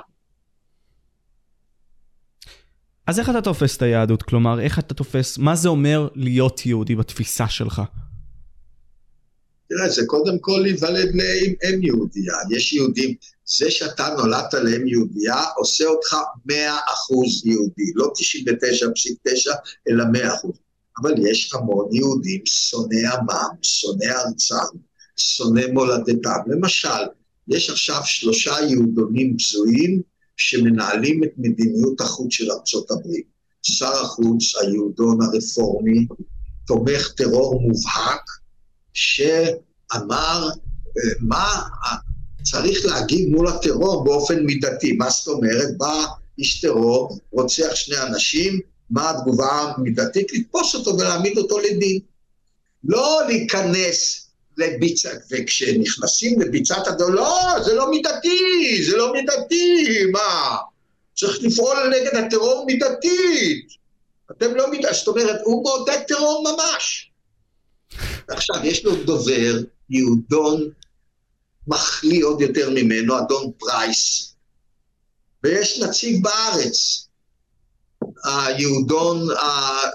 אז 3.07 3.19
איך 3.19 3.31
אתה 3.31 3.43
תופס 3.43 3.77
את 3.77 3.83
היהדות? 3.83 4.23
כלומר, 4.23 4.61
איך 4.61 4.79
אתה 4.79 4.95
תופס, 4.95 5.39
מה 5.39 5.57
זה 5.57 5.69
אומר 5.69 6.09
להיות 6.15 6.67
יהודי 6.67 6.95
בתפיסה 6.95 7.49
שלך? 7.49 7.83
תראה, 9.69 9.89
זה 9.89 10.03
קודם 10.07 10.39
כל 10.39 10.61
להיוולד 10.63 11.15
לאם 11.15 11.83
יהודייה. 11.83 12.35
יש 12.51 12.73
יהודים, 12.73 13.15
זה 13.45 13.71
שאתה 13.71 14.09
נולדת 14.19 14.55
לאם 14.55 14.87
יהודייה, 14.87 15.43
עושה 15.57 15.85
אותך 15.85 16.17
100% 16.51 16.53
יהודי, 17.45 17.93
לא 17.95 18.13
99.9, 18.17 19.51
אלא 19.89 20.05
100%. 20.45 20.66
אבל 21.01 21.27
יש 21.27 21.55
המון 21.55 21.89
יהודים 21.93 22.41
שונאי 22.45 23.07
עמם, 23.07 23.57
שונאי 23.63 24.09
ארצם, 24.11 24.79
שונאי 25.17 25.67
מולדתם. 25.67 26.39
למשל, 26.47 26.89
יש 27.49 27.71
עכשיו 27.71 28.01
שלושה 28.05 28.55
יהודונים 28.69 29.37
בזויים 29.37 30.03
שמנהלים 30.37 31.25
את 31.25 31.31
מדיניות 31.37 32.01
החוץ 32.01 32.33
של 32.33 32.51
ארצות 32.51 32.91
הברית. 32.91 33.27
שר 33.63 34.03
החוץ, 34.03 34.57
היהודון 34.63 35.19
הרפורמי, 35.23 36.07
תומך 36.67 37.13
טרור 37.17 37.61
מובהק, 37.61 38.23
שאמר 38.93 40.49
אה, 40.99 41.13
מה 41.21 41.63
צריך 42.43 42.87
להגיב 42.87 43.29
מול 43.29 43.49
הטרור 43.49 44.05
באופן 44.05 44.45
מידתי. 44.45 44.93
מה 44.93 45.11
זאת 45.11 45.29
אומרת? 45.29 45.69
בא 45.77 46.05
איש 46.39 46.61
טרור, 46.61 47.19
רוצח 47.31 47.75
שני 47.75 47.97
אנשים, 47.99 48.61
מה 48.91 49.11
התגובה 49.11 49.73
המידתית? 49.77 50.33
לתפוס 50.33 50.75
אותו 50.75 50.99
ולהעמיד 50.99 51.39
אותו 51.39 51.59
לדין. 51.59 51.99
לא 52.85 53.21
להיכנס 53.27 54.27
לביצה, 54.57 55.11
וכשנכנסים 55.31 56.41
לביצת 56.41 56.87
הדו, 56.87 57.11
לא, 57.11 57.41
זה 57.65 57.75
לא 57.75 57.91
מידתי, 57.91 58.85
זה 58.91 58.97
לא 58.97 59.13
מידתי, 59.13 60.05
מה? 60.13 60.57
צריך 61.17 61.39
לפעול 61.43 61.77
נגד 61.89 62.17
הטרור 62.17 62.67
מידתית. 62.67 63.69
אתם 64.31 64.55
לא 64.55 64.71
מידתית, 64.71 64.95
זאת 64.95 65.09
אומרת, 65.09 65.41
הוא 65.45 65.65
מעודד 65.65 65.99
טרור 66.09 66.45
ממש. 66.45 67.11
עכשיו, 68.29 68.57
יש 68.65 68.85
לו 68.85 69.05
דובר, 69.05 69.59
יהודון, 69.91 70.71
מחליא 71.67 72.25
עוד 72.25 72.41
יותר 72.41 72.71
ממנו, 72.71 73.19
אדון 73.19 73.51
פרייס, 73.59 74.35
ויש 75.45 75.81
נציג 75.81 76.23
בארץ, 76.23 77.06
היהודון 78.25 79.29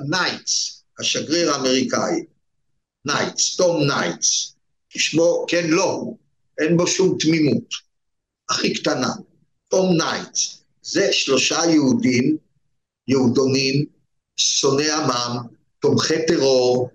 ניידס, 0.09 0.83
השגריר 0.99 1.51
האמריקאי, 1.51 2.25
ניידס, 3.05 3.55
תום 3.55 3.87
ניידס, 3.87 4.53
שמו 4.89 5.45
כן 5.47 5.69
לא, 5.69 6.03
אין 6.59 6.77
בו 6.77 6.87
שום 6.87 7.17
תמימות, 7.19 7.73
הכי 8.49 8.73
קטנה, 8.73 9.09
תום 9.67 9.97
ניידס, 9.97 10.63
זה 10.81 11.13
שלושה 11.13 11.59
יהודים, 11.69 12.37
יהודונים, 13.07 13.85
שונאי 14.37 14.91
עמם, 14.91 15.37
תומכי 15.79 16.25
טרור, 16.27 16.89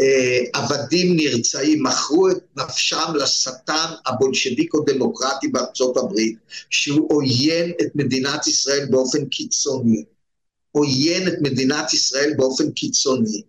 אה, 0.00 0.60
עבדים 0.60 1.16
נרצעים, 1.16 1.82
מכרו 1.82 2.30
את 2.30 2.36
נפשם 2.56 3.12
לשטן 3.14 3.86
הבולשביקו-דמוקרטי 4.06 5.48
בארצות 5.48 5.96
הברית, 5.96 6.38
שהוא 6.70 7.14
עוין 7.14 7.70
את 7.70 7.86
מדינת 7.94 8.46
ישראל 8.46 8.86
באופן 8.90 9.28
קיצוני. 9.28 10.04
עוין 10.72 11.28
את 11.28 11.34
מדינת 11.40 11.94
ישראל 11.94 12.34
באופן 12.36 12.70
קיצוני, 12.70 13.42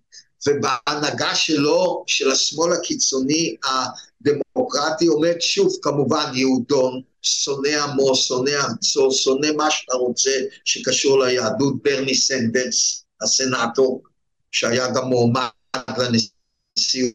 ובהנהגה 0.47 1.36
שלו, 1.36 2.03
של 2.07 2.32
השמאל 2.32 2.74
הקיצוני 2.74 3.55
הדמוקרטי, 3.65 5.05
עומד 5.05 5.36
שוב 5.39 5.76
כמובן 5.82 6.32
יהודון, 6.34 7.01
שונא 7.22 7.84
עמו, 7.84 8.15
שונא 8.15 8.49
ארצו, 8.49 9.11
שונא 9.11 9.47
מה 9.57 9.72
שאתה 9.72 9.95
רוצה 9.95 10.32
שקשור 10.65 11.20
ליהדות, 11.20 11.84
ברני 11.84 12.15
סנדרס, 12.15 13.03
הסנאטור, 13.22 14.03
שהיה 14.51 14.91
גם 14.91 15.07
מועמד 15.07 15.49
לנשיאות, 15.97 17.13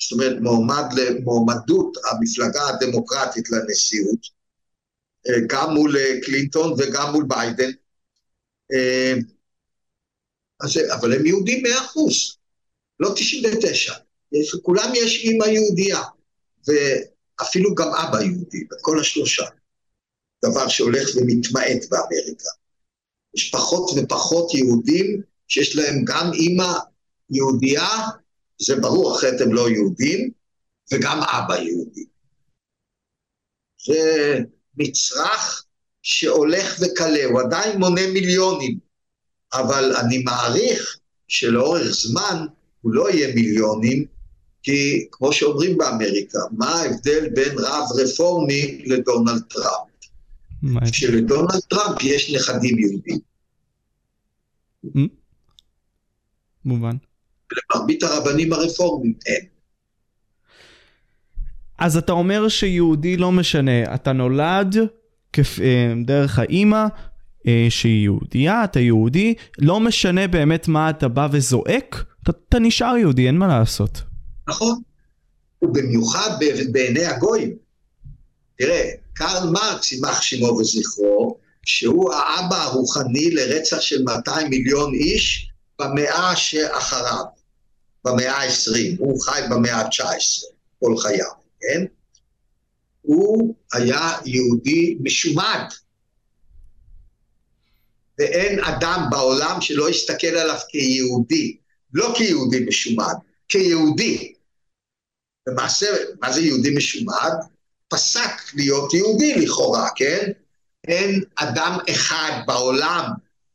זאת 0.00 0.12
אומרת 0.12 0.36
מועמד 0.40 0.84
למועמדות 0.96 1.96
המפלגה 2.10 2.68
הדמוקרטית 2.68 3.50
לנשיאות, 3.50 4.35
גם 5.46 5.74
מול 5.74 5.96
אה, 5.96 6.20
קלינטון 6.24 6.72
וגם 6.72 7.12
מול 7.12 7.24
ביידן. 7.28 7.70
אה, 8.72 9.14
אז, 10.60 10.78
אבל 10.94 11.12
הם 11.12 11.26
יהודים 11.26 11.62
מאה 11.62 11.84
אחוז, 11.84 12.36
לא 13.00 13.14
99. 13.16 13.94
יש, 14.32 14.54
לכולם 14.54 14.92
יש 14.94 15.24
אימא 15.24 15.44
יהודייה, 15.44 16.02
ואפילו 16.66 17.74
גם 17.74 17.88
אבא 17.88 18.22
יהודי, 18.22 18.64
בכל 18.70 19.00
השלושה. 19.00 19.44
דבר 20.44 20.68
שהולך 20.68 21.08
ומתמעט 21.16 21.88
באמריקה. 21.90 22.48
יש 23.36 23.50
פחות 23.50 23.90
ופחות 23.96 24.54
יהודים 24.54 25.22
שיש 25.48 25.76
להם 25.76 26.04
גם 26.04 26.30
אימא 26.32 26.72
יהודייה, 27.30 27.88
זה 28.58 28.76
ברור, 28.80 29.16
אחרת 29.16 29.40
הם 29.40 29.52
לא 29.52 29.70
יהודים, 29.70 30.30
וגם 30.92 31.20
אבא 31.22 31.56
יהודי. 31.56 32.04
זה 33.86 34.38
מצרך 34.76 35.64
שהולך 36.02 36.76
וקלה, 36.80 37.24
הוא 37.24 37.40
עדיין 37.40 37.78
מונה 37.78 38.06
מיליונים, 38.12 38.78
אבל 39.54 39.96
אני 39.96 40.18
מעריך 40.18 40.98
שלאורך 41.28 41.82
זמן 41.82 42.46
הוא 42.80 42.92
לא 42.92 43.10
יהיה 43.10 43.34
מיליונים, 43.34 44.04
כי 44.62 45.06
כמו 45.12 45.32
שאומרים 45.32 45.78
באמריקה, 45.78 46.38
מה 46.52 46.68
ההבדל 46.68 47.28
בין 47.28 47.58
רב 47.58 47.84
רפורמי 47.96 48.82
לדונלד 48.86 49.42
טראמפ? 49.42 49.96
שלדונלד 50.92 51.60
טראמפ 51.70 52.02
יש 52.02 52.34
נכדים 52.34 52.78
יהודים. 52.78 53.18
מובן. 56.64 56.96
למרבית 57.52 58.02
הרבנים 58.02 58.52
הרפורמים 58.52 59.14
אין. 59.26 59.55
אז 61.78 61.96
אתה 61.96 62.12
אומר 62.12 62.48
שיהודי 62.48 63.16
לא 63.16 63.32
משנה, 63.32 63.94
אתה 63.94 64.12
נולד 64.12 64.76
כפ... 65.32 65.60
אה, 65.60 65.92
דרך 66.04 66.38
האימא 66.38 66.86
אה, 67.46 67.66
שהיא 67.68 68.02
יהודייה, 68.02 68.64
אתה 68.64 68.80
יהודי, 68.80 69.34
לא 69.58 69.80
משנה 69.80 70.28
באמת 70.28 70.68
מה 70.68 70.90
אתה 70.90 71.08
בא 71.08 71.28
וזועק, 71.32 72.04
אתה, 72.22 72.32
אתה 72.48 72.58
נשאר 72.58 72.96
יהודי, 72.96 73.26
אין 73.26 73.38
מה 73.38 73.46
לעשות. 73.46 74.02
נכון, 74.48 74.80
ובמיוחד 75.62 76.30
בעיני 76.72 77.04
הגויים. 77.04 77.56
תראה, 78.58 78.90
קרל 79.12 79.50
מרקס, 79.50 79.92
יימח 79.92 80.22
שמו 80.22 80.46
וזכרו, 80.46 81.38
שהוא 81.64 82.12
האבא 82.12 82.62
הרוחני 82.62 83.30
לרצח 83.30 83.80
של 83.80 84.02
200 84.02 84.50
מיליון 84.50 84.94
איש 84.94 85.50
במאה 85.78 86.36
שאחריו, 86.36 87.24
במאה 88.04 88.32
ה-20, 88.32 88.96
הוא 88.98 89.20
חי 89.22 89.40
במאה 89.50 89.76
ה-19, 89.76 90.42
כל 90.80 90.94
חייו, 90.98 91.30
כן? 91.60 91.84
הוא 93.02 93.54
היה 93.72 94.12
יהודי 94.24 94.98
משומד. 95.00 95.60
ואין 98.18 98.64
אדם 98.64 99.06
בעולם 99.10 99.60
שלא 99.60 99.90
יסתכל 99.90 100.26
עליו 100.26 100.58
כיהודי, 100.68 101.56
לא 101.92 102.14
כיהודי 102.16 102.64
משומד, 102.68 103.14
כיהודי. 103.48 104.32
למעשה, 105.46 105.86
מה 106.20 106.32
זה 106.32 106.40
יהודי 106.40 106.74
משומד? 106.76 107.32
פסק 107.88 108.54
להיות 108.54 108.94
יהודי 108.94 109.34
לכאורה, 109.34 109.88
כן? 109.96 110.32
אין 110.88 111.22
אדם 111.34 111.78
אחד 111.90 112.40
בעולם 112.46 113.10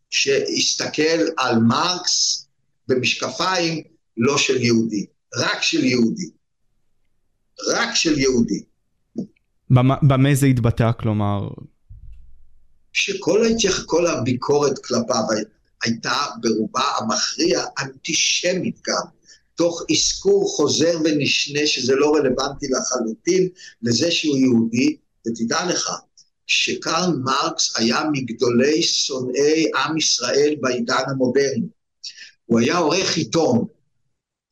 שיסתכל 0.09 1.19
על 1.37 1.55
מרקס 1.59 2.47
במשקפיים 2.87 3.83
לא 4.17 4.37
של 4.37 4.61
יהודי, 4.61 5.05
רק 5.37 5.61
של 5.61 5.83
יהודי. 5.83 6.29
רק 7.67 7.95
של 7.95 8.19
יהודי. 8.19 8.63
במה 10.01 10.35
זה 10.35 10.45
התבטא, 10.45 10.91
כלומר? 10.99 11.47
שכל 12.93 13.43
ההתייח, 13.43 13.83
כל 13.85 14.07
הביקורת 14.07 14.79
כלפיו 14.79 15.23
הייתה 15.83 16.25
ברובה 16.41 16.83
המכריע 16.97 17.63
אנטישמית 17.79 18.81
גם, 18.87 19.05
תוך 19.55 19.81
אזכור 19.91 20.49
חוזר 20.57 20.97
ונשנה 21.05 21.67
שזה 21.67 21.95
לא 21.95 22.15
רלוונטי 22.15 22.67
לחלוטין 22.67 23.49
לזה 23.81 24.11
שהוא 24.11 24.37
יהודי, 24.37 24.97
ותדע 25.27 25.65
לך, 25.65 25.89
שקרל 26.47 27.13
מרקס 27.23 27.77
היה 27.77 28.01
מגדולי 28.11 28.83
שונאי 28.83 29.71
עם 29.75 29.97
ישראל 29.97 30.55
בעידן 30.61 31.03
המודרני. 31.07 31.67
הוא 32.45 32.59
היה 32.59 32.77
עורך 32.77 33.17
עיתון 33.17 33.65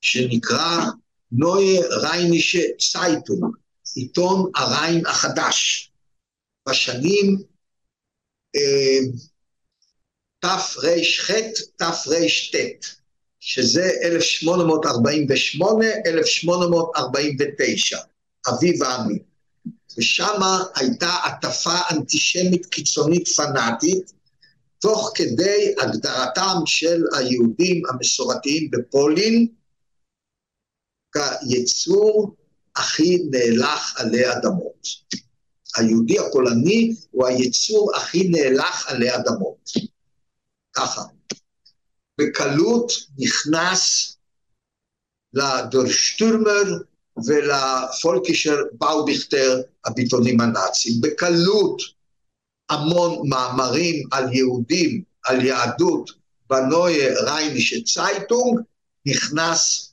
שנקרא 0.02 0.86
נויה 1.32 1.82
ריינישה 1.88 2.62
צייטונג, 2.80 3.56
עיתון 3.96 4.52
הריין 4.56 5.06
החדש, 5.06 5.92
בשנים 6.70 7.38
אה, 8.56 9.00
תר"ח, 10.40 11.32
תר"ט, 11.76 12.56
שזה 13.40 13.92
1848-1849, 17.94 17.98
אביב 18.50 18.84
העמים. 18.84 19.30
ושם 19.98 20.42
הייתה 20.76 21.14
הטפה 21.26 21.80
אנטישמית 21.92 22.66
קיצונית 22.66 23.28
פנאטית, 23.28 24.14
תוך 24.82 25.12
כדי 25.16 25.74
הגדרתם 25.82 26.58
של 26.66 27.04
היהודים 27.18 27.82
המסורתיים 27.90 28.72
בפולין 28.72 29.48
כיצור 31.14 32.36
הכי 32.76 33.18
נאלח 33.32 33.96
עלי 34.00 34.32
אדמות. 34.32 34.88
היהודי 35.76 36.20
הפולני 36.20 36.96
הוא 37.12 37.28
היצור 37.28 37.92
הכי 37.96 38.30
נאלח 38.30 38.88
עלי 38.88 39.16
אדמות. 39.16 39.70
ככה. 40.74 41.02
בקלות 42.18 42.92
נכנס 43.18 44.16
לדורשטורמר 45.34 46.64
ולפולקישר 47.26 48.56
באוביכטר, 48.72 49.62
הביטונים 49.86 50.42
הנאצים. 50.42 50.94
בקלות 51.02 51.82
המון 52.70 53.30
מאמרים 53.30 54.08
על 54.12 54.34
יהודים, 54.34 55.04
על 55.26 55.46
יהדות, 55.46 56.12
בנויה 56.50 57.22
ריינישה 57.22 57.76
צייטונג, 57.84 58.60
נכנס 59.06 59.89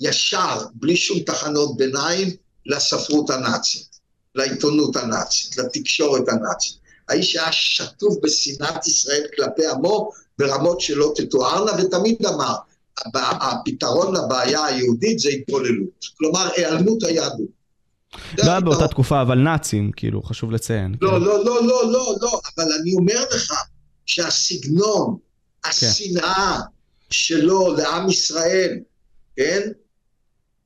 ישר, 0.00 0.66
בלי 0.74 0.96
שום 0.96 1.18
תחנות 1.20 1.76
ביניים, 1.76 2.28
לספרות 2.66 3.30
הנאצית, 3.30 4.00
לעיתונות 4.34 4.96
הנאצית, 4.96 5.56
לתקשורת 5.56 6.28
הנאצית. 6.28 6.76
האיש 7.08 7.36
היה 7.36 7.52
שטוף 7.52 8.14
בשנאת 8.22 8.86
ישראל 8.86 9.22
כלפי 9.36 9.66
עמו 9.66 10.10
ברמות 10.38 10.80
שלא 10.80 11.12
תתוארנה, 11.16 11.72
ותמיד 11.72 12.26
אמר, 12.26 12.54
הפתרון 13.14 14.16
לבעיה 14.16 14.64
היהודית 14.64 15.18
זה 15.18 15.28
התבוללות. 15.28 16.04
כלומר, 16.18 16.48
היעלמות 16.56 17.02
היהדות. 17.02 17.64
לא 18.38 18.50
היה 18.50 18.60
באותה 18.60 18.88
תקופה, 18.88 19.22
אבל 19.22 19.38
נאצים, 19.38 19.90
כאילו, 19.96 20.22
חשוב 20.22 20.50
לציין. 20.52 20.94
לא, 21.00 21.20
לא, 21.20 21.44
לא, 21.44 21.66
לא, 21.66 21.92
לא, 21.92 22.14
לא, 22.20 22.40
אבל 22.56 22.72
אני 22.80 22.94
אומר 22.94 23.24
לך 23.34 23.52
שהסגנון, 24.06 25.16
כן. 25.62 25.70
השנאה 25.70 26.60
שלו 27.10 27.74
לעם 27.76 28.10
ישראל, 28.10 28.78
כן, 29.36 29.60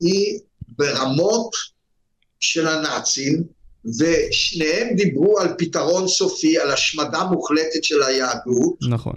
היא 0.01 0.39
ברמות 0.69 1.51
של 2.41 2.69
הנאצים, 2.69 3.43
ושניהם 3.85 4.97
דיברו 4.97 5.39
על 5.39 5.49
פתרון 5.59 6.09
סופי, 6.09 6.59
על 6.59 6.71
השמדה 6.71 7.25
מוחלטת 7.25 7.85
של 7.85 8.03
היהדות. 8.03 8.79
נכון. 8.89 9.17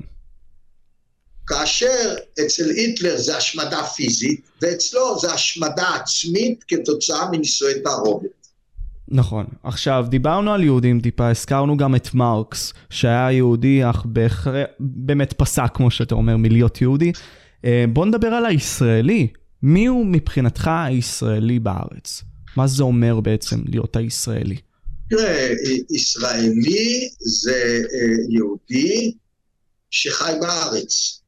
כאשר 1.47 2.15
אצל 2.45 2.69
היטלר 2.69 3.17
זה 3.17 3.38
השמדה 3.38 3.84
פיזית, 3.84 4.41
ואצלו 4.61 5.19
זה 5.19 5.34
השמדה 5.34 5.95
עצמית 5.95 6.63
כתוצאה 6.67 7.32
מנישואי 7.32 7.82
תערובת. 7.84 8.29
נכון. 9.07 9.45
עכשיו, 9.63 10.05
דיברנו 10.09 10.53
על 10.53 10.63
יהודים 10.63 11.01
טיפה, 11.01 11.29
הזכרנו 11.29 11.77
גם 11.77 11.95
את 11.95 12.13
מרקס, 12.13 12.73
שהיה 12.89 13.32
יהודי, 13.32 13.89
אך 13.89 14.05
בהכרח, 14.05 14.65
באמת 14.79 15.34
פסק, 15.34 15.69
כמו 15.73 15.91
שאתה 15.91 16.15
אומר, 16.15 16.38
מלהיות 16.38 16.82
יהודי. 16.82 17.11
אה, 17.65 17.86
בוא 17.93 18.05
נדבר 18.05 18.27
על 18.27 18.45
הישראלי. 18.45 19.27
מי 19.64 19.86
הוא 19.86 20.05
מבחינתך 20.05 20.70
הישראלי 20.88 21.59
בארץ? 21.59 22.22
מה 22.57 22.68
זה 22.68 22.84
אומר 22.84 23.20
בעצם 23.20 23.59
להיות 23.66 23.95
הישראלי? 23.95 24.57
תראה, 25.09 25.53
ישראלי 25.89 27.09
זה 27.20 27.82
אה, 27.93 28.16
יהודי 28.30 29.14
שחי 29.89 30.34
בארץ. 30.41 31.22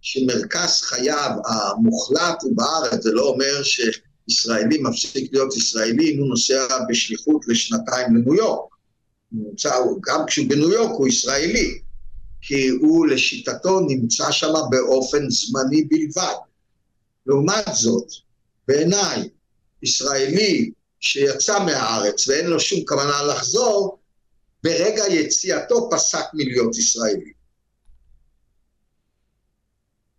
שמרכז 0.00 0.82
חייו 0.82 1.30
המוחלט 1.46 2.42
הוא 2.42 2.56
בארץ, 2.56 3.02
זה 3.02 3.12
לא 3.12 3.22
אומר 3.22 3.62
שישראלי 3.62 4.78
מפסיק 4.82 5.32
להיות 5.32 5.56
ישראלי 5.56 6.14
אם 6.14 6.18
הוא 6.18 6.28
נוסע 6.28 6.66
בשליחות 6.88 7.48
לשנתיים 7.48 8.16
לניו 8.16 8.34
יורק. 8.34 8.74
נמצא, 9.32 9.70
גם 10.06 10.20
כשהוא 10.26 10.48
בניו 10.48 10.72
יורק 10.72 10.90
הוא 10.90 11.08
ישראלי, 11.08 11.78
כי 12.40 12.68
הוא 12.68 13.06
לשיטתו 13.06 13.80
נמצא 13.80 14.30
שם 14.30 14.52
באופן 14.70 15.30
זמני 15.30 15.84
בלבד. 15.84 16.49
לעומת 17.30 17.64
זאת, 17.72 18.06
בעיניי, 18.68 19.28
ישראלי 19.82 20.70
שיצא 21.00 21.64
מהארץ 21.64 22.28
ואין 22.28 22.46
לו 22.46 22.60
שום 22.60 22.80
כוונה 22.84 23.22
לחזור, 23.22 23.98
ברגע 24.62 25.04
יציאתו 25.08 25.90
פסק 25.92 26.24
מלהיות 26.34 26.76
ישראלי. 26.76 27.32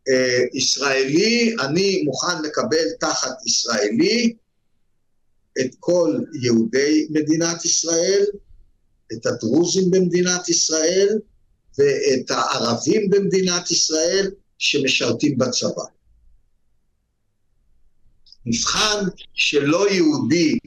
אה, 0.09 0.39
ישראלי, 0.53 1.55
אני 1.59 2.03
מוכן 2.03 2.41
לקבל 2.43 2.85
תחת 2.99 3.45
ישראלי 3.45 4.35
את 5.59 5.75
כל 5.79 6.19
יהודי 6.41 7.07
מדינת 7.09 7.65
ישראל, 7.65 8.25
את 9.13 9.25
הדרוזים 9.25 9.91
במדינת 9.91 10.49
ישראל 10.49 11.19
ואת 11.77 12.31
הערבים 12.31 13.09
במדינת 13.09 13.71
ישראל 13.71 14.31
שמשרתים 14.57 15.37
בצבא. 15.37 15.83
מבחן 18.45 19.05
שלא 19.33 19.89
יהודי 19.89 20.57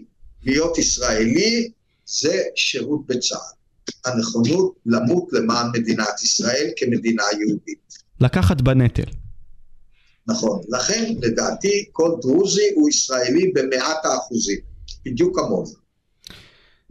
להיות 0.43 0.79
ישראלי 0.79 1.70
זה 2.07 2.43
שירות 2.57 3.07
בצה"ל. 3.07 3.55
הנכונות 4.05 4.75
למות 4.87 5.29
למען 5.33 5.66
מדינת 5.75 6.22
ישראל 6.22 6.70
כמדינה 6.77 7.22
יהודית. 7.41 7.95
לקחת 8.20 8.61
בנטל. 8.61 9.11
נכון. 10.27 10.61
לכן, 10.68 11.14
לדעתי, 11.20 11.85
כל 11.93 12.11
דרוזי 12.22 12.70
הוא 12.75 12.89
ישראלי 12.89 13.53
במאת 13.55 14.05
האחוזים. 14.05 14.59
בדיוק 15.07 15.39
כמוני. 15.39 15.70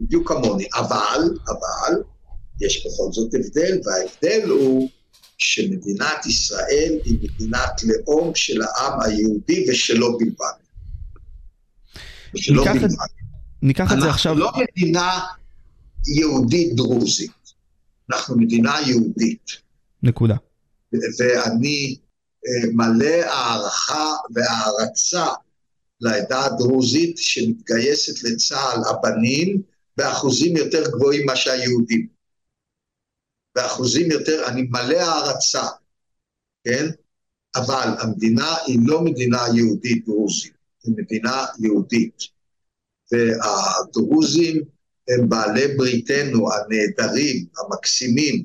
בדיוק 0.00 0.28
כמוני. 0.28 0.66
אבל, 0.74 1.20
אבל, 1.48 2.02
יש 2.60 2.86
בכל 2.86 3.12
זאת 3.12 3.34
הבדל, 3.34 3.80
וההבדל 3.84 4.50
הוא 4.50 4.88
שמדינת 5.38 6.26
ישראל 6.26 6.98
היא 7.04 7.18
מדינת 7.22 7.82
לאום 7.82 8.34
של 8.34 8.62
העם 8.62 9.00
היהודי 9.00 9.66
ושלו 9.70 10.18
בלבד. 10.18 10.63
ושלו 12.34 12.62
ניקח 12.64 12.72
בלבד. 12.74 12.84
את- 12.84 12.98
ניקח 13.62 13.92
את 13.92 14.00
זה 14.00 14.10
עכשיו, 14.10 14.32
אנחנו 14.32 14.44
לא 14.60 14.66
מדינה 14.76 15.20
יהודית 16.18 16.76
דרוזית, 16.76 17.30
אנחנו 18.12 18.38
מדינה 18.38 18.74
יהודית. 18.86 19.50
נקודה. 20.02 20.36
ואני 20.92 21.96
אה, 22.46 22.70
מלא 22.72 23.06
הערכה 23.24 24.10
והערצה 24.34 25.26
לעדה 26.00 26.44
הדרוזית 26.46 27.18
שמתגייסת 27.18 28.22
לצה"ל, 28.24 28.80
הבנים, 28.90 29.62
באחוזים 29.96 30.56
יותר 30.56 30.90
גבוהים 30.90 31.26
מאשר 31.26 31.50
היהודים. 31.50 32.06
באחוזים 33.56 34.10
יותר, 34.10 34.44
אני 34.48 34.62
מלא 34.62 34.96
הערצה, 34.96 35.62
כן? 36.64 36.86
אבל 37.56 37.88
המדינה 38.00 38.54
היא 38.66 38.78
לא 38.82 39.04
מדינה 39.04 39.38
יהודית 39.54 40.04
דרוזית, 40.06 40.52
מדינה 40.88 41.46
יהודית. 41.60 42.18
והדרוזים 43.12 44.62
הם 45.08 45.28
בעלי 45.28 45.76
בריתנו 45.76 46.48
הנהדרים, 46.52 47.46
המקסימים, 47.58 48.44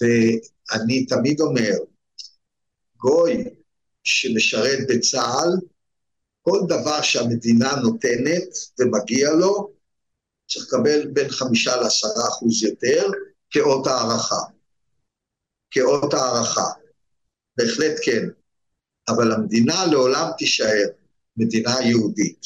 ואני 0.00 1.06
תמיד 1.06 1.40
אומר, 1.40 1.72
גוי 2.96 3.44
שמשרת 4.04 4.78
בצה"ל, 4.88 5.50
כל 6.42 6.60
דבר 6.68 7.02
שהמדינה 7.02 7.76
נותנת 7.82 8.48
ומגיע 8.78 9.30
לו, 9.30 9.70
צריך 10.48 10.66
לקבל 10.66 11.06
בין 11.06 11.28
חמישה 11.28 11.76
לעשרה 11.76 12.28
אחוז 12.28 12.62
יותר 12.62 13.06
כאות 13.50 13.86
הערכה. 13.86 14.40
כאות 15.70 16.14
הערכה. 16.14 16.70
בהחלט 17.56 17.96
כן. 18.04 18.26
אבל 19.08 19.32
המדינה 19.32 19.86
לעולם 19.86 20.30
תישאר 20.38 20.86
מדינה 21.36 21.74
יהודית. 21.84 22.42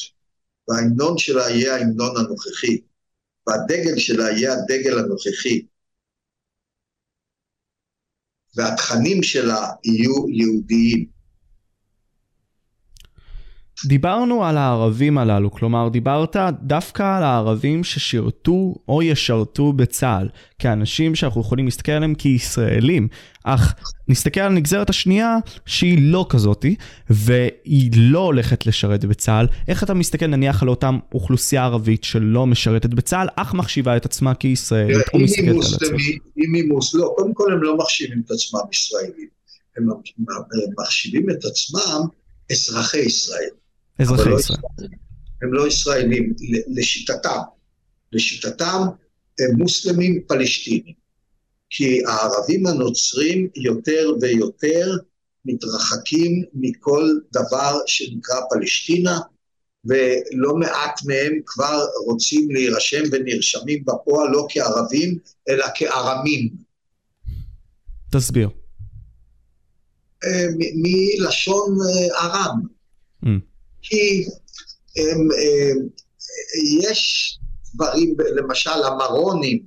וההמנון 0.67 1.17
שלה 1.17 1.49
יהיה 1.49 1.75
ההמנון 1.75 2.17
הנוכחי, 2.17 2.81
והדגל 3.47 3.97
שלה 3.97 4.31
יהיה 4.31 4.53
הדגל 4.53 4.99
הנוכחי. 4.99 5.65
והתכנים 8.55 9.23
שלה 9.23 9.67
יהיו 9.83 10.29
יהודיים. 10.29 11.20
דיברנו 13.85 14.45
על 14.45 14.57
הערבים 14.57 15.17
הללו, 15.17 15.51
כלומר 15.51 15.89
דיברת 15.89 16.35
דווקא 16.61 17.17
על 17.17 17.23
הערבים 17.23 17.83
ששירתו 17.83 18.75
או 18.87 19.03
ישרתו 19.03 19.73
בצה"ל, 19.73 20.29
כאנשים 20.59 21.15
שאנחנו 21.15 21.41
יכולים 21.41 21.65
להסתכל 21.65 21.91
עליהם 21.91 22.15
כישראלים, 22.15 23.07
אך 23.43 23.73
נסתכל 24.07 24.39
על 24.39 24.51
הנגזרת 24.51 24.89
השנייה 24.89 25.37
שהיא 25.65 25.97
לא 26.01 26.25
כזאתי, 26.29 26.75
והיא 27.09 27.91
לא 27.95 28.19
הולכת 28.19 28.65
לשרת 28.65 29.05
בצה"ל, 29.05 29.47
איך 29.67 29.83
אתה 29.83 29.93
מסתכל 29.93 30.27
נניח 30.27 30.61
על 30.61 30.69
אותם 30.69 30.99
אוכלוסייה 31.13 31.63
ערבית 31.63 32.03
שלא 32.03 32.47
משרתת 32.47 32.89
בצה"ל, 32.89 33.27
אך 33.35 33.53
מחשיבה 33.53 33.97
את 33.97 34.05
עצמה 34.05 34.33
כישראלית, 34.33 35.07
או 35.13 35.19
מסתכלת 35.19 35.47
על 35.47 35.57
עצמה. 35.57 35.97
אם 36.37 36.53
היא 36.55 36.63
מוסלמית, 36.67 37.05
לא, 37.05 37.13
קודם 37.17 37.33
כל 37.33 37.53
הם 37.53 37.63
לא 37.63 37.77
מחשיבים 37.77 38.21
את 38.25 38.31
עצמם 38.31 38.59
ישראלים, 38.71 39.27
הם 39.77 39.87
מחשיבים 40.79 41.29
את 41.29 41.45
עצמם 41.45 42.01
אזרחי 42.51 42.99
ישראל. 42.99 43.60
אזרחי 44.01 44.29
לא 44.29 44.39
ישראל. 44.39 44.59
הם 45.41 45.53
לא 45.53 45.67
ישראלים, 45.67 46.33
לשיטתם. 46.67 47.39
לשיטתם 48.11 48.81
הם 49.39 49.55
מוסלמים 49.57 50.21
פלסטינים. 50.27 51.01
כי 51.69 52.01
הערבים 52.07 52.67
הנוצרים 52.67 53.47
יותר 53.55 54.11
ויותר 54.21 54.97
מתרחקים 55.45 56.43
מכל 56.53 57.09
דבר 57.33 57.77
שנקרא 57.85 58.35
פלשתינה, 58.49 59.19
ולא 59.85 60.55
מעט 60.55 60.99
מהם 61.05 61.39
כבר 61.45 61.85
רוצים 62.05 62.51
להירשם 62.51 63.03
ונרשמים 63.11 63.85
בפועל 63.85 64.31
לא 64.31 64.47
כערבים, 64.49 65.17
אלא 65.49 65.65
כארמים. 65.75 66.49
תסביר. 68.11 68.49
אה, 70.23 70.47
מלשון 70.75 71.77
אה, 71.81 72.25
ארם. 72.25 72.61
Mm. 73.25 73.50
כי 73.81 74.25
הם, 74.95 75.31
אה, 75.31 75.71
יש 76.79 77.39
דברים, 77.75 78.15
למשל 78.35 78.83
המרונים, 78.85 79.65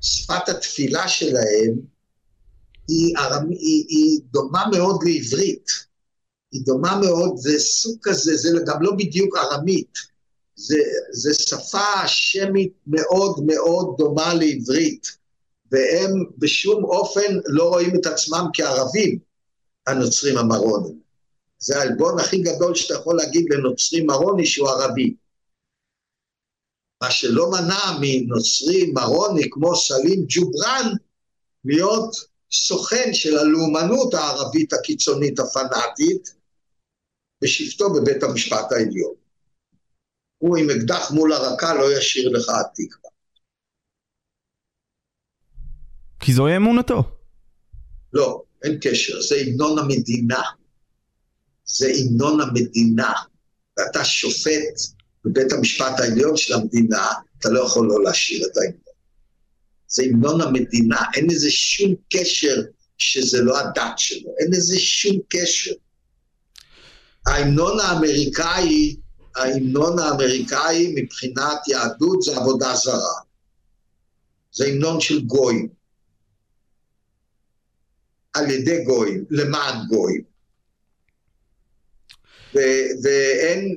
שפת 0.00 0.48
התפילה 0.48 1.08
שלהם 1.08 1.74
היא, 2.88 3.16
היא, 3.50 3.84
היא 3.88 4.20
דומה 4.30 4.64
מאוד 4.72 5.04
לעברית. 5.04 5.88
היא 6.52 6.62
דומה 6.64 7.00
מאוד, 7.00 7.36
זה 7.36 7.58
סוג 7.58 7.98
כזה, 8.02 8.36
זה 8.36 8.48
גם 8.66 8.82
לא 8.82 8.92
בדיוק 8.98 9.36
ארמית. 9.36 9.98
זה, 10.56 10.78
זה 11.12 11.34
שפה 11.34 12.06
שמית 12.06 12.72
מאוד 12.86 13.40
מאוד 13.46 13.94
דומה 13.98 14.34
לעברית, 14.34 15.06
והם 15.72 16.24
בשום 16.38 16.84
אופן 16.84 17.36
לא 17.46 17.68
רואים 17.68 17.96
את 17.96 18.06
עצמם 18.06 18.46
כערבים, 18.52 19.18
הנוצרים 19.86 20.38
המרונים. 20.38 21.07
זה 21.58 21.78
העלבון 21.78 22.20
הכי 22.20 22.42
גדול 22.42 22.74
שאתה 22.74 22.94
יכול 22.94 23.16
להגיד 23.16 23.46
לנוצרי 23.50 24.00
מרוני 24.00 24.46
שהוא 24.46 24.68
ערבי. 24.68 25.14
מה 27.02 27.10
שלא 27.10 27.50
מנע 27.50 27.98
מנוצרי 28.00 28.92
מרוני 28.94 29.42
כמו 29.50 29.76
סלים 29.76 30.24
ג'ובראן 30.28 30.92
להיות 31.64 32.16
סוכן 32.52 33.14
של 33.14 33.38
הלאומנות 33.38 34.14
הערבית 34.14 34.72
הקיצונית 34.72 35.38
הפנאטית 35.38 36.34
בשבתו 37.42 37.92
בבית 37.92 38.22
המשפט 38.22 38.72
העליון. 38.72 39.14
הוא 40.38 40.56
עם 40.56 40.66
אקדח 40.70 41.10
מול 41.10 41.32
הרקה 41.32 41.74
לא 41.74 41.98
ישאיר 41.98 42.28
לך 42.28 42.48
התקווה. 42.48 43.10
כי 46.20 46.32
זוהי 46.32 46.56
אמונתו. 46.56 47.02
לא, 48.12 48.42
אין 48.62 48.78
קשר, 48.80 49.20
זה 49.20 49.36
המנון 49.36 49.78
המדינה. 49.78 50.42
זה 51.68 51.92
המנון 51.96 52.40
המדינה. 52.40 53.12
ואתה 53.78 54.04
שופט 54.04 54.80
בבית 55.24 55.52
המשפט 55.52 56.00
העליון 56.00 56.36
של 56.36 56.54
המדינה, 56.54 57.08
אתה 57.38 57.48
לא 57.48 57.60
יכול 57.60 57.86
לא 57.86 58.02
להשאיר 58.04 58.46
את 58.46 58.56
ההמנון. 58.56 58.82
זה 59.88 60.02
המנון 60.02 60.40
המדינה, 60.40 61.00
אין 61.14 61.30
לזה 61.30 61.50
שום 61.50 61.94
קשר 62.12 62.62
שזה 62.98 63.42
לא 63.42 63.58
הדת 63.58 63.98
שלו, 63.98 64.34
אין 64.38 64.50
לזה 64.52 64.78
שום 64.78 65.16
קשר. 65.28 65.72
ההמנון 67.26 67.80
האמריקאי, 67.80 68.96
ההמנון 69.36 69.98
האמריקאי 69.98 70.94
מבחינת 70.96 71.68
יהדות 71.68 72.22
זה 72.22 72.36
עבודה 72.36 72.74
זרה. 72.74 73.20
זה 74.52 74.66
המנון 74.66 75.00
של 75.00 75.20
גויים. 75.20 75.68
על 78.34 78.50
ידי 78.50 78.84
גויים, 78.84 79.24
למען 79.30 79.86
גויים. 79.88 80.22
ואין, 82.54 83.76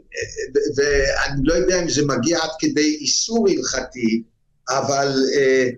ואני 0.78 1.42
לא 1.44 1.54
יודע 1.54 1.84
אם 1.84 1.90
זה 1.90 2.06
מגיע 2.06 2.40
עד 2.44 2.50
כדי 2.60 2.96
איסור 3.02 3.48
הלכתי, 3.50 4.24
אבל 4.70 5.14
אה, 5.38 5.70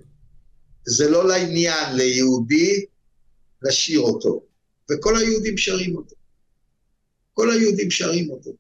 זה 0.86 1.10
לא 1.10 1.28
לעניין 1.28 1.96
ליהודי 1.96 2.86
לשיר 3.62 4.00
אותו. 4.00 4.44
וכל 4.92 5.18
היהודים 5.18 5.58
שרים 5.58 5.96
אותו. 5.96 6.16
כל 7.34 7.52
היהודים 7.52 7.92
שרים 7.92 8.30
אותו. 8.30 8.52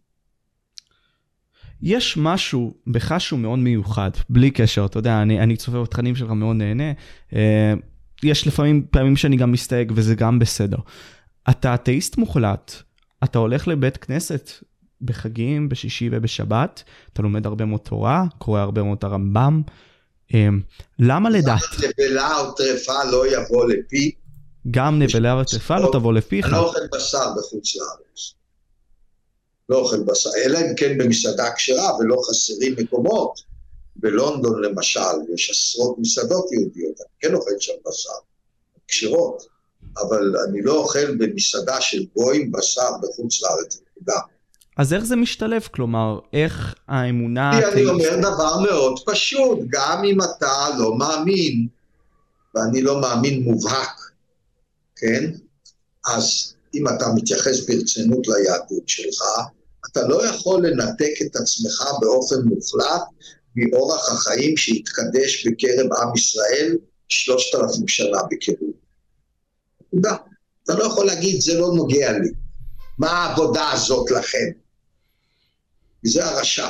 יש 1.81 2.17
משהו 2.17 2.73
בך 2.87 3.15
שהוא 3.19 3.39
מאוד 3.39 3.59
מיוחד, 3.59 4.11
בלי 4.29 4.51
קשר, 4.51 4.85
אתה 4.85 4.99
יודע, 4.99 5.21
אני, 5.21 5.39
אני 5.39 5.57
צופה 5.57 5.81
בתכנים 5.81 6.15
שלך 6.15 6.29
מאוד 6.29 6.55
נהנה. 6.55 6.91
אה, 7.35 7.73
יש 8.23 8.47
לפעמים 8.47 8.85
פעמים 8.91 9.15
שאני 9.15 9.37
גם 9.37 9.51
מסתייג 9.51 9.91
וזה 9.95 10.15
גם 10.15 10.39
בסדר. 10.39 10.77
אתה 11.49 11.75
אתאיסט 11.75 12.17
מוחלט, 12.17 12.73
אתה 13.23 13.39
הולך 13.39 13.67
לבית 13.67 13.97
כנסת 13.97 14.49
בחגים, 15.01 15.69
בשישי 15.69 16.09
ובשבת, 16.11 16.83
אתה 17.13 17.21
לומד 17.21 17.45
הרבה 17.45 17.65
מאוד 17.65 17.79
תורה, 17.79 18.23
קורא 18.37 18.59
הרבה 18.59 18.83
מאוד 18.83 18.97
הרמב"ם. 19.01 19.61
אה, 20.33 20.47
למה 20.99 21.29
לדעת? 21.29 21.61
נבלה 21.77 22.39
או 22.39 22.51
טרפה 22.51 23.03
לא 23.11 23.27
יבוא 23.27 23.65
לפי. 23.65 24.11
גם 24.71 24.99
נבלה 24.99 25.41
וטרפה 25.41 25.79
לא 25.79 25.89
תבוא 25.93 26.13
לפיך. 26.13 26.45
אני 26.45 26.53
לא 26.53 26.59
אוכל 26.59 26.87
בשר 26.93 27.33
בחוץ 27.37 27.75
לארץ. 27.75 28.33
לא 29.69 29.77
אוכל 29.77 30.03
בשר, 30.03 30.29
אלא 30.45 30.57
אם 30.57 30.75
כן 30.77 30.97
במסעדה 30.97 31.51
כשרה 31.55 31.95
ולא 31.95 32.17
חסרים 32.29 32.75
מקומות. 32.77 33.53
בלונדון 33.95 34.63
למשל, 34.63 35.33
יש 35.33 35.49
עשרות 35.49 35.95
מסעדות 35.99 36.51
יהודיות, 36.51 36.99
אני 36.99 37.07
כן 37.19 37.33
אוכל 37.33 37.51
שם 37.59 37.73
בשר, 37.87 38.09
כשרות. 38.87 39.52
אבל 40.01 40.33
אני 40.49 40.61
לא 40.61 40.73
אוכל 40.75 41.15
במסעדה 41.15 41.81
של 41.81 42.05
גויים 42.15 42.51
בשר 42.51 42.89
בחוץ 43.01 43.41
לארץ, 43.41 43.81
נקודה. 43.81 44.19
אז 44.77 44.93
איך 44.93 45.03
זה 45.03 45.15
משתלב? 45.15 45.67
כלומר, 45.71 46.19
איך 46.33 46.75
האמונה... 46.87 47.51
כי 47.59 47.65
אני 47.65 47.85
אומר 47.85 48.17
דבר 48.19 48.57
מאוד 48.59 48.99
פשוט, 49.05 49.59
גם 49.69 50.03
אם 50.03 50.17
אתה 50.21 50.67
לא 50.79 50.97
מאמין, 50.97 51.67
ואני 52.55 52.81
לא 52.81 53.01
מאמין 53.01 53.43
מובהק, 53.43 53.99
כן? 54.95 55.31
אז 56.15 56.53
אם 56.75 56.87
אתה 56.87 57.05
מתייחס 57.15 57.69
ברצינות 57.69 58.27
ליהדות 58.27 58.87
שלך, 58.87 59.21
אתה 59.91 60.07
לא 60.07 60.25
יכול 60.25 60.67
לנתק 60.67 61.13
את 61.25 61.35
עצמך 61.35 61.83
באופן 62.01 62.35
מוחלט 62.45 63.01
מאורח 63.55 64.11
החיים 64.11 64.57
שהתקדש 64.57 65.47
בקרב 65.47 65.93
עם 65.93 66.15
ישראל 66.15 66.77
שלושת 67.09 67.55
אלפים 67.55 67.87
שנה 67.87 68.17
בקירוב. 68.31 68.82
נקודה. 69.93 70.15
אתה 70.63 70.73
לא 70.73 70.83
יכול 70.83 71.05
להגיד, 71.05 71.41
זה 71.41 71.59
לא 71.59 71.71
נוגע 71.75 72.11
לי. 72.11 72.29
מה 72.97 73.09
העבודה 73.11 73.71
הזאת 73.71 74.11
לכם? 74.11 74.47
זה 76.03 76.25
הרשע. 76.25 76.67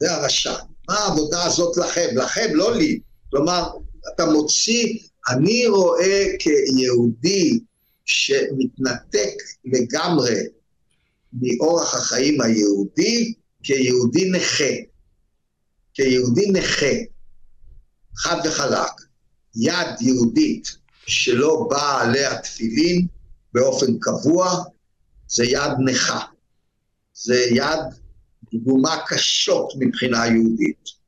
זה 0.00 0.14
הרשע. 0.14 0.54
מה 0.88 0.94
העבודה 0.94 1.44
הזאת 1.44 1.76
לכם? 1.76 2.08
לכם, 2.14 2.48
לא 2.52 2.76
לי. 2.76 3.00
כלומר, 3.30 3.68
אתה 4.14 4.26
מוציא, 4.26 4.98
אני 5.28 5.66
רואה 5.66 6.24
כיהודי 6.38 7.60
שמתנתק 8.04 9.34
לגמרי 9.64 10.34
מאורח 11.32 11.94
החיים 11.94 12.40
היהודי, 12.40 13.34
כיהודי 13.62 14.30
נכה. 14.30 14.74
כיהודי 15.94 16.50
נכה, 16.50 16.94
חד 18.16 18.36
וחלק, 18.44 18.92
יד 19.56 20.00
יהודית 20.00 20.77
שלא 21.08 21.66
באה 21.70 22.02
עליה 22.02 22.38
תפילין 22.38 23.06
באופן 23.54 23.86
קבוע, 24.00 24.64
זה 25.28 25.44
יד 25.44 25.72
נכה. 25.84 26.20
זה 27.14 27.46
יד 27.50 27.78
דוגמה 28.54 28.96
קשות 29.06 29.72
מבחינה 29.78 30.26
יהודית. 30.26 30.98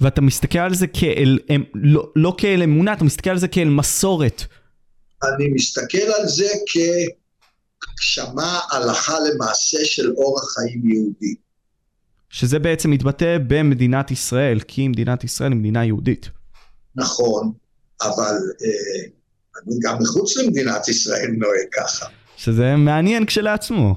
ואתה 0.00 0.20
מסתכל 0.20 0.58
על 0.58 0.74
זה 0.74 0.86
כאל, 0.86 1.38
לא, 1.74 2.12
לא 2.16 2.34
כאל 2.38 2.62
אמונה, 2.62 2.92
אתה 2.92 3.04
מסתכל 3.04 3.30
על 3.30 3.38
זה 3.38 3.48
כאל 3.48 3.68
מסורת. 3.68 4.42
אני 5.22 5.48
מסתכל 5.48 5.98
על 6.18 6.28
זה 6.28 6.48
כהגשמה 6.66 8.60
הלכה 8.70 9.14
למעשה 9.20 9.78
של 9.84 10.12
אורח 10.12 10.54
חיים 10.54 10.90
יהודי. 10.90 11.34
שזה 12.30 12.58
בעצם 12.58 12.90
מתבטא 12.90 13.38
במדינת 13.46 14.10
ישראל, 14.10 14.60
כי 14.60 14.88
מדינת 14.88 15.24
ישראל 15.24 15.52
היא 15.52 15.60
מדינה 15.60 15.84
יהודית. 15.84 16.30
נכון, 16.96 17.52
אבל 18.02 18.36
אה, 18.62 19.08
אני 19.66 19.74
גם 19.82 19.98
מחוץ 20.02 20.36
למדינת 20.36 20.88
ישראל 20.88 21.30
נוהג 21.38 21.68
ככה. 21.72 22.06
שזה 22.36 22.76
מעניין 22.76 23.26
כשלעצמו. 23.26 23.94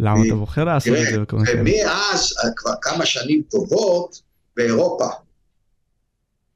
למה 0.00 0.26
אתה 0.26 0.34
בוחר 0.34 0.64
לעשות 0.64 0.92
את 0.96 1.28
זה? 1.30 1.36
ומאז, 1.54 2.32
כבר 2.56 2.72
כמה 2.82 3.06
שנים 3.06 3.42
טובות, 3.50 4.20
באירופה. 4.56 5.08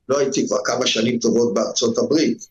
לא 0.09 0.19
הייתי 0.19 0.47
כבר 0.47 0.57
כמה 0.65 0.87
שנים 0.87 1.19
טובות 1.19 1.55
בארצות 1.55 1.99
הברית, 1.99 2.47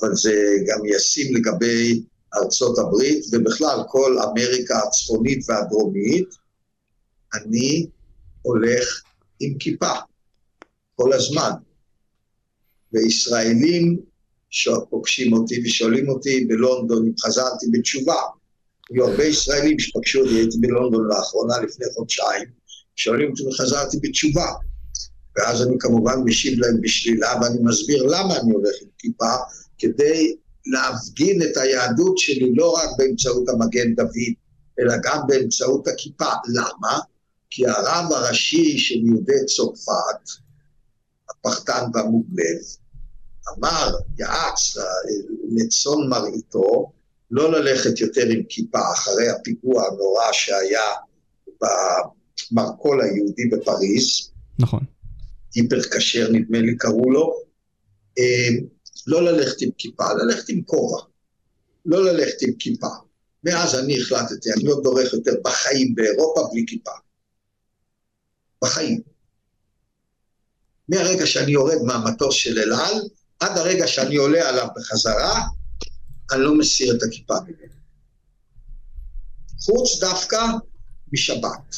אבל 0.00 0.14
זה 0.14 0.32
גם 0.66 0.78
ישים 0.86 1.36
לגבי 1.36 2.02
ארצות 2.34 2.78
הברית, 2.78 3.24
ובכלל 3.32 3.78
כל 3.88 4.16
אמריקה 4.18 4.78
הצפונית 4.78 5.44
והדרומית, 5.48 6.28
אני 7.34 7.86
הולך 8.42 9.02
עם 9.40 9.58
כיפה 9.58 9.92
כל 10.94 11.12
הזמן. 11.12 11.50
וישראלים 12.92 14.00
שפוגשים 14.50 15.32
אותי 15.32 15.62
ושואלים 15.64 16.08
אותי 16.08 16.44
בלונדון 16.44 17.06
אם 17.06 17.12
חזרתי 17.20 17.66
בתשובה. 17.72 18.20
היו 18.90 19.06
הרבה 19.06 19.24
ישראלים 19.24 19.78
שפגשו 19.78 20.20
אותי, 20.20 20.34
הייתי 20.34 20.58
בלונדון 20.60 21.08
לאחרונה, 21.08 21.54
לפני 21.58 21.86
חודשיים, 21.94 22.48
שואלים 22.96 23.30
אותי 23.30 23.42
אם 23.42 23.52
חזרתי 23.52 23.98
בתשובה. 24.02 24.46
ואז 25.36 25.62
אני 25.62 25.76
כמובן 25.80 26.14
משיב 26.24 26.58
להם 26.58 26.80
בשלילה, 26.80 27.34
ואני 27.42 27.58
מסביר 27.62 28.02
למה 28.02 28.36
אני 28.36 28.52
הולך 28.52 28.74
עם 28.82 28.88
כיפה, 28.98 29.34
כדי 29.78 30.36
להפגין 30.66 31.42
את 31.42 31.56
היהדות 31.56 32.18
שלי 32.18 32.52
לא 32.54 32.70
רק 32.70 32.88
באמצעות 32.98 33.48
המגן 33.48 33.94
דוד, 33.94 34.32
אלא 34.80 34.94
גם 35.04 35.18
באמצעות 35.28 35.88
הכיפה. 35.88 36.32
למה? 36.54 36.98
כי 37.50 37.66
הרב 37.66 38.12
הראשי 38.12 38.78
של 38.78 38.94
יהודי 38.94 39.44
צרפת, 39.46 40.30
הפחתן 41.30 41.84
והמוגלב, 41.94 42.60
אמר, 43.48 43.88
יעץ 44.18 44.76
לצאן 45.56 46.08
מרעיתו, 46.08 46.92
לא 47.30 47.52
ללכת 47.52 48.00
יותר 48.00 48.26
עם 48.28 48.42
כיפה 48.48 48.78
אחרי 48.92 49.28
הפיגוע 49.28 49.86
הנורא 49.86 50.32
שהיה 50.32 50.80
במרכול 52.52 53.02
היהודי 53.02 53.48
בפריז. 53.52 54.30
נכון. 54.58 54.84
היפר 55.54 55.82
כשר 55.82 56.28
נדמה 56.32 56.58
לי 56.58 56.76
קראו 56.76 57.10
לו. 57.10 57.32
אה, 58.18 58.48
לא 59.06 59.22
ללכת 59.22 59.62
עם 59.62 59.70
כיפה, 59.78 60.12
ללכת 60.12 60.48
עם 60.48 60.62
כובע. 60.62 61.02
לא 61.86 62.04
ללכת 62.04 62.42
עם 62.42 62.52
כיפה. 62.58 62.86
מאז 63.44 63.74
אני 63.74 64.00
החלטתי, 64.00 64.52
אני 64.52 64.64
לא 64.64 64.80
דורך 64.82 65.12
יותר 65.12 65.32
בחיים 65.44 65.94
באירופה 65.94 66.48
בלי 66.52 66.64
כיפה. 66.66 66.90
בחיים. 68.64 69.00
מהרגע 70.88 71.26
שאני 71.26 71.52
יורד 71.52 71.82
מהמטוס 71.82 72.34
של 72.34 72.58
אל 72.58 72.72
על, 72.72 72.94
עד 73.42 73.58
הרגע 73.58 73.86
שאני 73.86 74.16
עולה 74.16 74.48
עליו 74.48 74.68
בחזרה, 74.76 75.40
אני 76.32 76.42
לא 76.42 76.54
מסיר 76.54 76.96
את 76.96 77.02
הכיפה 77.02 77.34
ממנו. 77.46 77.72
חוץ 79.64 80.00
דווקא 80.00 80.46
משבת. 81.12 81.76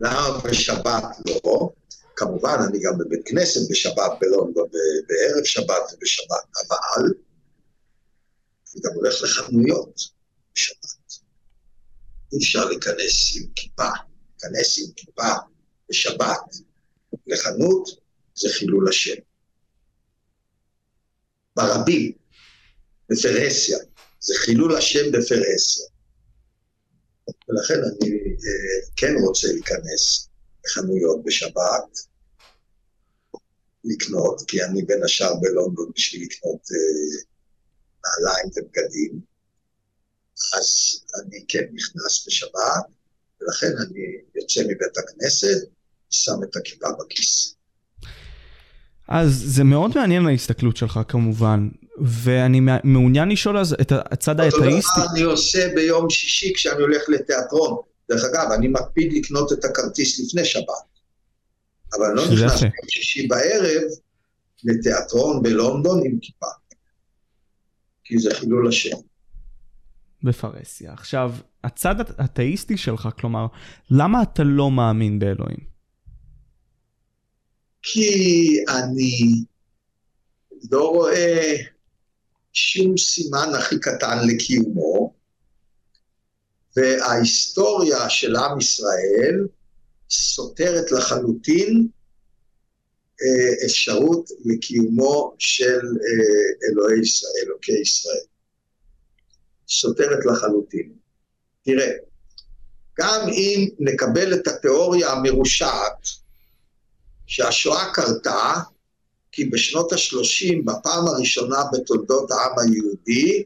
למה 0.00 0.38
בשבת 0.44 1.04
לא? 1.26 1.70
כמובן, 2.16 2.56
אני 2.68 2.78
גם 2.82 2.98
בבית 2.98 3.20
כנסת 3.24 3.60
בשבת 3.70 4.10
בלונדון, 4.20 4.68
בערב 5.08 5.44
שבת 5.44 5.92
ובשבת, 5.92 6.44
אבל 6.68 7.04
אני 8.74 8.82
גם 8.84 8.90
הולך 8.94 9.14
לחנויות 9.22 10.00
בשבת. 10.54 11.12
אי 12.32 12.38
אפשר 12.38 12.64
להיכנס 12.64 13.36
עם 13.36 13.46
כיפה, 13.54 13.88
להיכנס 14.30 14.78
עם 14.78 14.92
כיפה 14.96 15.32
בשבת 15.88 16.56
לחנות, 17.26 17.88
זה 18.34 18.48
חילול 18.52 18.88
השם. 18.88 19.31
ברבים, 21.56 22.12
בפרהסיה, 23.08 23.78
זה 24.20 24.34
חילול 24.36 24.76
השם 24.76 25.12
בפרהסיה. 25.12 25.86
ולכן 27.48 27.74
אני 27.74 28.10
אה, 28.14 28.90
כן 28.96 29.14
רוצה 29.26 29.48
להיכנס 29.52 30.28
לחנויות 30.64 31.24
בשבת, 31.24 31.98
לקנות, 33.84 34.42
כי 34.48 34.64
אני 34.64 34.82
בין 34.82 35.04
השאר 35.04 35.34
בלונדון 35.40 35.90
בשביל 35.94 36.22
לקנות 36.22 36.60
אה, 36.72 37.22
נעליים 38.04 38.48
ובגדים, 38.48 39.20
אז 40.54 41.00
אני 41.20 41.44
כן 41.48 41.64
נכנס 41.72 42.26
בשבת, 42.26 42.86
ולכן 43.40 43.72
אני 43.86 44.00
יוצא 44.34 44.60
מבית 44.60 44.98
הכנסת, 44.98 45.68
שם 46.10 46.42
את 46.44 46.56
הכיפה 46.56 46.88
בכיס. 46.98 47.54
אז 49.12 49.42
זה 49.46 49.64
מאוד 49.64 49.90
מעניין 49.94 50.26
ההסתכלות 50.26 50.76
שלך 50.76 51.00
כמובן, 51.08 51.68
ואני 52.00 52.60
מעוניין 52.84 53.28
לשאול 53.28 53.58
אז 53.58 53.76
את 53.80 53.92
הצד 53.92 54.40
האתאיסטי. 54.40 54.66
אותו 54.66 55.00
דבר 55.00 55.12
אני 55.12 55.22
עושה 55.22 55.68
ביום 55.74 56.10
שישי 56.10 56.52
כשאני 56.54 56.82
הולך 56.82 57.02
לתיאטרון. 57.08 57.78
דרך 58.10 58.22
אגב, 58.24 58.52
אני 58.52 58.68
מקפיד 58.68 59.12
לקנות 59.12 59.52
את 59.52 59.64
הכרטיס 59.64 60.20
לפני 60.20 60.44
שבת, 60.44 60.64
אבל 61.96 62.06
אני 62.06 62.16
לא 62.16 62.22
נכנס 62.24 62.60
ביום 62.60 62.72
שישי 62.88 63.26
בערב 63.26 63.82
לתיאטרון 64.64 65.42
בלונדון 65.42 66.00
עם 66.06 66.18
כיפה, 66.20 66.46
כי 68.04 68.18
זה 68.18 68.34
חילול 68.34 68.68
השם. 68.68 68.96
בפרהסיה. 70.22 70.92
עכשיו, 70.92 71.32
הצד 71.64 71.94
האתאיסטי 72.18 72.76
שלך, 72.76 73.08
כלומר, 73.20 73.46
למה 73.90 74.22
אתה 74.22 74.42
לא 74.44 74.70
מאמין 74.70 75.18
באלוהים? 75.18 75.71
כי 77.82 78.64
אני 78.68 79.44
לא 80.70 80.88
רואה 80.88 81.56
שום 82.52 82.98
סימן 82.98 83.48
הכי 83.58 83.80
קטן 83.80 84.18
לקיומו, 84.26 85.14
וההיסטוריה 86.76 88.10
של 88.10 88.36
עם 88.36 88.58
ישראל 88.58 89.46
סותרת 90.10 90.92
לחלוטין 90.92 91.88
אה, 93.22 93.66
אפשרות 93.66 94.30
לקיומו 94.44 95.34
של 95.38 95.80
אה, 95.80 96.70
אלוהי 96.70 97.00
ישראל, 97.00 97.32
אלוקי 97.46 97.72
ישראל. 97.72 98.24
סותרת 99.68 100.26
לחלוטין. 100.26 100.92
תראה, 101.62 101.92
גם 102.98 103.28
אם 103.28 103.68
נקבל 103.78 104.34
את 104.34 104.46
התיאוריה 104.46 105.10
המרושעת 105.10 106.21
שהשואה 107.32 107.92
קרתה 107.92 108.54
כי 109.32 109.44
בשנות 109.44 109.92
ה-30, 109.92 110.54
בפעם 110.64 111.08
הראשונה 111.08 111.56
בתולדות 111.72 112.30
העם 112.30 112.58
היהודי, 112.58 113.42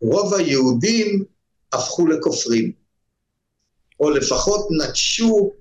רוב 0.00 0.34
היהודים 0.34 1.24
הפכו 1.72 2.06
לכופרים, 2.06 2.72
או 4.00 4.10
לפחות 4.10 4.68
נטשו 4.70 5.52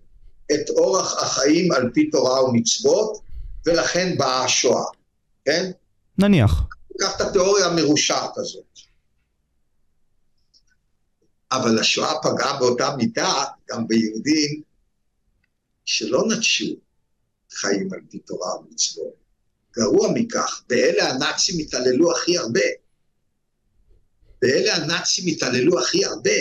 את 0.54 0.70
אורח 0.70 1.24
החיים 1.24 1.72
על 1.72 1.92
פי 1.94 2.10
תורה 2.10 2.44
ומצוות, 2.44 3.18
ולכן 3.66 4.18
באה 4.18 4.44
השואה, 4.44 4.86
כן? 5.46 5.72
נניח. 6.18 6.64
קח 7.00 7.16
את 7.16 7.22
התיאוריה 7.22 7.66
המרושעת 7.66 8.38
הזאת. 8.38 8.80
אבל 11.52 11.80
השואה 11.80 12.14
פגעה 12.24 12.60
באותה 12.60 12.96
מידה 12.98 13.44
גם 13.70 13.88
ביהודים 13.88 14.62
שלא 15.86 16.24
נטשו 16.28 16.85
חיים 17.56 17.94
על 17.94 18.00
פי 18.10 18.20
תורה 18.20 18.60
ומצוות. 18.60 19.14
גרוע 19.78 20.10
מכך, 20.14 20.64
באלה 20.70 21.10
הנאצים 21.10 21.60
התעללו 21.60 22.12
הכי 22.12 22.38
הרבה. 22.38 22.62
באלה 24.42 24.76
הנאצים 24.76 25.28
התעללו 25.28 25.80
הכי 25.80 26.06
הרבה. 26.06 26.40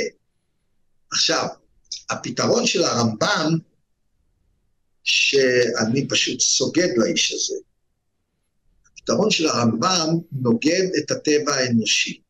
עכשיו, 1.10 1.46
הפתרון 2.10 2.66
של 2.66 2.84
הרמב"ם, 2.84 3.58
שאני 5.04 6.08
פשוט 6.08 6.40
סוגד 6.40 6.88
לאיש 6.96 7.32
הזה, 7.32 7.56
הפתרון 8.86 9.30
של 9.30 9.46
הרמב"ם 9.46 10.08
נוגד 10.32 10.84
את 10.98 11.10
הטבע 11.10 11.54
האנושי. 11.54 12.20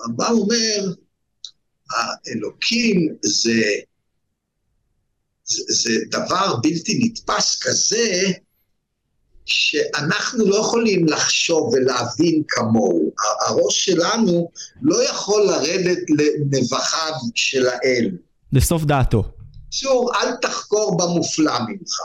הרמב"ם 0.00 0.32
אומר, 0.32 0.94
האלוקים 1.90 3.16
זה, 3.22 3.62
זה, 5.44 5.62
זה 5.68 5.90
דבר 6.10 6.56
בלתי 6.62 7.00
נתפס 7.04 7.58
כזה, 7.62 8.32
שאנחנו 9.46 10.46
לא 10.46 10.56
יכולים 10.56 11.06
לחשוב 11.06 11.72
ולהבין 11.72 12.42
כמוהו. 12.48 13.12
הראש 13.46 13.84
שלנו 13.84 14.50
לא 14.82 15.04
יכול 15.04 15.42
לרדת 15.42 15.98
לנבחיו 16.10 17.12
של 17.34 17.66
האל. 17.66 18.10
לסוף 18.52 18.84
דעתו. 18.84 19.24
שוב, 19.70 20.08
אל 20.14 20.36
תחקור 20.42 20.96
במופלא 20.96 21.58
ממך. 21.68 21.98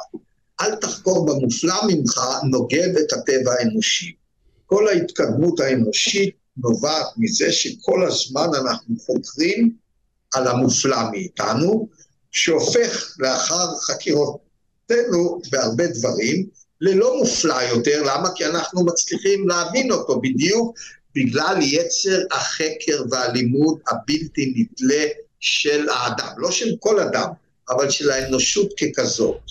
אל 0.61 0.75
תחקור 0.75 1.25
במופלא 1.25 1.75
ממך 1.87 2.21
נוגד 2.43 2.89
את 2.99 3.13
הטבע 3.13 3.53
האנושי. 3.59 4.11
כל 4.65 4.87
ההתקדמות 4.87 5.59
האנושית 5.59 6.35
נובעת 6.57 7.07
מזה 7.17 7.51
שכל 7.51 8.07
הזמן 8.07 8.47
אנחנו 8.61 8.95
חוקרים 8.99 9.71
על 10.33 10.47
המופלא 10.47 11.11
מאיתנו, 11.11 11.89
שהופך 12.31 13.15
לאחר 13.19 13.75
חקירותינו 13.81 15.41
בהרבה 15.51 15.87
דברים 15.87 16.47
ללא 16.81 17.17
מופלא 17.17 17.61
יותר, 17.61 18.03
למה? 18.03 18.29
כי 18.35 18.45
אנחנו 18.45 18.85
מצליחים 18.85 19.47
להבין 19.47 19.91
אותו 19.91 20.21
בדיוק 20.21 20.79
בגלל 21.15 21.55
יצר 21.61 22.19
החקר 22.31 23.03
והלימוד 23.11 23.79
הבלתי 23.87 24.53
נתלה 24.55 25.05
של 25.39 25.89
האדם, 25.89 26.33
לא 26.37 26.51
של 26.51 26.75
כל 26.79 26.99
אדם, 26.99 27.29
אבל 27.69 27.89
של 27.89 28.11
האנושות 28.11 28.69
ככזאת. 28.73 29.41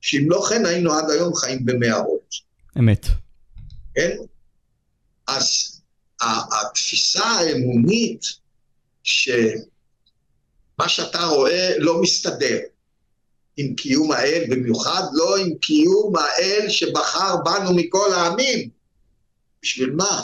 שאם 0.00 0.30
לא 0.30 0.46
כן 0.48 0.66
היינו 0.66 0.92
עד 0.92 1.10
היום 1.10 1.34
חיים 1.34 1.64
במערות. 1.64 2.34
אמת. 2.78 3.06
כן? 3.94 4.16
אז 5.26 5.80
התפיסה 6.62 7.24
האמונית 7.24 8.26
שמה 10.76 10.88
שאתה 10.88 11.24
רואה 11.24 11.78
לא 11.78 12.02
מסתדר 12.02 12.58
עם 13.56 13.74
קיום 13.74 14.12
האל, 14.12 14.44
במיוחד 14.50 15.02
לא 15.12 15.36
עם 15.36 15.54
קיום 15.58 16.12
האל 16.16 16.68
שבחר 16.68 17.36
בנו 17.44 17.74
מכל 17.74 18.12
העמים. 18.12 18.70
בשביל 19.62 19.90
מה? 19.90 20.22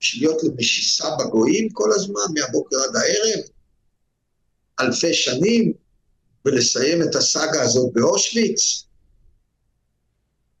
בשביל 0.00 0.28
להיות 0.28 0.42
למשיסה 0.44 1.16
בגויים 1.18 1.68
כל 1.72 1.92
הזמן, 1.94 2.22
מהבוקר 2.34 2.76
עד 2.76 2.96
הערב? 2.96 3.44
אלפי 4.80 5.14
שנים? 5.14 5.72
ולסיים 6.44 7.02
את 7.02 7.14
הסאגה 7.14 7.62
הזאת 7.62 7.92
באושוויץ? 7.92 8.84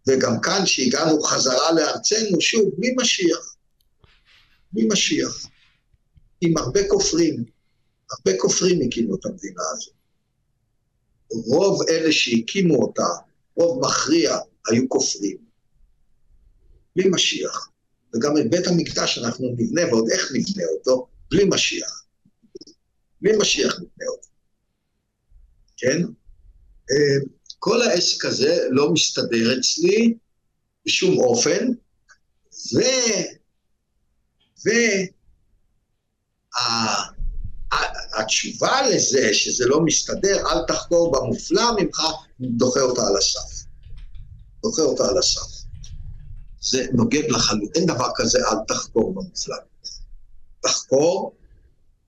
וגם 0.08 0.40
כאן, 0.40 0.66
שהגענו 0.66 1.22
חזרה 1.22 1.72
לארצנו, 1.72 2.40
שוב, 2.40 2.70
בלי 2.76 2.94
משיח. 3.00 3.54
בלי 4.72 4.88
משיח. 4.92 5.46
עם 6.40 6.58
הרבה 6.58 6.88
כופרים. 6.88 7.57
הרבה 8.10 8.38
כופרים 8.38 8.80
הקימו 8.86 9.14
את 9.14 9.26
המדינה 9.26 9.62
הזאת. 9.72 9.94
רוב 11.30 11.82
אלה 11.88 12.12
שהקימו 12.12 12.82
אותה, 12.82 13.08
רוב 13.54 13.86
מכריע, 13.86 14.38
היו 14.68 14.88
כופרים. 14.88 15.36
בלי 16.96 17.08
משיח. 17.10 17.68
וגם 18.14 18.36
את 18.38 18.50
בית 18.50 18.66
המקדש 18.66 19.18
אנחנו 19.18 19.48
נבנה, 19.56 19.86
ועוד 19.86 20.10
איך 20.12 20.32
נבנה 20.34 20.64
אותו, 20.78 21.06
בלי 21.30 21.44
משיח. 21.44 22.04
בלי 23.20 23.32
משיח 23.40 23.74
נבנה 23.74 24.06
אותו. 24.08 24.28
כן? 25.76 26.02
אה, 26.90 27.26
כל 27.58 27.82
העסק 27.82 28.24
הזה 28.24 28.58
לא 28.70 28.92
מסתדר 28.92 29.58
אצלי 29.58 30.14
בשום 30.86 31.18
אופן, 31.18 31.68
ו... 32.74 32.78
ו... 34.66 34.70
התשובה 38.18 38.88
לזה 38.88 39.34
שזה 39.34 39.66
לא 39.66 39.80
מסתדר, 39.80 40.36
אל 40.50 40.64
תחקור 40.68 41.12
במופלא 41.12 41.76
ממך, 41.80 42.00
דוחה 42.40 42.80
אותה 42.80 43.00
על 43.00 43.16
הסף. 43.16 43.66
דוחה 44.62 44.82
אותה 44.82 45.08
על 45.08 45.18
הסף. 45.18 45.58
זה 46.60 46.86
נוגד 46.92 47.22
לחלוטין, 47.28 47.70
אין 47.74 47.86
דבר 47.86 48.08
כזה, 48.14 48.38
אל 48.38 48.56
תחקור 48.68 49.14
במופלא. 49.14 49.56
תחקור, 50.62 51.32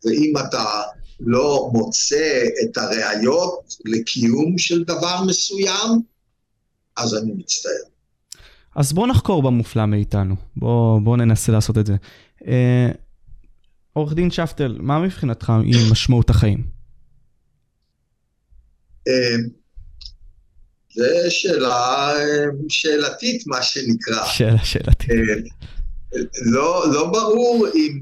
ואם 0.05 0.33
אתה 0.49 0.83
לא 1.21 1.71
מוצא 1.73 2.43
את 2.65 2.77
הראיות 2.77 3.75
לקיום 3.85 4.59
של 4.59 4.85
דבר 4.85 5.25
מסוים, 5.27 6.03
אז 6.97 7.15
אני 7.15 7.33
מצטער. 7.33 7.73
אז 8.77 8.93
בוא 8.93 9.07
נחקור 9.07 9.43
במופלא 9.43 9.87
מאיתנו. 9.87 10.35
בוא, 10.57 11.01
בוא 11.01 11.17
ננסה 11.17 11.53
לעשות 11.53 11.79
את 11.79 11.87
זה. 11.87 11.97
עורך 13.93 14.13
דין 14.13 14.31
שפטל, 14.31 14.77
מה 14.81 14.99
מבחינתך 14.99 15.53
עם 15.65 15.93
משמעות 15.93 16.31
החיים? 16.31 16.67
אה, 19.09 19.37
זו 20.95 21.05
שאלה 21.29 22.13
אה, 22.17 22.45
שאלתית, 22.69 23.47
מה 23.47 23.63
שנקרא. 23.63 24.27
שאלה 24.27 24.65
שאלתית. 24.65 25.11
לא, 26.53 26.85
לא 26.93 27.11
ברור 27.13 27.67
אם 27.75 28.01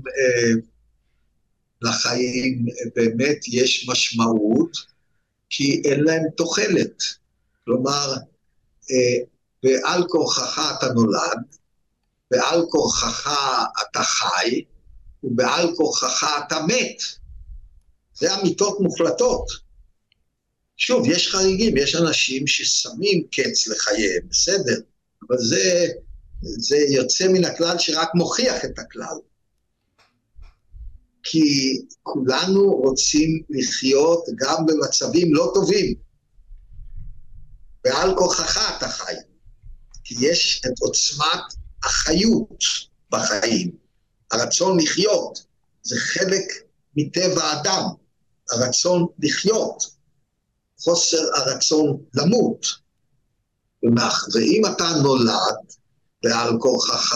לחיים 1.82 2.66
באמת 2.96 3.48
יש 3.48 3.88
משמעות, 3.88 4.76
כי 5.50 5.82
אין 5.84 6.04
להם 6.04 6.22
תוחלת. 6.36 7.02
כלומר, 7.64 8.14
בעל 9.62 10.04
כורחך 10.08 10.72
אתה 10.78 10.92
נולד, 10.92 11.42
בעל 12.30 12.62
כורחך 12.70 13.30
אתה 13.82 14.02
חי, 14.02 14.64
ובעל 15.24 15.76
כורחך 15.76 16.42
אתה 16.46 16.56
מת. 16.66 17.02
זה 18.14 18.34
אמיתות 18.34 18.80
מוחלטות. 18.80 19.46
שוב, 20.76 21.08
יש 21.08 21.28
חריגים, 21.28 21.76
יש 21.76 21.94
אנשים 21.94 22.46
ששמים 22.46 23.26
קץ 23.30 23.66
לחייהם, 23.68 24.28
בסדר, 24.30 24.80
אבל 25.28 25.38
זה, 25.38 25.86
זה 26.40 26.76
יוצא 26.76 27.28
מן 27.28 27.44
הכלל 27.44 27.78
שרק 27.78 28.08
מוכיח 28.14 28.64
את 28.64 28.78
הכלל. 28.78 29.16
כי 31.22 31.78
כולנו 32.02 32.72
רוצים 32.76 33.42
לחיות 33.50 34.24
גם 34.36 34.66
במצבים 34.66 35.34
לא 35.34 35.50
טובים. 35.54 35.94
בעל 37.84 38.14
כורחך 38.16 38.76
אתה 38.76 38.88
חי, 38.88 39.14
כי 40.04 40.14
יש 40.20 40.62
את 40.66 40.78
עוצמת 40.80 41.44
החיות 41.84 42.64
בחיים. 43.10 43.87
הרצון 44.32 44.80
לחיות 44.80 45.42
זה 45.82 45.96
חלק 45.98 46.44
מטבע 46.96 47.44
האדם, 47.44 47.82
הרצון 48.52 49.06
לחיות, 49.18 49.84
חוסר 50.80 51.22
הרצון 51.34 52.02
למות. 52.14 52.66
ואם 54.34 54.62
אתה 54.66 54.84
נולד 55.02 55.56
בעל 56.22 56.58
כורחך, 56.60 57.14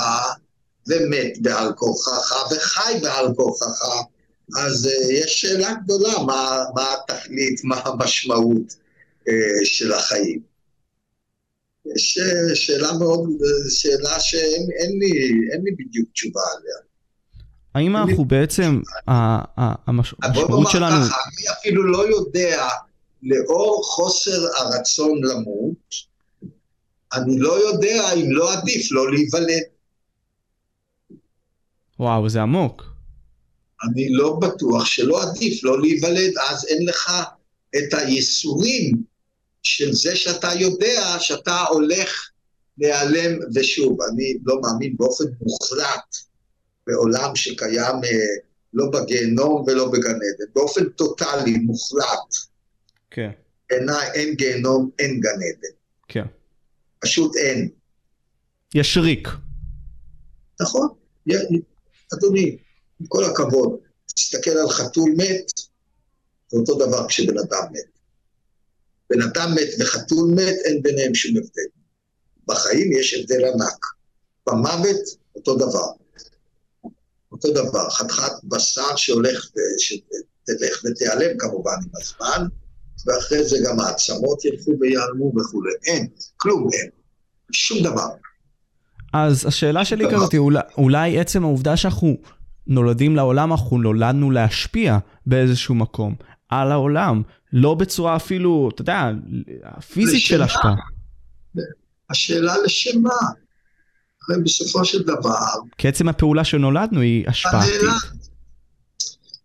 ומת 0.88 1.38
בעל 1.42 1.72
כורחך, 1.76 2.32
וחי 2.50 2.98
בעל 3.02 3.34
כורחך, 3.36 3.82
אז 4.56 4.86
uh, 4.86 5.12
יש 5.12 5.40
שאלה 5.40 5.74
גדולה, 5.84 6.18
מה, 6.26 6.64
מה 6.74 6.94
התכלית, 6.94 7.64
מה 7.64 7.80
המשמעות 7.84 8.72
uh, 9.20 9.64
של 9.64 9.92
החיים. 9.92 10.42
יש 11.96 12.18
uh, 12.18 12.54
שאלה 12.54 12.92
מאוד, 12.92 13.30
שאלה 13.68 14.20
שאין 14.20 14.66
אין 14.78 14.98
לי, 14.98 15.10
לי 15.64 15.70
בדיוק 15.78 16.08
תשובה 16.12 16.40
עליה. 16.56 16.91
האם 17.74 17.96
אנחנו 17.96 18.24
בעצם, 18.24 18.80
המשמעות 19.06 20.70
שלנו... 20.70 20.86
בוא 20.86 20.98
נאמר 20.98 21.08
ככה, 21.08 21.16
אני 21.26 21.58
אפילו 21.58 21.82
לא 21.82 22.08
יודע, 22.08 22.68
לאור 23.22 23.84
חוסר 23.84 24.46
הרצון 24.56 25.20
למות, 25.24 25.94
אני 27.14 27.38
לא 27.38 27.52
יודע 27.52 28.12
אם 28.12 28.32
לא 28.32 28.52
עדיף 28.52 28.92
לא 28.92 29.12
להיוולד. 29.12 29.62
וואו, 31.98 32.28
זה 32.28 32.42
עמוק. 32.42 32.82
אני 33.84 34.08
לא 34.12 34.38
בטוח 34.40 34.84
שלא 34.84 35.22
עדיף 35.22 35.64
לא 35.64 35.80
להיוולד, 35.80 36.32
אז 36.50 36.66
אין 36.68 36.86
לך 36.88 37.12
את 37.76 37.94
הייסורים 37.94 39.02
של 39.62 39.92
זה 39.92 40.16
שאתה 40.16 40.54
יודע 40.54 41.16
שאתה 41.20 41.60
הולך 41.60 42.28
להיעלם, 42.78 43.38
ושוב, 43.54 43.98
אני 44.02 44.36
לא 44.44 44.60
מאמין 44.60 44.96
באופן 44.96 45.24
מוחלט 45.40 46.16
בעולם 46.86 47.36
שקיים 47.36 48.04
אה, 48.04 48.10
לא 48.74 48.90
בגיהנום 48.90 49.64
ולא 49.66 49.90
בגן 49.90 50.14
עדן, 50.14 50.52
באופן 50.54 50.88
טוטאלי, 50.88 51.58
מוחלט. 51.58 52.34
כן. 53.10 53.30
בעיניי 53.70 54.10
אין 54.14 54.34
גיהנום, 54.34 54.90
אין 54.98 55.20
גן 55.20 55.30
עדן. 55.30 55.74
כן. 56.08 56.24
פשוט 56.98 57.36
אין. 57.36 57.68
יש 58.74 58.96
ריק. 58.96 59.28
נכון. 60.60 60.88
אדוני, 62.14 62.56
עם 63.00 63.06
כל 63.06 63.24
הכבוד, 63.24 63.78
תסתכל 64.14 64.50
על 64.50 64.68
חתול 64.68 65.10
מת, 65.16 65.50
זה 66.48 66.58
אותו 66.58 66.74
דבר 66.74 67.08
כשבן 67.08 67.38
אדם 67.38 67.72
מת. 67.72 67.98
בן 69.10 69.22
אדם 69.22 69.54
מת 69.54 69.68
וחתול 69.80 70.30
מת, 70.34 70.54
אין 70.64 70.82
ביניהם 70.82 71.14
שום 71.14 71.36
הבדל. 71.36 71.68
בחיים 72.46 72.92
יש 72.92 73.14
הבדל 73.14 73.44
ענק. 73.44 73.86
במוות, 74.46 75.00
אותו 75.36 75.56
דבר. 75.56 76.01
אותו 77.32 77.52
דבר, 77.52 77.90
חתיכת 77.90 78.32
בשר 78.44 78.96
שהולך, 78.96 79.46
שתלך 79.78 80.82
ותיעלם 80.84 81.38
כמובן 81.38 81.72
עם 81.82 81.90
הזמן, 82.00 82.46
ואחרי 83.06 83.44
זה 83.44 83.56
גם 83.64 83.80
העצמות 83.80 84.44
ילכו 84.44 84.70
ויעלמו 84.80 85.32
וכולי. 85.40 85.72
אין, 85.86 86.08
כלום 86.36 86.68
אין. 86.72 86.90
שום 87.52 87.82
דבר. 87.82 88.08
אז 89.12 89.46
השאלה 89.46 89.84
שלי 89.84 90.04
כזאת, 90.12 90.34
אולי, 90.34 90.60
אולי 90.78 91.20
עצם 91.20 91.44
העובדה 91.44 91.76
שאנחנו 91.76 92.16
נולדים 92.66 93.16
לעולם, 93.16 93.52
אנחנו 93.52 93.78
נולדנו 93.78 94.30
להשפיע 94.30 94.98
באיזשהו 95.26 95.74
מקום 95.74 96.14
על 96.48 96.72
העולם, 96.72 97.22
לא 97.52 97.74
בצורה 97.74 98.16
אפילו, 98.16 98.70
אתה 98.74 98.82
יודע, 98.82 99.10
פיזית 99.92 100.20
של 100.20 100.42
השפעה. 100.42 100.74
השאלה 102.10 102.54
לשם 102.64 103.02
מה? 103.02 103.10
הרי 104.28 104.42
בסופו 104.42 104.84
של 104.84 105.02
דבר... 105.02 105.54
כי 105.78 105.88
עצם 105.88 106.08
הפעולה 106.08 106.44
שנולדנו 106.44 107.00
היא 107.00 107.28
השפעתית. 107.28 107.80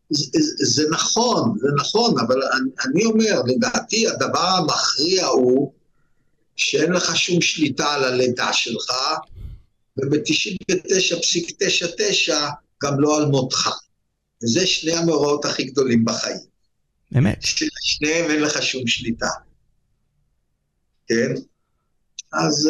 זה, 0.09 0.39
זה 0.65 0.83
נכון, 0.91 1.57
זה 1.59 1.67
נכון, 1.77 2.15
אבל 2.27 2.43
אני, 2.43 2.69
אני 2.85 3.05
אומר, 3.05 3.41
לדעתי 3.45 4.07
הדבר 4.07 4.47
המכריע 4.57 5.25
הוא 5.25 5.73
שאין 6.55 6.91
לך 6.91 7.17
שום 7.17 7.41
שליטה 7.41 7.93
על 7.93 8.03
הלידה 8.03 8.53
שלך, 8.53 8.91
וב-99.99 9.97 12.33
גם 12.83 12.99
לא 12.99 13.17
על 13.17 13.25
מותך. 13.25 13.69
וזה 14.43 14.67
שני 14.67 14.93
המאורעות 14.93 15.45
הכי 15.45 15.63
גדולים 15.63 16.05
בחיים. 16.05 16.37
אמת. 17.17 17.39
שניהם 17.81 18.31
אין 18.31 18.41
לך 18.41 18.63
שום 18.63 18.87
שליטה. 18.87 19.29
כן? 21.07 21.33
אז 22.33 22.67
uh, 22.67 22.69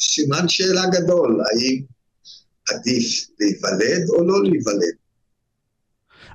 סימן 0.00 0.48
שאלה 0.48 0.86
גדול, 0.86 1.40
האם 1.40 1.82
עדיף 2.74 3.26
להיוולד 3.40 4.08
או 4.08 4.24
לא 4.24 4.42
להיוולד? 4.42 4.94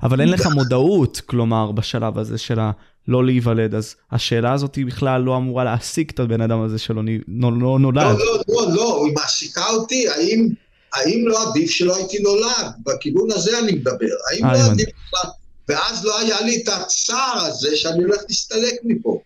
אבל 0.04 0.22
אין 0.22 0.30
לך 0.30 0.46
מודעות, 0.46 1.22
כלומר, 1.26 1.72
בשלב 1.72 2.18
הזה 2.18 2.38
של 2.38 2.60
הלא 2.60 3.26
להיוולד, 3.26 3.76
אז 3.76 3.96
השאלה 4.12 4.54
הזאת 4.54 4.76
היא 4.76 4.86
בכלל 4.86 5.22
לא 5.22 5.38
אמורה 5.38 5.64
להעסיק 5.64 6.12
את 6.12 6.20
הבן 6.20 6.42
אדם 6.42 6.62
הזה 6.62 6.78
שלא 6.78 7.02
לא 7.28 7.80
נולד. 7.80 7.98
לא, 7.98 8.26
לא, 8.26 8.44
לא, 8.48 8.74
לא, 8.74 9.06
היא 9.06 9.14
מעסיקה 9.14 9.68
אותי, 9.70 10.10
האם, 10.10 10.50
האם 10.94 11.28
לא 11.28 11.50
עדיף 11.50 11.72
שלא 11.72 11.96
הייתי 11.96 12.20
נולד? 12.20 12.72
בכיוון 12.86 13.32
הזה 13.32 13.60
אני 13.60 13.72
מדבר. 13.72 14.16
האם 14.32 14.46
לא 14.46 14.72
עדיף 14.72 14.90
בכלל? 14.90 15.32
ואז 15.68 16.06
לא 16.06 16.20
היה 16.20 16.42
לי 16.42 16.64
את 16.64 16.68
הצער 16.68 17.38
הזה 17.38 17.78
שאני 17.78 18.04
הולך 18.04 18.22
להסתלק 18.30 18.74
מפה. 18.84 19.22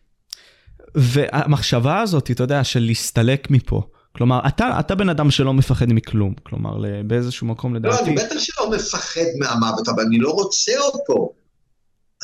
והמחשבה 0.95 2.02
הזאת, 2.02 2.32
אתה 2.32 2.44
יודע, 2.44 2.64
של 2.64 2.80
להסתלק 2.80 3.49
מפה, 3.49 3.88
כלומר, 4.16 4.40
אתה, 4.48 4.80
אתה 4.80 4.96
בן 4.96 5.10
אדם 5.10 5.32
שלא 5.32 5.54
מפחד 5.54 5.86
מכלום, 5.90 6.34
כלומר, 6.44 6.78
באיזשהו 7.06 7.48
מקום 7.48 7.76
לדעתי... 7.76 7.96
לא, 7.96 8.08
אני 8.08 8.16
בטח 8.16 8.40
שלא 8.40 8.70
מפחד 8.72 9.26
מהמוות, 9.40 9.88
אבל 9.88 10.04
אני 10.04 10.18
לא 10.18 10.30
רוצה 10.30 10.80
אותו. 10.80 11.34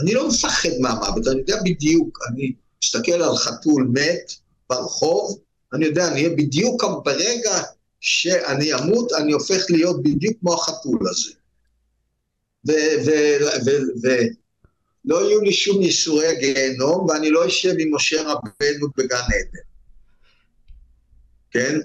אני 0.01 0.13
לא 0.13 0.27
מפחד 0.27 0.69
מהמוות, 0.79 1.27
אני 1.27 1.39
יודע 1.39 1.55
בדיוק, 1.65 2.19
אני 2.29 2.53
מסתכל 2.83 3.11
על 3.11 3.35
חתול 3.35 3.91
מת 3.93 4.33
ברחוב, 4.69 5.39
אני 5.73 5.85
יודע, 5.85 6.07
אני 6.07 6.15
אהיה 6.15 6.29
בדיוק 6.29 6.83
ברגע 7.05 7.61
שאני 7.99 8.73
אמות, 8.73 9.11
אני 9.13 9.31
הופך 9.31 9.65
להיות 9.69 10.03
בדיוק 10.03 10.33
כמו 10.39 10.53
החתול 10.53 10.99
הזה. 11.09 11.31
ולא 15.05 15.27
יהיו 15.27 15.41
לי 15.41 15.53
שום 15.53 15.81
ייסורי 15.81 16.35
גיהנום, 16.39 17.05
ואני 17.09 17.29
לא 17.29 17.47
אשב 17.47 17.73
עם 17.79 17.95
משה 17.95 18.21
רבנו 18.21 18.87
בגן 18.97 19.15
עדן. 19.15 19.70
כן? 21.51 21.79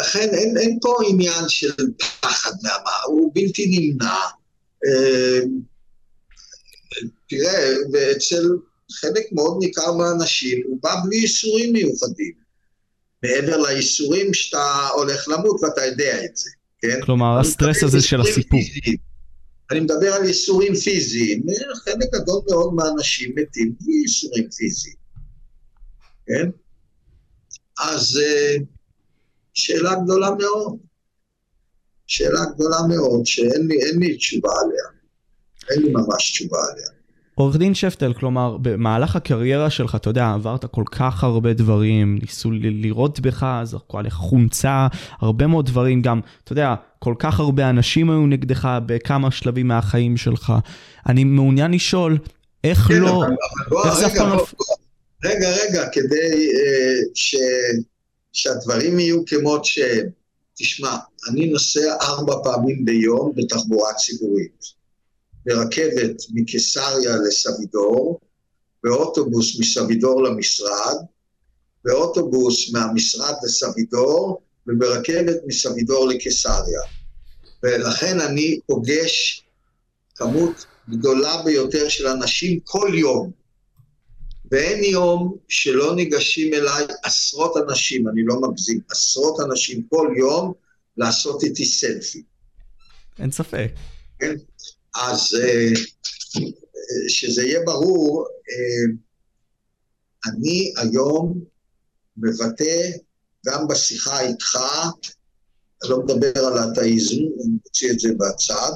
לכן 0.00 0.28
אין, 0.32 0.58
אין 0.58 0.78
פה 0.82 0.96
עניין 1.08 1.48
של 1.48 1.72
פחד 2.20 2.52
מהמה, 2.62 2.96
הוא 3.06 3.32
בלתי 3.34 3.66
נמנע. 3.66 4.18
אה, 4.86 5.40
תראה, 7.28 7.74
ואצל 7.92 8.44
חלק 8.92 9.32
מאוד 9.32 9.56
ניכר 9.60 9.92
מהאנשים 9.92 10.62
הוא 10.66 10.78
בא 10.82 10.94
בלי 11.04 11.16
ייסורים 11.16 11.72
מיוחדים. 11.72 12.46
מעבר 13.22 13.56
לייסורים 13.56 14.34
שאתה 14.34 14.88
הולך 14.94 15.28
למות 15.28 15.60
ואתה 15.62 15.84
יודע 15.84 16.24
את 16.24 16.36
זה, 16.36 16.50
כן? 16.80 17.00
כלומר, 17.02 17.38
הסטרס 17.40 17.82
הזה 17.82 18.02
של 18.02 18.20
הסיפור. 18.20 18.60
פיזיים. 18.60 18.96
אני 19.70 19.80
מדבר 19.80 20.12
על 20.12 20.24
ייסורים 20.24 20.74
פיזיים, 20.74 21.42
חלק 21.84 22.08
גדול 22.12 22.42
מאוד 22.50 22.74
מהאנשים 22.74 23.34
מתים 23.36 23.74
בלי 23.80 23.94
ייסורים 23.94 24.50
פיזיים, 24.50 24.96
כן? 26.26 26.50
אז 27.80 28.20
uh, 28.22 28.62
שאלה 29.56 29.94
גדולה 30.04 30.30
מאוד. 30.30 30.76
שאלה 32.06 32.40
גדולה 32.54 32.76
מאוד, 32.88 33.26
שאין 33.26 33.66
לי, 33.66 33.76
לי 33.98 34.16
תשובה 34.16 34.50
עליה. 34.64 34.84
אין 35.70 35.82
לי 35.82 35.92
ממש 35.92 36.30
תשובה 36.30 36.58
עליה. 36.72 36.86
עורך 37.34 37.56
דין 37.56 37.74
שפטל, 37.74 38.12
כלומר, 38.12 38.56
במהלך 38.62 39.16
הקריירה 39.16 39.70
שלך, 39.70 39.94
אתה 39.94 40.10
יודע, 40.10 40.32
עברת 40.32 40.64
כל 40.64 40.84
כך 40.90 41.24
הרבה 41.24 41.52
דברים, 41.52 42.18
ניסו 42.22 42.50
לראות 42.52 43.20
בך, 43.20 43.60
זרקו 43.64 43.98
עליך 43.98 44.14
חומצה, 44.14 44.86
הרבה 45.20 45.46
מאוד 45.46 45.66
דברים, 45.66 46.02
גם, 46.02 46.20
אתה 46.44 46.52
יודע, 46.52 46.74
כל 46.98 47.14
כך 47.18 47.40
הרבה 47.40 47.70
אנשים 47.70 48.10
היו 48.10 48.26
נגדך 48.26 48.68
בכמה 48.86 49.30
שלבים 49.30 49.68
מהחיים 49.68 50.16
שלך. 50.16 50.52
אני 51.08 51.24
מעוניין 51.24 51.70
לשאול, 51.70 52.18
איך 52.64 52.78
כן, 52.78 52.94
לא... 52.94 53.24
אבל, 53.24 53.34
אבל 53.70 53.88
איך 53.88 53.98
זה 53.98 54.06
אף 54.06 54.16
פעם 54.16 54.28
לא... 54.28 54.46
רגע, 55.24 55.48
רגע, 55.50 55.88
כדי 55.92 56.50
uh, 56.50 57.10
ש... 57.14 57.36
שהדברים 58.36 58.98
יהיו 58.98 59.24
כמות 59.26 59.64
ש... 59.64 59.78
תשמע, 60.58 60.96
אני 61.28 61.46
נוסע 61.46 61.96
ארבע 62.00 62.34
פעמים 62.44 62.84
ביום 62.84 63.32
בתחבורה 63.36 63.94
ציבורית. 63.94 64.64
ברכבת 65.46 66.22
מקיסריה 66.30 67.16
לסבידור, 67.16 68.20
באוטובוס 68.84 69.60
מסבידור 69.60 70.22
למשרד, 70.22 70.96
באוטובוס 71.84 72.72
מהמשרד 72.72 73.34
לסבידור, 73.44 74.40
וברכבת 74.66 75.36
מסבידור 75.46 76.08
לקיסריה. 76.08 76.80
ולכן 77.62 78.20
אני 78.20 78.60
פוגש 78.66 79.44
כמות 80.14 80.66
גדולה 80.90 81.42
ביותר 81.44 81.88
של 81.88 82.06
אנשים 82.06 82.60
כל 82.64 82.90
יום. 82.94 83.30
ואין 84.50 84.84
יום 84.84 85.36
שלא 85.48 85.94
ניגשים 85.94 86.54
אליי 86.54 86.84
עשרות 87.02 87.56
אנשים, 87.56 88.08
אני 88.08 88.22
לא 88.24 88.40
מגזים, 88.40 88.80
עשרות 88.90 89.40
אנשים 89.40 89.86
כל 89.88 90.14
יום 90.18 90.52
לעשות 90.96 91.44
איתי 91.44 91.64
סלפי. 91.64 92.22
אין 93.18 93.32
ספק. 93.32 93.70
כן? 94.18 94.34
אז 94.94 95.34
אה, 95.42 95.72
שזה 97.08 97.42
יהיה 97.42 97.60
ברור, 97.64 98.26
אה, 98.50 98.92
אני 100.26 100.72
היום 100.76 101.40
מבטא 102.16 102.90
גם 103.46 103.68
בשיחה 103.68 104.20
איתך, 104.20 104.58
אני 105.82 105.90
לא 105.90 105.98
מדבר 105.98 106.44
על 106.46 106.58
האתאיזם, 106.58 107.16
אני 107.16 107.52
מוציא 107.64 107.90
את 107.90 108.00
זה 108.00 108.08
בצד, 108.18 108.72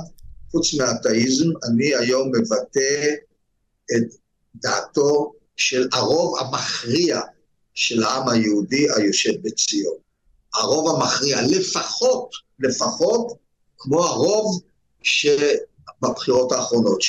חוץ 0.51 0.75
מהאתאיזם, 0.75 1.47
אני 1.71 1.95
היום 1.95 2.29
מבטא 2.29 3.15
את 3.97 4.15
דעתו 4.55 5.33
של 5.61 5.89
הרוב 5.93 6.39
המכריע 6.41 7.21
של 7.75 8.03
העם 8.03 8.29
היהודי 8.29 8.87
היושב 8.97 9.33
בציון. 9.43 9.97
הרוב 10.55 10.97
המכריע, 10.97 11.43
לפחות, 11.43 12.31
לפחות, 12.61 13.33
כמו 13.79 14.05
הרוב 14.05 14.61
שבבחירות 15.03 16.53
האחרונות, 16.53 17.01
64-46. 17.01 17.05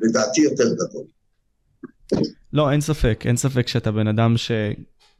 לדעתי 0.00 0.40
יותר 0.40 0.74
גדול. 0.74 1.04
לא, 2.52 2.70
אין 2.70 2.80
ספק, 2.80 3.22
אין 3.26 3.36
ספק 3.36 3.68
שאתה 3.68 3.92
בן 3.92 4.06
אדם 4.06 4.36
ש... 4.36 4.50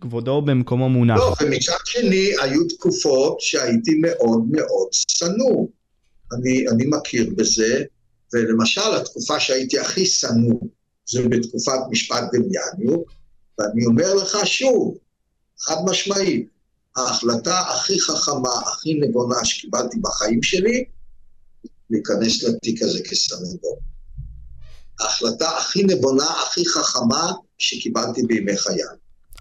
כבודו 0.00 0.42
במקומו 0.42 0.88
מונח. 0.88 1.16
לא, 1.18 1.34
ומצד 1.40 1.72
שני, 1.84 2.30
היו 2.42 2.64
תקופות 2.68 3.40
שהייתי 3.40 4.00
מאוד 4.00 4.42
מאוד 4.50 4.88
שנוא. 4.92 5.68
אני, 6.32 6.68
אני 6.68 6.84
מכיר 6.86 7.30
בזה, 7.36 7.84
ולמשל, 8.32 8.94
התקופה 9.00 9.40
שהייתי 9.40 9.78
הכי 9.78 10.06
שנוא 10.06 10.60
זה 11.11 11.28
בתקופת 11.28 11.78
משפט 11.91 12.24
דמיאניוק, 12.32 13.12
ואני 13.59 13.87
אומר 13.87 14.15
לך 14.15 14.37
שוב, 14.45 14.97
חד 15.61 15.77
משמעית, 15.85 16.49
ההחלטה 16.97 17.61
הכי 17.61 18.01
חכמה, 18.01 18.49
הכי 18.66 18.95
נבונה 18.95 19.45
שקיבלתי 19.45 19.99
בחיים 20.01 20.43
שלי, 20.43 20.85
להיכנס 21.91 22.45
לתיק 22.45 22.82
הזה 22.82 22.99
כסנגור. 23.11 23.81
ההחלטה 25.01 25.49
הכי 25.59 25.82
נבונה, 25.82 26.24
הכי 26.24 26.62
חכמה 26.69 27.32
שקיבלתי 27.59 28.23
בימי 28.23 28.57
חיי. 28.57 28.82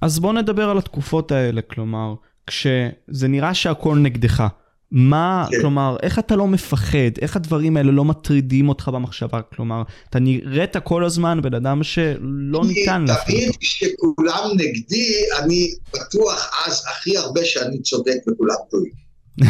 אז 0.02 0.20
בוא 0.20 0.34
נדבר 0.34 0.70
על 0.70 0.78
התקופות 0.78 1.32
האלה, 1.32 1.62
כלומר, 1.62 2.14
כשזה 2.48 3.28
נראה 3.28 3.54
שהכל 3.54 3.96
נגדך. 3.96 4.44
מה, 4.92 5.48
כן. 5.52 5.62
כלומר, 5.62 5.98
איך 6.04 6.20
אתה 6.20 6.36
לא 6.36 6.48
מפחד? 6.48 7.18
איך 7.22 7.36
הדברים 7.36 7.78
האלה 7.78 7.92
לא 7.92 8.06
מטרידים 8.06 8.70
אותך 8.70 8.88
במחשבה? 8.94 9.42
כלומר, 9.42 9.84
אתה 10.10 10.20
נראית 10.20 10.78
כל 10.78 11.06
הזמן 11.06 11.42
בן 11.42 11.54
אדם 11.54 11.84
שלא 11.84 12.62
ניתן 12.68 13.06
לך. 13.06 13.18
תמיד 13.26 13.56
כשכולם 13.60 14.50
נגדי, 14.58 15.14
אני 15.40 15.72
בטוח 15.94 16.52
אז 16.66 16.84
הכי 16.92 17.18
הרבה 17.18 17.46
שאני 17.46 17.82
צודק 17.82 18.18
וכולם 18.28 18.56
טועים. 18.70 18.94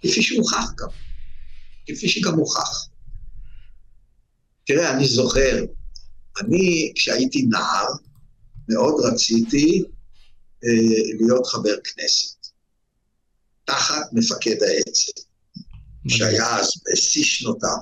כפי 0.00 0.22
שהוכח 0.22 0.72
גם. 0.78 0.88
כפי 1.86 2.08
שגם 2.08 2.34
הוכח. 2.34 2.88
תראה, 4.66 4.90
אני 4.90 5.04
זוכר, 5.08 5.64
אני, 6.40 6.92
כשהייתי 6.94 7.42
נער, 7.42 7.86
מאוד 8.68 8.94
רציתי 9.04 9.82
אה, 10.64 11.16
להיות 11.20 11.46
חבר 11.46 11.74
כנסת. 11.84 12.41
תחת 13.72 14.06
מפקד 14.12 14.62
האצ"ל, 14.62 15.22
שהיה 16.08 16.56
אז 16.58 16.70
בשיא 16.92 17.24
שנותיו. 17.24 17.78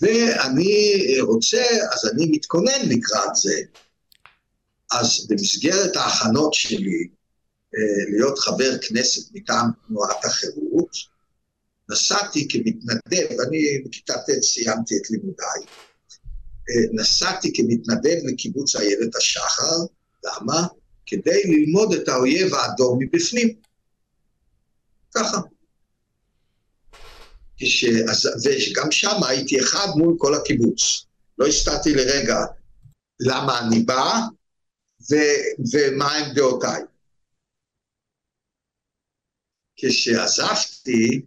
ואני 0.00 1.04
רוצה, 1.20 1.64
אז 1.92 2.10
אני 2.12 2.26
מתכונן 2.30 2.88
לקראת 2.88 3.36
זה. 3.36 3.60
אז 4.92 5.26
במסגרת 5.28 5.96
ההכנות 5.96 6.54
שלי 6.54 7.08
אה, 7.74 8.10
להיות 8.10 8.38
חבר 8.38 8.78
כנסת 8.82 9.34
מטעם 9.34 9.70
תנועת 9.88 10.24
החירות, 10.24 10.96
נסעתי 11.90 12.48
כמתנדב, 12.48 13.40
אני 13.48 13.82
בכיתה 13.86 14.14
ט' 14.14 14.42
סיימתי 14.42 14.94
את 14.96 15.10
לימודיי, 15.10 15.60
אה, 16.70 17.00
נסעתי 17.00 17.52
כמתנדב 17.54 18.16
לקיבוץ 18.24 18.76
איילת 18.76 19.16
השחר, 19.16 19.76
למה? 20.24 20.66
כדי 21.12 21.42
ללמוד 21.44 21.94
את 21.94 22.08
האויב 22.08 22.54
האדום 22.54 22.98
מבפנים. 23.02 23.54
ככה. 25.14 25.38
כש... 27.56 27.84
וגם 28.44 28.90
שם 28.90 29.24
הייתי 29.28 29.60
אחד 29.60 29.86
מול 29.96 30.14
כל 30.18 30.34
הקיבוץ. 30.34 31.06
לא 31.38 31.46
הסתרתי 31.46 31.94
לרגע 31.94 32.36
למה 33.20 33.60
אני 33.60 33.78
בא 33.82 34.20
ו... 35.10 35.14
ומה 35.72 36.12
הם 36.12 36.34
דעותיי. 36.34 36.82
כשעזבתי, 39.76 41.26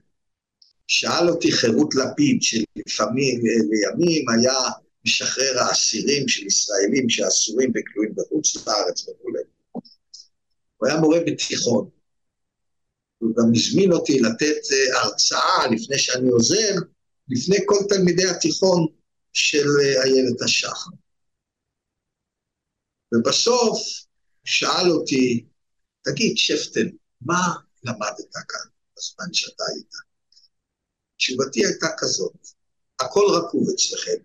שאל 0.88 1.30
אותי 1.30 1.52
חירות 1.52 1.96
לפיד, 1.96 2.42
שלפעמים, 2.42 3.42
לימים 3.46 4.30
היה 4.30 4.60
משחרר 5.06 5.60
האסירים 5.60 6.28
של 6.28 6.46
ישראלים 6.46 7.10
שאסורים 7.10 7.70
וכלואים 7.76 8.16
בחוץ 8.16 8.68
לארץ 8.68 9.10
וכולי. 9.10 9.45
הוא 10.86 10.92
היה 10.92 11.02
מורה 11.02 11.20
בתיכון. 11.26 11.90
הוא 13.18 13.36
גם 13.38 13.52
הזמין 13.56 13.92
אותי 13.92 14.20
לתת 14.20 14.62
אה, 14.72 15.02
הרצאה 15.02 15.68
לפני 15.72 15.98
שאני 15.98 16.30
עוזב, 16.30 16.76
לפני 17.30 17.58
כל 17.66 17.76
תלמידי 17.90 18.26
התיכון 18.30 18.88
של 19.34 19.68
אה, 19.82 20.04
איילת 20.04 20.42
השחר. 20.42 20.92
ובסוף 23.14 23.80
שאל 24.44 24.92
אותי, 24.92 25.46
תגיד, 26.04 26.38
שפטל, 26.38 26.90
מה 27.22 27.56
למדת 27.84 28.34
כאן 28.34 28.70
בזמן 28.98 29.34
שאתה 29.34 29.64
היית? 29.74 29.94
תשובתי 31.18 31.66
הייתה 31.66 31.88
כזאת, 31.98 32.48
הכל 33.00 33.26
רקוב 33.38 33.68
אצלכם. 33.76 34.24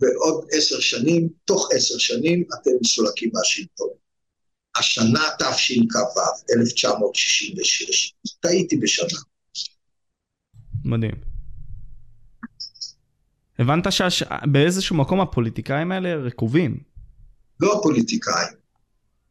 ועוד 0.00 0.46
עשר 0.52 0.80
שנים, 0.80 1.28
תוך 1.44 1.68
עשר 1.72 1.98
שנים, 1.98 2.48
אתם 2.54 2.70
מסולקים 2.80 3.30
מהשלטון. 3.34 4.05
השנה 4.78 5.24
תשכ"ו, 5.38 6.20
1966. 6.58 8.12
טעיתי 8.40 8.76
בשנה. 8.76 9.18
מדהים. 10.84 11.14
הבנת 13.58 13.86
שבאיזשהו 13.92 14.96
מקום 14.96 15.20
הפוליטיקאים 15.20 15.92
האלה 15.92 16.14
רקובים. 16.14 16.78
לא 17.60 17.78
הפוליטיקאים, 17.78 18.56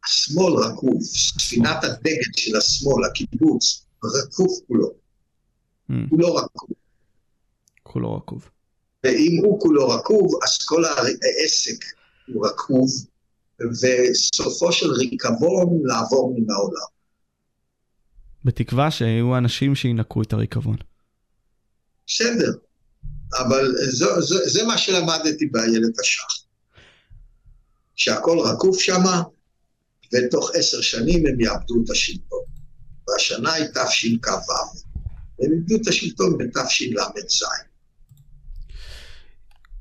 השמאל 0.04 0.52
רקוב, 0.52 1.02
ספינת 1.02 1.84
הדגל 1.84 2.30
של 2.36 2.56
השמאל, 2.56 3.04
הקיבוץ, 3.04 3.86
רקוב 4.04 4.48
כולו. 4.66 4.90
Mm. 5.90 5.94
הוא 6.10 6.20
לא 6.20 6.38
רקוב. 6.38 6.68
כולו 7.82 8.16
רקוב. 8.16 8.50
ואם 9.04 9.40
הוא 9.44 9.60
כולו 9.60 9.88
רקוב, 9.88 10.40
אז 10.44 10.64
כל 10.64 10.84
העסק 10.84 11.84
הוא 12.26 12.46
רקוב, 12.46 12.88
וסופו 13.60 14.72
של 14.72 14.92
ריקבון 14.92 15.80
לעבור 15.84 16.34
מן 16.38 16.50
העולם. 16.50 16.86
בתקווה 18.44 18.90
שיהיו 18.90 19.36
אנשים 19.36 19.74
שינקו 19.74 20.22
את 20.22 20.32
הריקבון. 20.32 20.76
בסדר, 22.06 22.52
אבל 23.38 23.74
זו, 23.90 24.20
זו, 24.20 24.38
זה 24.46 24.64
מה 24.64 24.78
שלמדתי 24.78 25.46
באיילת 25.46 25.98
השח. 26.00 26.46
שהכל 27.94 28.38
רקוף 28.38 28.80
שמה, 28.80 29.22
ותוך 30.14 30.50
עשר 30.54 30.80
שנים 30.80 31.26
הם 31.26 31.40
יאבדו 31.40 31.74
את 31.84 31.90
השלטון. 31.90 32.40
והשנה 33.08 33.52
היא 33.52 33.66
תשכ"ו. 33.66 34.52
הם 35.40 35.52
איבדו 35.52 35.76
את 35.76 35.88
השלטון 35.88 36.38
בתשל"ז. 36.38 37.42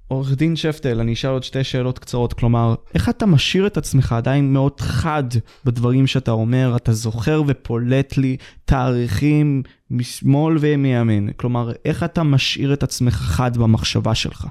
עורך 0.07 0.31
דין 0.31 0.55
שפטל, 0.55 0.99
אני 0.99 1.13
אשאל 1.13 1.29
עוד 1.29 1.43
שתי 1.43 1.63
שאלות 1.63 1.99
קצרות. 1.99 2.33
כלומר, 2.33 2.75
איך 2.93 3.09
אתה 3.09 3.25
משאיר 3.25 3.67
את 3.67 3.77
עצמך 3.77 4.11
עדיין 4.11 4.53
מאוד 4.53 4.81
חד 4.81 5.23
בדברים 5.65 6.07
שאתה 6.07 6.31
אומר? 6.31 6.75
אתה 6.75 6.93
זוכר 6.93 7.43
ופולט 7.47 8.17
לי 8.17 8.37
תאריכים 8.65 9.63
משמאל 9.91 10.57
ומימין. 10.61 11.29
כלומר, 11.37 11.71
איך 11.85 12.03
אתה 12.03 12.23
משאיר 12.23 12.73
את 12.73 12.83
עצמך 12.83 13.13
חד 13.13 13.57
במחשבה 13.57 14.15
שלך? 14.15 14.47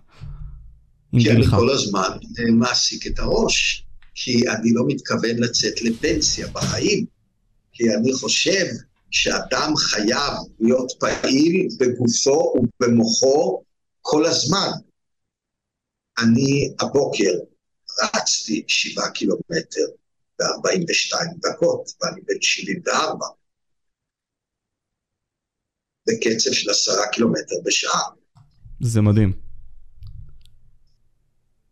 כי 1.20 1.30
אני 1.30 1.46
כל 1.46 1.70
הזמן 1.70 2.08
מעסיק 2.52 3.06
את 3.06 3.18
הראש. 3.18 3.84
כי 4.14 4.48
אני 4.48 4.72
לא 4.72 4.84
מתכוון 4.86 5.36
לצאת 5.38 5.82
לפנסיה 5.82 6.46
בחיים. 6.48 7.04
כי 7.72 7.84
אני 7.94 8.12
חושב 8.12 8.64
שאדם 9.10 9.76
חייב 9.76 10.32
להיות 10.60 10.92
פעיל 11.00 11.68
בגופו 11.80 12.54
ובמוחו 12.80 13.62
כל 14.00 14.24
הזמן. 14.26 14.70
אני 16.18 16.74
הבוקר 16.80 17.32
רצתי 18.02 18.64
שבעה 18.66 19.10
קילומטר 19.10 19.86
ב-42 20.38 21.16
דקות, 21.38 21.90
ואני 22.00 22.20
בן 22.20 22.40
74, 22.40 23.26
בקצב 26.08 26.52
של 26.52 26.70
עשרה 26.70 27.08
קילומטר 27.12 27.56
בשעה. 27.64 28.00
זה 28.80 29.00
מדהים. 29.00 29.32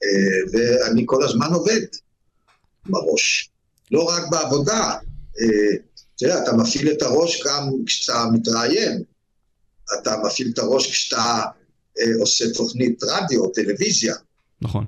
אה, 0.03 0.41
ואני 0.53 1.03
כל 1.07 1.25
הזמן 1.25 1.47
עובד 1.53 1.81
בראש. 2.87 3.51
לא 3.91 4.03
רק 4.03 4.23
בעבודה, 4.31 4.99
אה, 5.41 5.77
תראה, 6.19 6.43
אתה 6.43 6.53
מפעיל 6.53 6.93
את 6.93 7.03
הראש 7.03 7.43
גם 7.47 7.71
כשאתה 7.87 8.25
מתראיין, 8.33 9.03
אתה 10.01 10.17
מפעיל 10.25 10.51
את 10.55 10.59
הראש 10.59 10.91
כשאתה 10.91 11.43
אה, 12.01 12.21
עושה 12.21 12.45
תוכנית 12.55 13.03
רדיו, 13.03 13.49
טלוויזיה. 13.49 14.15
נכון. 14.63 14.85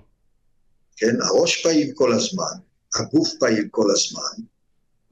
כן, 0.97 1.17
הראש 1.23 1.63
פעיל 1.63 1.91
כל 1.95 2.13
הזמן, 2.13 2.59
הגוף 3.01 3.29
פעיל 3.41 3.69
כל 3.71 3.87
הזמן. 3.93 4.45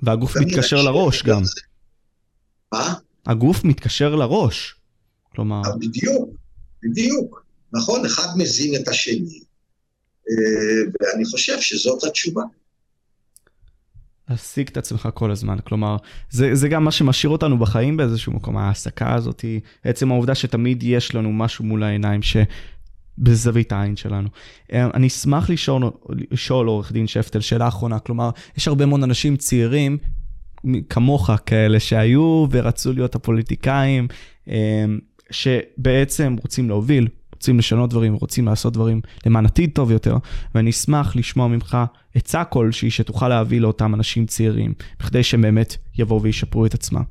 והגוף 0.02 0.36
מתקשר 0.36 0.82
לראש 0.82 1.22
גם. 1.22 1.44
זה. 1.44 1.60
מה? 2.72 2.94
הגוף 3.26 3.64
מתקשר 3.64 4.14
לראש. 4.14 4.74
כלומר... 5.34 5.62
בדיוק, 5.78 6.30
בדיוק. 6.82 7.44
נכון, 7.72 8.06
אחד 8.06 8.26
מזין 8.36 8.82
את 8.82 8.88
השני, 8.88 9.40
אה, 10.28 10.90
ואני 11.00 11.24
חושב 11.24 11.60
שזאת 11.60 12.04
התשובה. 12.04 12.42
להשיג 14.30 14.68
את 14.68 14.76
עצמך 14.76 15.08
כל 15.14 15.30
הזמן. 15.30 15.58
כלומר, 15.64 15.96
זה, 16.30 16.54
זה 16.54 16.68
גם 16.68 16.84
מה 16.84 16.90
שמשאיר 16.90 17.30
אותנו 17.30 17.58
בחיים 17.58 17.96
באיזשהו 17.96 18.32
מקום, 18.32 18.56
ההעסקה 18.56 19.14
הזאת, 19.14 19.44
עצם 19.84 20.10
העובדה 20.10 20.34
שתמיד 20.34 20.82
יש 20.82 21.14
לנו 21.14 21.32
משהו 21.32 21.64
מול 21.64 21.82
העיניים, 21.82 22.22
ש... 22.22 22.36
בזווית 23.18 23.72
העין 23.72 23.96
שלנו. 23.96 24.28
אה, 24.72 24.88
אני 24.94 25.06
אשמח 25.06 25.50
לשאול, 25.50 25.90
לשאול 26.30 26.66
עורך 26.66 26.92
דין 26.92 27.06
שפטל 27.06 27.40
שאלה 27.40 27.68
אחרונה, 27.68 27.98
כלומר, 27.98 28.30
יש 28.56 28.68
הרבה 28.68 28.86
מאוד 28.86 29.02
אנשים 29.02 29.36
צעירים 29.36 29.98
כמוך 30.88 31.30
כאלה 31.46 31.80
שהיו 31.80 32.46
ורצו 32.50 32.92
להיות 32.92 33.14
הפוליטיקאים, 33.14 34.08
אה, 34.48 34.84
שבעצם 35.30 36.36
רוצים 36.42 36.68
להוביל, 36.68 37.08
רוצים 37.34 37.58
לשנות 37.58 37.90
דברים, 37.90 38.14
רוצים 38.14 38.46
לעשות 38.46 38.72
דברים 38.72 39.00
למען 39.26 39.46
עתיד 39.46 39.70
טוב 39.74 39.90
יותר, 39.90 40.16
ואני 40.54 40.70
אשמח 40.70 41.16
לשמוע 41.16 41.48
ממך 41.48 41.78
עצה 42.14 42.44
כלשהי 42.44 42.90
שתוכל 42.90 43.28
להביא 43.28 43.60
לאותם 43.60 43.94
אנשים 43.94 44.26
צעירים, 44.26 44.74
בכדי 45.00 45.22
שהם 45.22 45.42
באמת 45.42 45.76
יבואו 45.98 46.22
וישפרו 46.22 46.66
את 46.66 46.74
עצמם. 46.74 47.02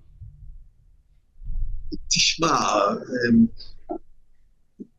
תשמע, 2.10 2.48
אמ, 2.48 3.46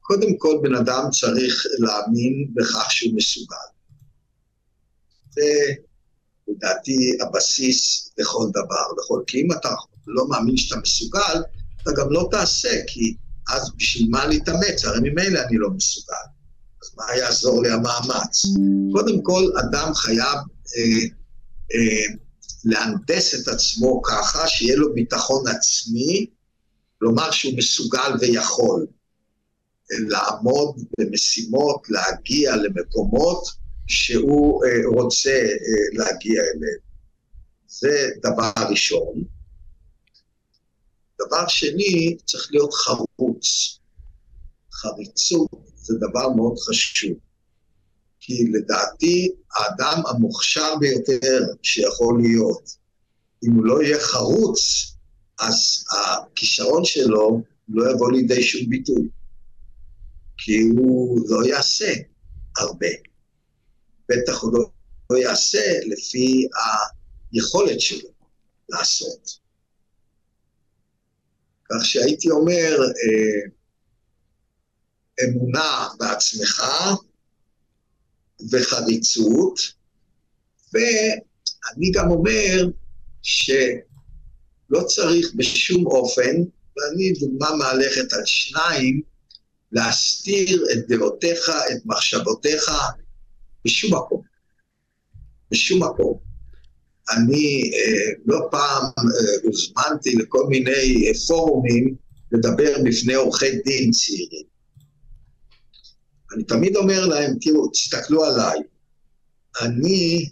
קודם 0.02 0.36
כל 0.38 0.58
בן 0.62 0.74
אדם 0.74 1.04
צריך 1.20 1.66
להאמין 1.78 2.48
בכך 2.54 2.90
שהוא 2.90 3.16
מסוגל. 3.16 3.56
זה 5.30 5.42
לדעתי 6.48 7.18
הבסיס 7.20 8.10
לכל 8.18 8.48
דבר, 8.50 8.86
לכל, 8.98 9.22
כי 9.26 9.40
אם 9.40 9.52
אתה 9.52 9.74
לא 10.06 10.28
מאמין 10.28 10.56
שאתה 10.56 10.80
מסוגל, 10.80 11.42
אתה 11.82 11.90
גם 11.92 12.12
לא 12.12 12.28
תעשה, 12.30 12.80
כי 12.86 13.16
אז 13.48 13.70
בשביל 13.76 14.08
מה 14.10 14.26
להתאמץ? 14.26 14.84
הרי 14.84 14.98
ממילא 15.02 15.40
אני 15.40 15.58
לא 15.58 15.70
מסוגל. 15.70 16.14
אז 16.82 16.90
מה 16.96 17.04
יעזור 17.18 17.62
לי 17.62 17.70
המאמץ? 17.70 18.42
קודם 18.92 19.22
כל, 19.22 19.44
אדם 19.60 19.94
חייב 19.94 20.38
אה, 20.76 21.06
אה, 21.74 22.14
להנדס 22.64 23.34
את 23.34 23.48
עצמו 23.48 24.02
ככה, 24.02 24.48
שיהיה 24.48 24.76
לו 24.76 24.94
ביטחון 24.94 25.48
עצמי, 25.48 26.26
לומר 27.00 27.30
שהוא 27.30 27.56
מסוגל 27.56 28.12
ויכול. 28.20 28.86
לעמוד 30.08 30.84
במשימות, 30.98 31.86
להגיע 31.90 32.56
למקומות 32.56 33.44
שהוא 33.86 34.64
אה, 34.64 35.00
רוצה 35.00 35.30
אה, 35.30 36.04
להגיע 36.04 36.42
אליהם. 36.42 36.78
זה 37.66 38.08
דבר 38.22 38.52
ראשון. 38.70 39.24
דבר 41.26 41.48
שני, 41.48 42.16
צריך 42.26 42.48
להיות 42.50 42.72
חרוץ. 42.74 43.78
חריצות 44.72 45.50
זה 45.74 45.94
דבר 45.96 46.28
מאוד 46.28 46.58
חשוב. 46.58 47.12
כי 48.20 48.44
לדעתי, 48.52 49.32
האדם 49.56 50.02
המוכשר 50.06 50.76
ביותר 50.80 51.40
שיכול 51.62 52.22
להיות, 52.22 52.76
אם 53.44 53.52
הוא 53.52 53.64
לא 53.64 53.82
יהיה 53.82 54.00
חרוץ, 54.00 54.60
אז 55.40 55.84
הכישרון 55.92 56.84
שלו 56.84 57.42
לא 57.68 57.90
יבוא 57.90 58.12
לידי 58.12 58.42
שום 58.42 58.68
ביטוי. 58.68 59.08
כי 60.44 60.60
הוא 60.60 61.20
לא 61.28 61.46
יעשה 61.46 61.92
הרבה. 62.58 62.86
בטח 64.08 64.42
הוא 64.42 64.52
לא, 64.52 64.70
לא 65.10 65.16
יעשה 65.16 65.80
לפי 65.86 66.46
היכולת 67.32 67.80
שלו 67.80 68.08
לעשות. 68.68 69.38
כך 71.70 71.84
שהייתי 71.84 72.30
אומר, 72.30 72.78
אה, 72.80 73.50
אמונה 75.24 75.88
בעצמך 75.98 76.62
וחריצות, 78.50 79.60
ואני 80.74 81.90
גם 81.94 82.10
אומר 82.10 82.70
שלא 83.22 84.82
צריך 84.86 85.32
בשום 85.36 85.86
אופן, 85.86 86.36
ואני 86.76 87.12
דוגמה 87.20 87.56
מהלכת 87.56 88.12
על 88.12 88.22
שניים, 88.24 89.11
להסתיר 89.72 90.64
את 90.72 90.88
דעותיך, 90.88 91.48
את 91.48 91.86
מחשבותיך, 91.86 92.70
בשום 93.64 93.94
מקום. 93.94 94.22
בשום 95.50 95.82
מקום. 95.82 96.18
אני 97.10 97.70
אה, 97.74 98.12
לא 98.26 98.48
פעם 98.50 98.84
אה, 98.84 99.34
הוזמנתי 99.42 100.16
לכל 100.16 100.46
מיני 100.48 101.08
אה, 101.08 101.12
פורומים 101.28 101.94
לדבר 102.32 102.74
בפני 102.84 103.14
עורכי 103.14 103.50
דין 103.50 103.90
צעירים. 103.90 104.46
אני 106.34 106.44
תמיד 106.44 106.76
אומר 106.76 107.06
להם, 107.06 107.34
תראו, 107.40 107.68
תסתכלו 107.68 108.24
עליי, 108.24 108.58
אני 109.62 110.28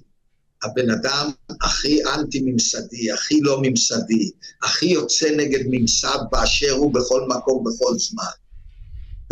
הבן 0.64 0.90
אדם 0.90 1.30
הכי 1.60 1.98
אנטי-ממסדי, 2.04 3.12
הכי 3.12 3.40
לא 3.40 3.58
ממסדי, 3.62 4.30
הכי 4.62 4.86
יוצא 4.86 5.30
נגד 5.36 5.64
ממסד 5.70 6.18
באשר 6.32 6.70
הוא 6.70 6.94
בכל 6.94 7.28
מקום, 7.28 7.64
בכל 7.64 7.98
זמן. 7.98 8.39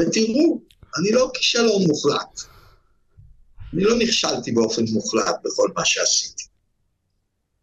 ותראו, 0.00 0.60
אני 0.98 1.12
לא 1.12 1.30
כישלון 1.34 1.82
מוחלט. 1.86 2.40
אני 3.74 3.84
לא 3.84 3.98
נכשלתי 3.98 4.52
באופן 4.52 4.84
מוחלט 4.92 5.36
בכל 5.44 5.68
מה 5.76 5.84
שעשיתי. 5.84 6.44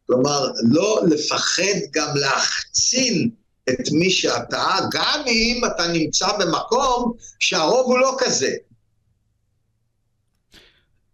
כלומר, 0.08 0.52
לא 0.72 1.02
לפחד 1.08 1.80
גם 1.92 2.18
להחצין 2.18 3.30
את 3.70 3.92
מי 3.92 4.12
שאתה, 4.12 4.78
גם 4.92 5.24
אם 5.28 5.62
אתה 5.66 5.88
נמצא 5.88 6.28
במקום 6.40 7.14
שהרוב 7.40 7.86
הוא 7.86 8.00
לא 8.00 8.16
כזה. 8.20 8.56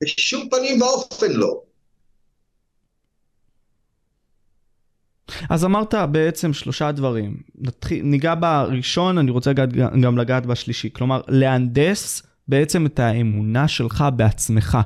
בשום 0.04 0.50
פנים 0.50 0.82
ואופן 0.82 1.32
לא. 1.32 1.62
אז 5.50 5.66
אמרת 5.66 5.94
בעצם 6.12 6.54
שלושה 6.54 6.92
דברים. 6.92 7.38
נתחיל, 7.56 8.06
ניגע 8.06 8.34
בראשון, 8.40 9.18
אני 9.18 9.32
רוצה 9.32 9.50
לגעת, 9.50 9.70
גם 10.02 10.18
לגעת 10.18 10.46
בשלישי. 10.46 10.90
כלומר, 10.94 11.22
להנדס 11.28 12.24
בעצם 12.48 12.86
את 12.86 13.00
האמונה 13.00 13.68
שלך 13.68 14.06
בעצמך. 14.16 14.78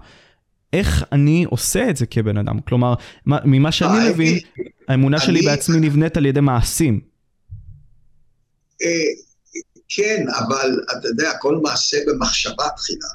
איך 0.74 1.04
אני 1.12 1.46
עושה 1.50 1.90
את 1.90 1.98
זה 1.98 2.06
כבן 2.06 2.38
אדם? 2.38 2.60
כלומר, 2.60 2.94
ממה 3.26 3.72
שאני 3.72 3.98
אה, 3.98 4.10
מבין, 4.10 4.40
האמונה 4.88 5.20
שלי 5.20 5.42
בעצמי 5.42 5.80
נבנית 5.80 6.18
על 6.18 6.26
ידי 6.26 6.40
מעשים. 6.40 7.02
אה, 8.82 8.88
כן, 9.90 10.26
אבל 10.40 10.80
אתה 10.92 11.08
יודע, 11.08 11.32
כל 11.40 11.60
מעשה 11.64 11.98
במחשבה 12.08 12.64
תחילה. 12.76 13.08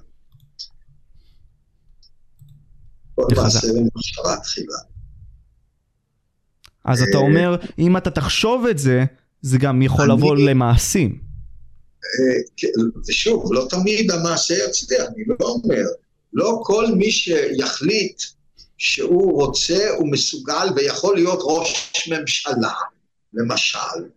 כל 3.14 3.26
מעשה 3.36 3.66
במחשבה 3.66 4.36
תחילה. 4.42 4.89
אז 6.84 7.02
אתה 7.02 7.18
אומר, 7.18 7.56
אם 7.78 7.96
אתה 7.96 8.10
תחשוב 8.10 8.66
את 8.66 8.78
זה, 8.78 9.04
זה 9.42 9.58
גם 9.58 9.82
יכול 9.82 10.10
לבוא 10.10 10.36
למעשים. 10.36 11.20
אה, 12.04 12.42
כן, 12.56 12.68
ושוב, 13.08 13.52
לא 13.52 13.66
תמיד 13.70 14.10
המעשה 14.10 14.54
יצליח, 14.54 15.00
אני 15.14 15.24
לא 15.26 15.36
אומר. 15.40 15.84
לא 16.32 16.60
כל 16.62 16.86
מי 16.96 17.10
שיחליט 17.10 18.22
שהוא 18.78 19.42
רוצה, 19.42 19.90
הוא 19.98 20.12
מסוגל 20.12 20.68
ויכול 20.76 21.14
להיות 21.14 21.38
ראש 21.42 22.08
ממשלה, 22.08 22.74
למשל, 23.32 24.08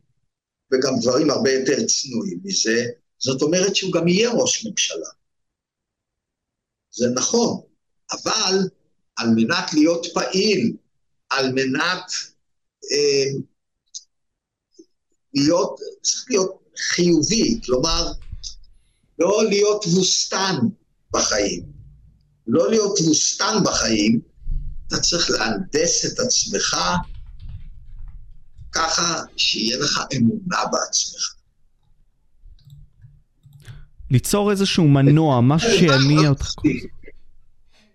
וגם 0.74 0.94
דברים 1.02 1.30
הרבה 1.30 1.52
יותר 1.52 1.86
צנועים 1.86 2.40
מזה, 2.44 2.86
זאת 3.20 3.42
אומרת 3.42 3.76
שהוא 3.76 3.94
גם 3.94 4.08
יהיה 4.08 4.32
ראש 4.32 4.66
ממשלה. 4.66 5.10
זה 6.92 7.10
נכון, 7.16 7.62
אבל 8.12 8.58
על 9.18 9.30
מנת 9.36 9.74
להיות 9.74 10.08
פעיל, 10.14 10.76
על 11.30 11.52
מנת 11.54 12.12
אה, 12.92 13.40
להיות, 15.34 15.80
צריך 16.02 16.26
להיות 16.30 16.60
חיובי, 16.78 17.60
כלומר, 17.66 18.12
לא 19.20 19.44
להיות 19.50 19.84
תבוסתן 19.84 20.56
בחיים. 21.14 21.64
לא 22.48 22.70
להיות 22.70 22.98
תבוסתן 22.98 23.58
בחיים, 23.66 24.20
אתה 24.88 25.00
צריך 25.00 25.30
להנדס 25.30 26.06
את 26.06 26.20
עצמך 26.20 26.78
ככה 28.72 29.22
שיהיה 29.38 29.78
לך 29.78 30.00
אמונה 30.16 30.58
בעצמך. 30.72 31.34
ליצור 34.12 34.52
איזשהו 34.52 34.88
מנוע, 34.88 35.42
משהו 35.42 35.70
שיניע 35.72 36.30
אותך. 36.30 36.54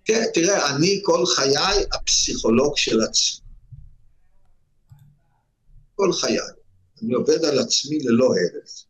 כן, 0.05 0.24
תראה, 0.35 0.77
אני 0.77 1.01
כל 1.02 1.24
חיי 1.27 1.85
הפסיכולוג 1.93 2.77
של 2.77 3.01
עצמי. 3.01 3.48
כל 5.99 6.12
חיי. 6.12 6.39
אני 7.03 7.15
עובד 7.15 7.45
על 7.45 7.59
עצמי 7.59 7.99
ללא 8.05 8.25
הרף. 8.25 8.89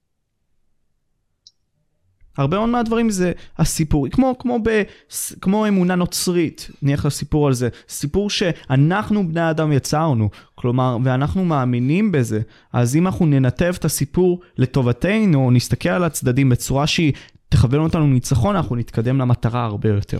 הרבה 2.36 2.56
מאוד 2.56 2.68
מהדברים 2.68 3.10
זה 3.10 3.32
הסיפור, 3.58 4.08
כמו, 4.08 4.36
כמו, 4.38 4.58
ב, 4.64 4.82
כמו 5.40 5.68
אמונה 5.68 5.94
נוצרית, 5.94 6.70
נלך 6.82 7.04
לסיפור 7.04 7.46
על 7.46 7.54
זה, 7.54 7.68
סיפור 7.88 8.30
שאנחנו 8.30 9.28
בני 9.28 9.50
אדם 9.50 9.72
יצרנו, 9.72 10.28
כלומר, 10.54 10.96
ואנחנו 11.04 11.44
מאמינים 11.44 12.12
בזה, 12.12 12.40
אז 12.72 12.96
אם 12.96 13.06
אנחנו 13.06 13.26
ננתב 13.26 13.74
את 13.78 13.84
הסיפור 13.84 14.40
לטובתנו, 14.58 15.50
נסתכל 15.50 15.88
על 15.88 16.04
הצדדים 16.04 16.48
בצורה 16.48 16.86
שהיא 16.86 17.12
תכוון 17.48 17.80
אותנו 17.80 18.06
לניצחון, 18.06 18.56
אנחנו 18.56 18.76
נתקדם 18.76 19.18
למטרה 19.18 19.64
הרבה 19.64 19.88
יותר. 19.88 20.18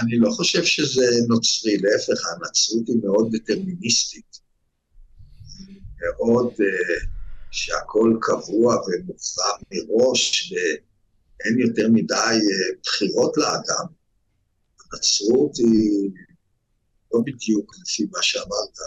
אני 0.00 0.18
לא 0.18 0.30
חושב 0.30 0.64
שזה 0.64 1.04
נוצרי, 1.28 1.72
להפך, 1.76 2.22
הנצרות 2.30 2.88
היא 2.88 2.96
מאוד 3.04 3.28
דטרמיניסטית. 3.32 4.33
מאוד 6.18 6.52
uh, 6.52 7.06
שהכל 7.50 8.16
קבוע 8.20 8.76
ומוכרע 8.76 9.50
מראש, 9.72 10.52
אין 11.44 11.58
יותר 11.58 11.88
מדי 11.92 12.14
אה, 12.14 12.76
בחירות 12.82 13.36
לאדם. 13.36 13.86
הנצרות 14.92 15.56
היא 15.56 16.10
לא 17.14 17.20
בדיוק 17.26 17.74
לפי 17.82 18.06
מה 18.12 18.22
שאמרת. 18.22 18.78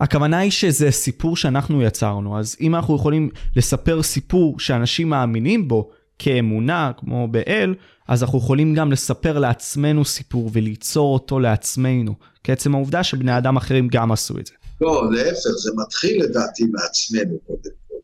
הכוונה 0.00 0.38
היא 0.38 0.50
שזה 0.50 0.90
סיפור 0.90 1.36
שאנחנו 1.36 1.82
יצרנו, 1.82 2.38
אז 2.38 2.56
אם 2.60 2.74
אנחנו 2.74 2.96
יכולים 2.96 3.30
לספר 3.56 4.02
סיפור 4.02 4.60
שאנשים 4.60 5.08
מאמינים 5.08 5.68
בו 5.68 5.90
כאמונה, 6.18 6.92
כמו 6.96 7.28
באל, 7.28 7.74
אז 8.08 8.22
אנחנו 8.22 8.38
יכולים 8.38 8.74
גם 8.74 8.92
לספר 8.92 9.38
לעצמנו 9.38 10.04
סיפור 10.04 10.50
וליצור 10.52 11.14
אותו 11.14 11.40
לעצמנו, 11.40 12.14
כעצם 12.44 12.74
העובדה 12.74 13.04
שבני 13.04 13.38
אדם 13.38 13.56
אחרים 13.56 13.88
גם 13.88 14.12
עשו 14.12 14.38
את 14.38 14.46
זה. 14.46 14.54
לא, 14.80 15.12
להפך, 15.12 15.50
זה 15.62 15.70
מתחיל 15.76 16.24
לדעתי 16.24 16.64
מעצמנו 16.64 17.38
קודם 17.46 17.70
כל, 17.88 17.94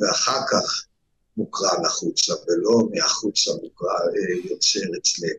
ואחר 0.00 0.40
כך 0.50 0.86
מוקרן 1.36 1.84
החוצה, 1.86 2.32
ולא 2.32 2.88
מהחוצה 2.90 3.50
מוקרן, 3.62 3.88
אה, 3.90 4.50
יוצר 4.50 4.98
אצלנו. 4.98 5.32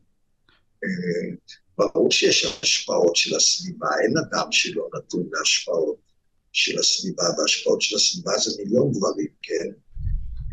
אה, 0.84 1.36
ברור 1.78 2.12
שיש 2.12 2.46
השפעות 2.64 3.16
של 3.16 3.36
הסביבה, 3.36 3.88
אין 4.04 4.14
אדם 4.18 4.52
שלא 4.52 4.90
נתון 4.98 5.30
להשפעות 5.32 5.98
של 6.52 6.80
הסביבה, 6.80 7.24
והשפעות 7.38 7.82
של 7.82 7.96
הסביבה 7.96 8.32
זה 8.38 8.64
מיליון 8.64 8.92
דברים, 8.92 9.28
כן? 9.42 9.68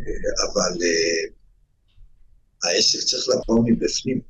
אה, 0.01 0.45
אבל 0.45 0.79
העסק 2.65 2.99
צריך 2.99 3.29
לבוא 3.29 3.65
מבפנים. 3.67 4.21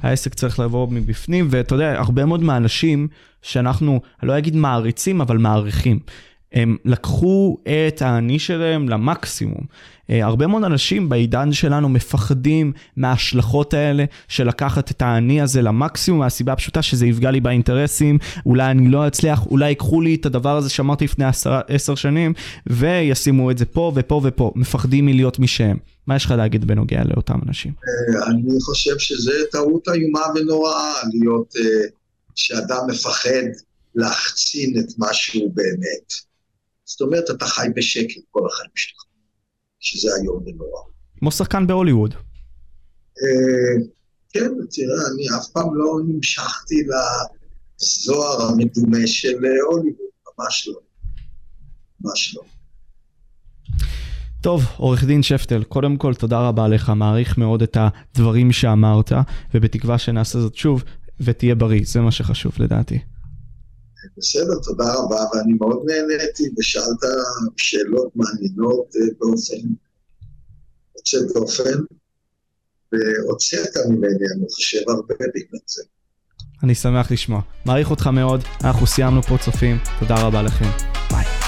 העסק 0.00 0.34
צריך 0.34 0.60
לבוא 0.60 0.88
מבפנים, 0.90 1.48
ואתה 1.50 1.74
יודע, 1.74 1.92
הרבה 1.98 2.24
מאוד 2.24 2.40
מהאנשים 2.40 3.08
שאנחנו, 3.42 4.00
אני 4.22 4.28
לא 4.28 4.38
אגיד 4.38 4.56
מעריצים, 4.56 5.20
אבל 5.20 5.38
מעריכים. 5.38 5.98
הם 6.52 6.76
לקחו 6.84 7.56
את 7.62 8.02
האני 8.02 8.38
שלהם 8.38 8.88
למקסימום. 8.88 9.60
אה, 10.10 10.24
הרבה 10.24 10.46
מאוד 10.46 10.64
אנשים 10.64 11.08
בעידן 11.08 11.52
שלנו 11.52 11.88
מפחדים 11.88 12.72
מההשלכות 12.96 13.74
האלה 13.74 14.04
של 14.28 14.48
לקחת 14.48 14.90
את 14.90 15.02
האני 15.02 15.40
הזה 15.40 15.62
למקסימום, 15.62 16.20
מהסיבה 16.20 16.52
הפשוטה 16.52 16.82
שזה 16.82 17.06
יפגע 17.06 17.30
לי 17.30 17.40
באינטרסים, 17.40 18.18
אולי 18.46 18.70
אני 18.70 18.88
לא 18.88 19.06
אצליח, 19.06 19.46
אולי 19.46 19.68
ייקחו 19.68 20.00
לי 20.00 20.14
את 20.14 20.26
הדבר 20.26 20.56
הזה 20.56 20.70
שאמרתי 20.70 21.04
לפני 21.04 21.24
עשר, 21.24 21.60
עשר 21.68 21.94
שנים, 21.94 22.32
וישימו 22.66 23.50
את 23.50 23.58
זה 23.58 23.64
פה 23.64 23.92
ופה 23.94 24.20
ופה, 24.24 24.52
מפחדים 24.56 25.06
מלהיות 25.06 25.38
מי 25.38 25.46
שהם. 25.46 25.76
מה 26.06 26.16
יש 26.16 26.24
לך 26.24 26.30
להגיד 26.30 26.64
בנוגע 26.64 27.02
לאותם 27.04 27.38
אנשים? 27.48 27.72
אה, 27.78 28.30
אני 28.30 28.60
חושב 28.60 28.98
שזה 28.98 29.32
טעות 29.52 29.88
איומה 29.88 30.20
ונוראה, 30.34 30.92
להיות, 31.14 31.54
אה, 31.56 31.88
שאדם 32.38 32.80
מפחד 32.90 33.48
להחצין 33.94 34.78
את 34.80 34.98
מה 34.98 35.14
שהוא 35.14 35.54
באמת. 35.54 36.12
זאת 36.84 37.00
אומרת, 37.00 37.30
אתה 37.30 37.46
חי 37.46 37.68
בשקט 37.76 38.22
כל 38.30 38.40
החיים 38.46 38.70
שלך, 38.74 39.04
שזה 39.80 40.08
איום 40.22 40.42
ונורא. 40.46 40.80
כמו 41.18 41.32
שחקן 41.32 41.66
בהוליווד. 41.66 42.14
אה, 42.14 43.84
כן, 44.32 44.50
תראה, 44.70 45.06
אני 45.14 45.38
אף 45.38 45.48
פעם 45.52 45.74
לא 45.74 46.00
נמשכתי 46.08 46.74
לזוהר 47.80 48.42
המדומה 48.42 49.06
של 49.06 49.38
הוליווד, 49.70 50.08
ממש 50.38 50.68
לא. 50.68 50.80
ממש 52.00 52.36
לא. 52.36 52.42
טוב, 54.40 54.62
עורך 54.76 55.04
דין 55.04 55.22
שפטל, 55.22 55.64
קודם 55.64 55.96
כל 55.96 56.14
תודה 56.14 56.40
רבה 56.48 56.68
לך, 56.68 56.92
מעריך 56.96 57.38
מאוד 57.38 57.62
את 57.62 57.76
הדברים 57.80 58.52
שאמרת, 58.52 59.12
ובתקווה 59.54 59.98
שנעשה 59.98 60.40
זאת 60.40 60.56
שוב, 60.56 60.84
ותהיה 61.20 61.54
בריא, 61.54 61.82
זה 61.84 62.00
מה 62.00 62.12
שחשוב 62.12 62.52
לדעתי. 62.58 62.98
בסדר, 64.16 64.58
תודה 64.62 64.94
רבה, 64.94 65.24
ואני 65.34 65.52
מאוד 65.52 65.82
נהניתי, 65.86 66.42
ושאלת 66.58 66.98
שאלות 67.56 68.16
מעניינות 68.16 68.96
אה, 68.96 69.00
באופן 69.18 69.68
יוצא 70.96 71.18
דופן, 71.34 71.78
והוצאת 72.92 73.76
ממני, 73.88 74.26
אני 74.36 74.46
חושב, 74.50 74.80
הרבה 74.88 75.14
בגלל 75.14 75.60
זה. 75.66 75.82
אני 76.62 76.74
שמח 76.74 77.10
לשמוע. 77.10 77.40
מעריך 77.66 77.90
אותך 77.90 78.06
מאוד, 78.06 78.40
אנחנו 78.64 78.86
סיימנו 78.86 79.22
פה 79.22 79.36
צופים, 79.44 79.76
תודה 80.00 80.14
רבה 80.26 80.42
לכם, 80.42 80.70
ביי. 81.10 81.47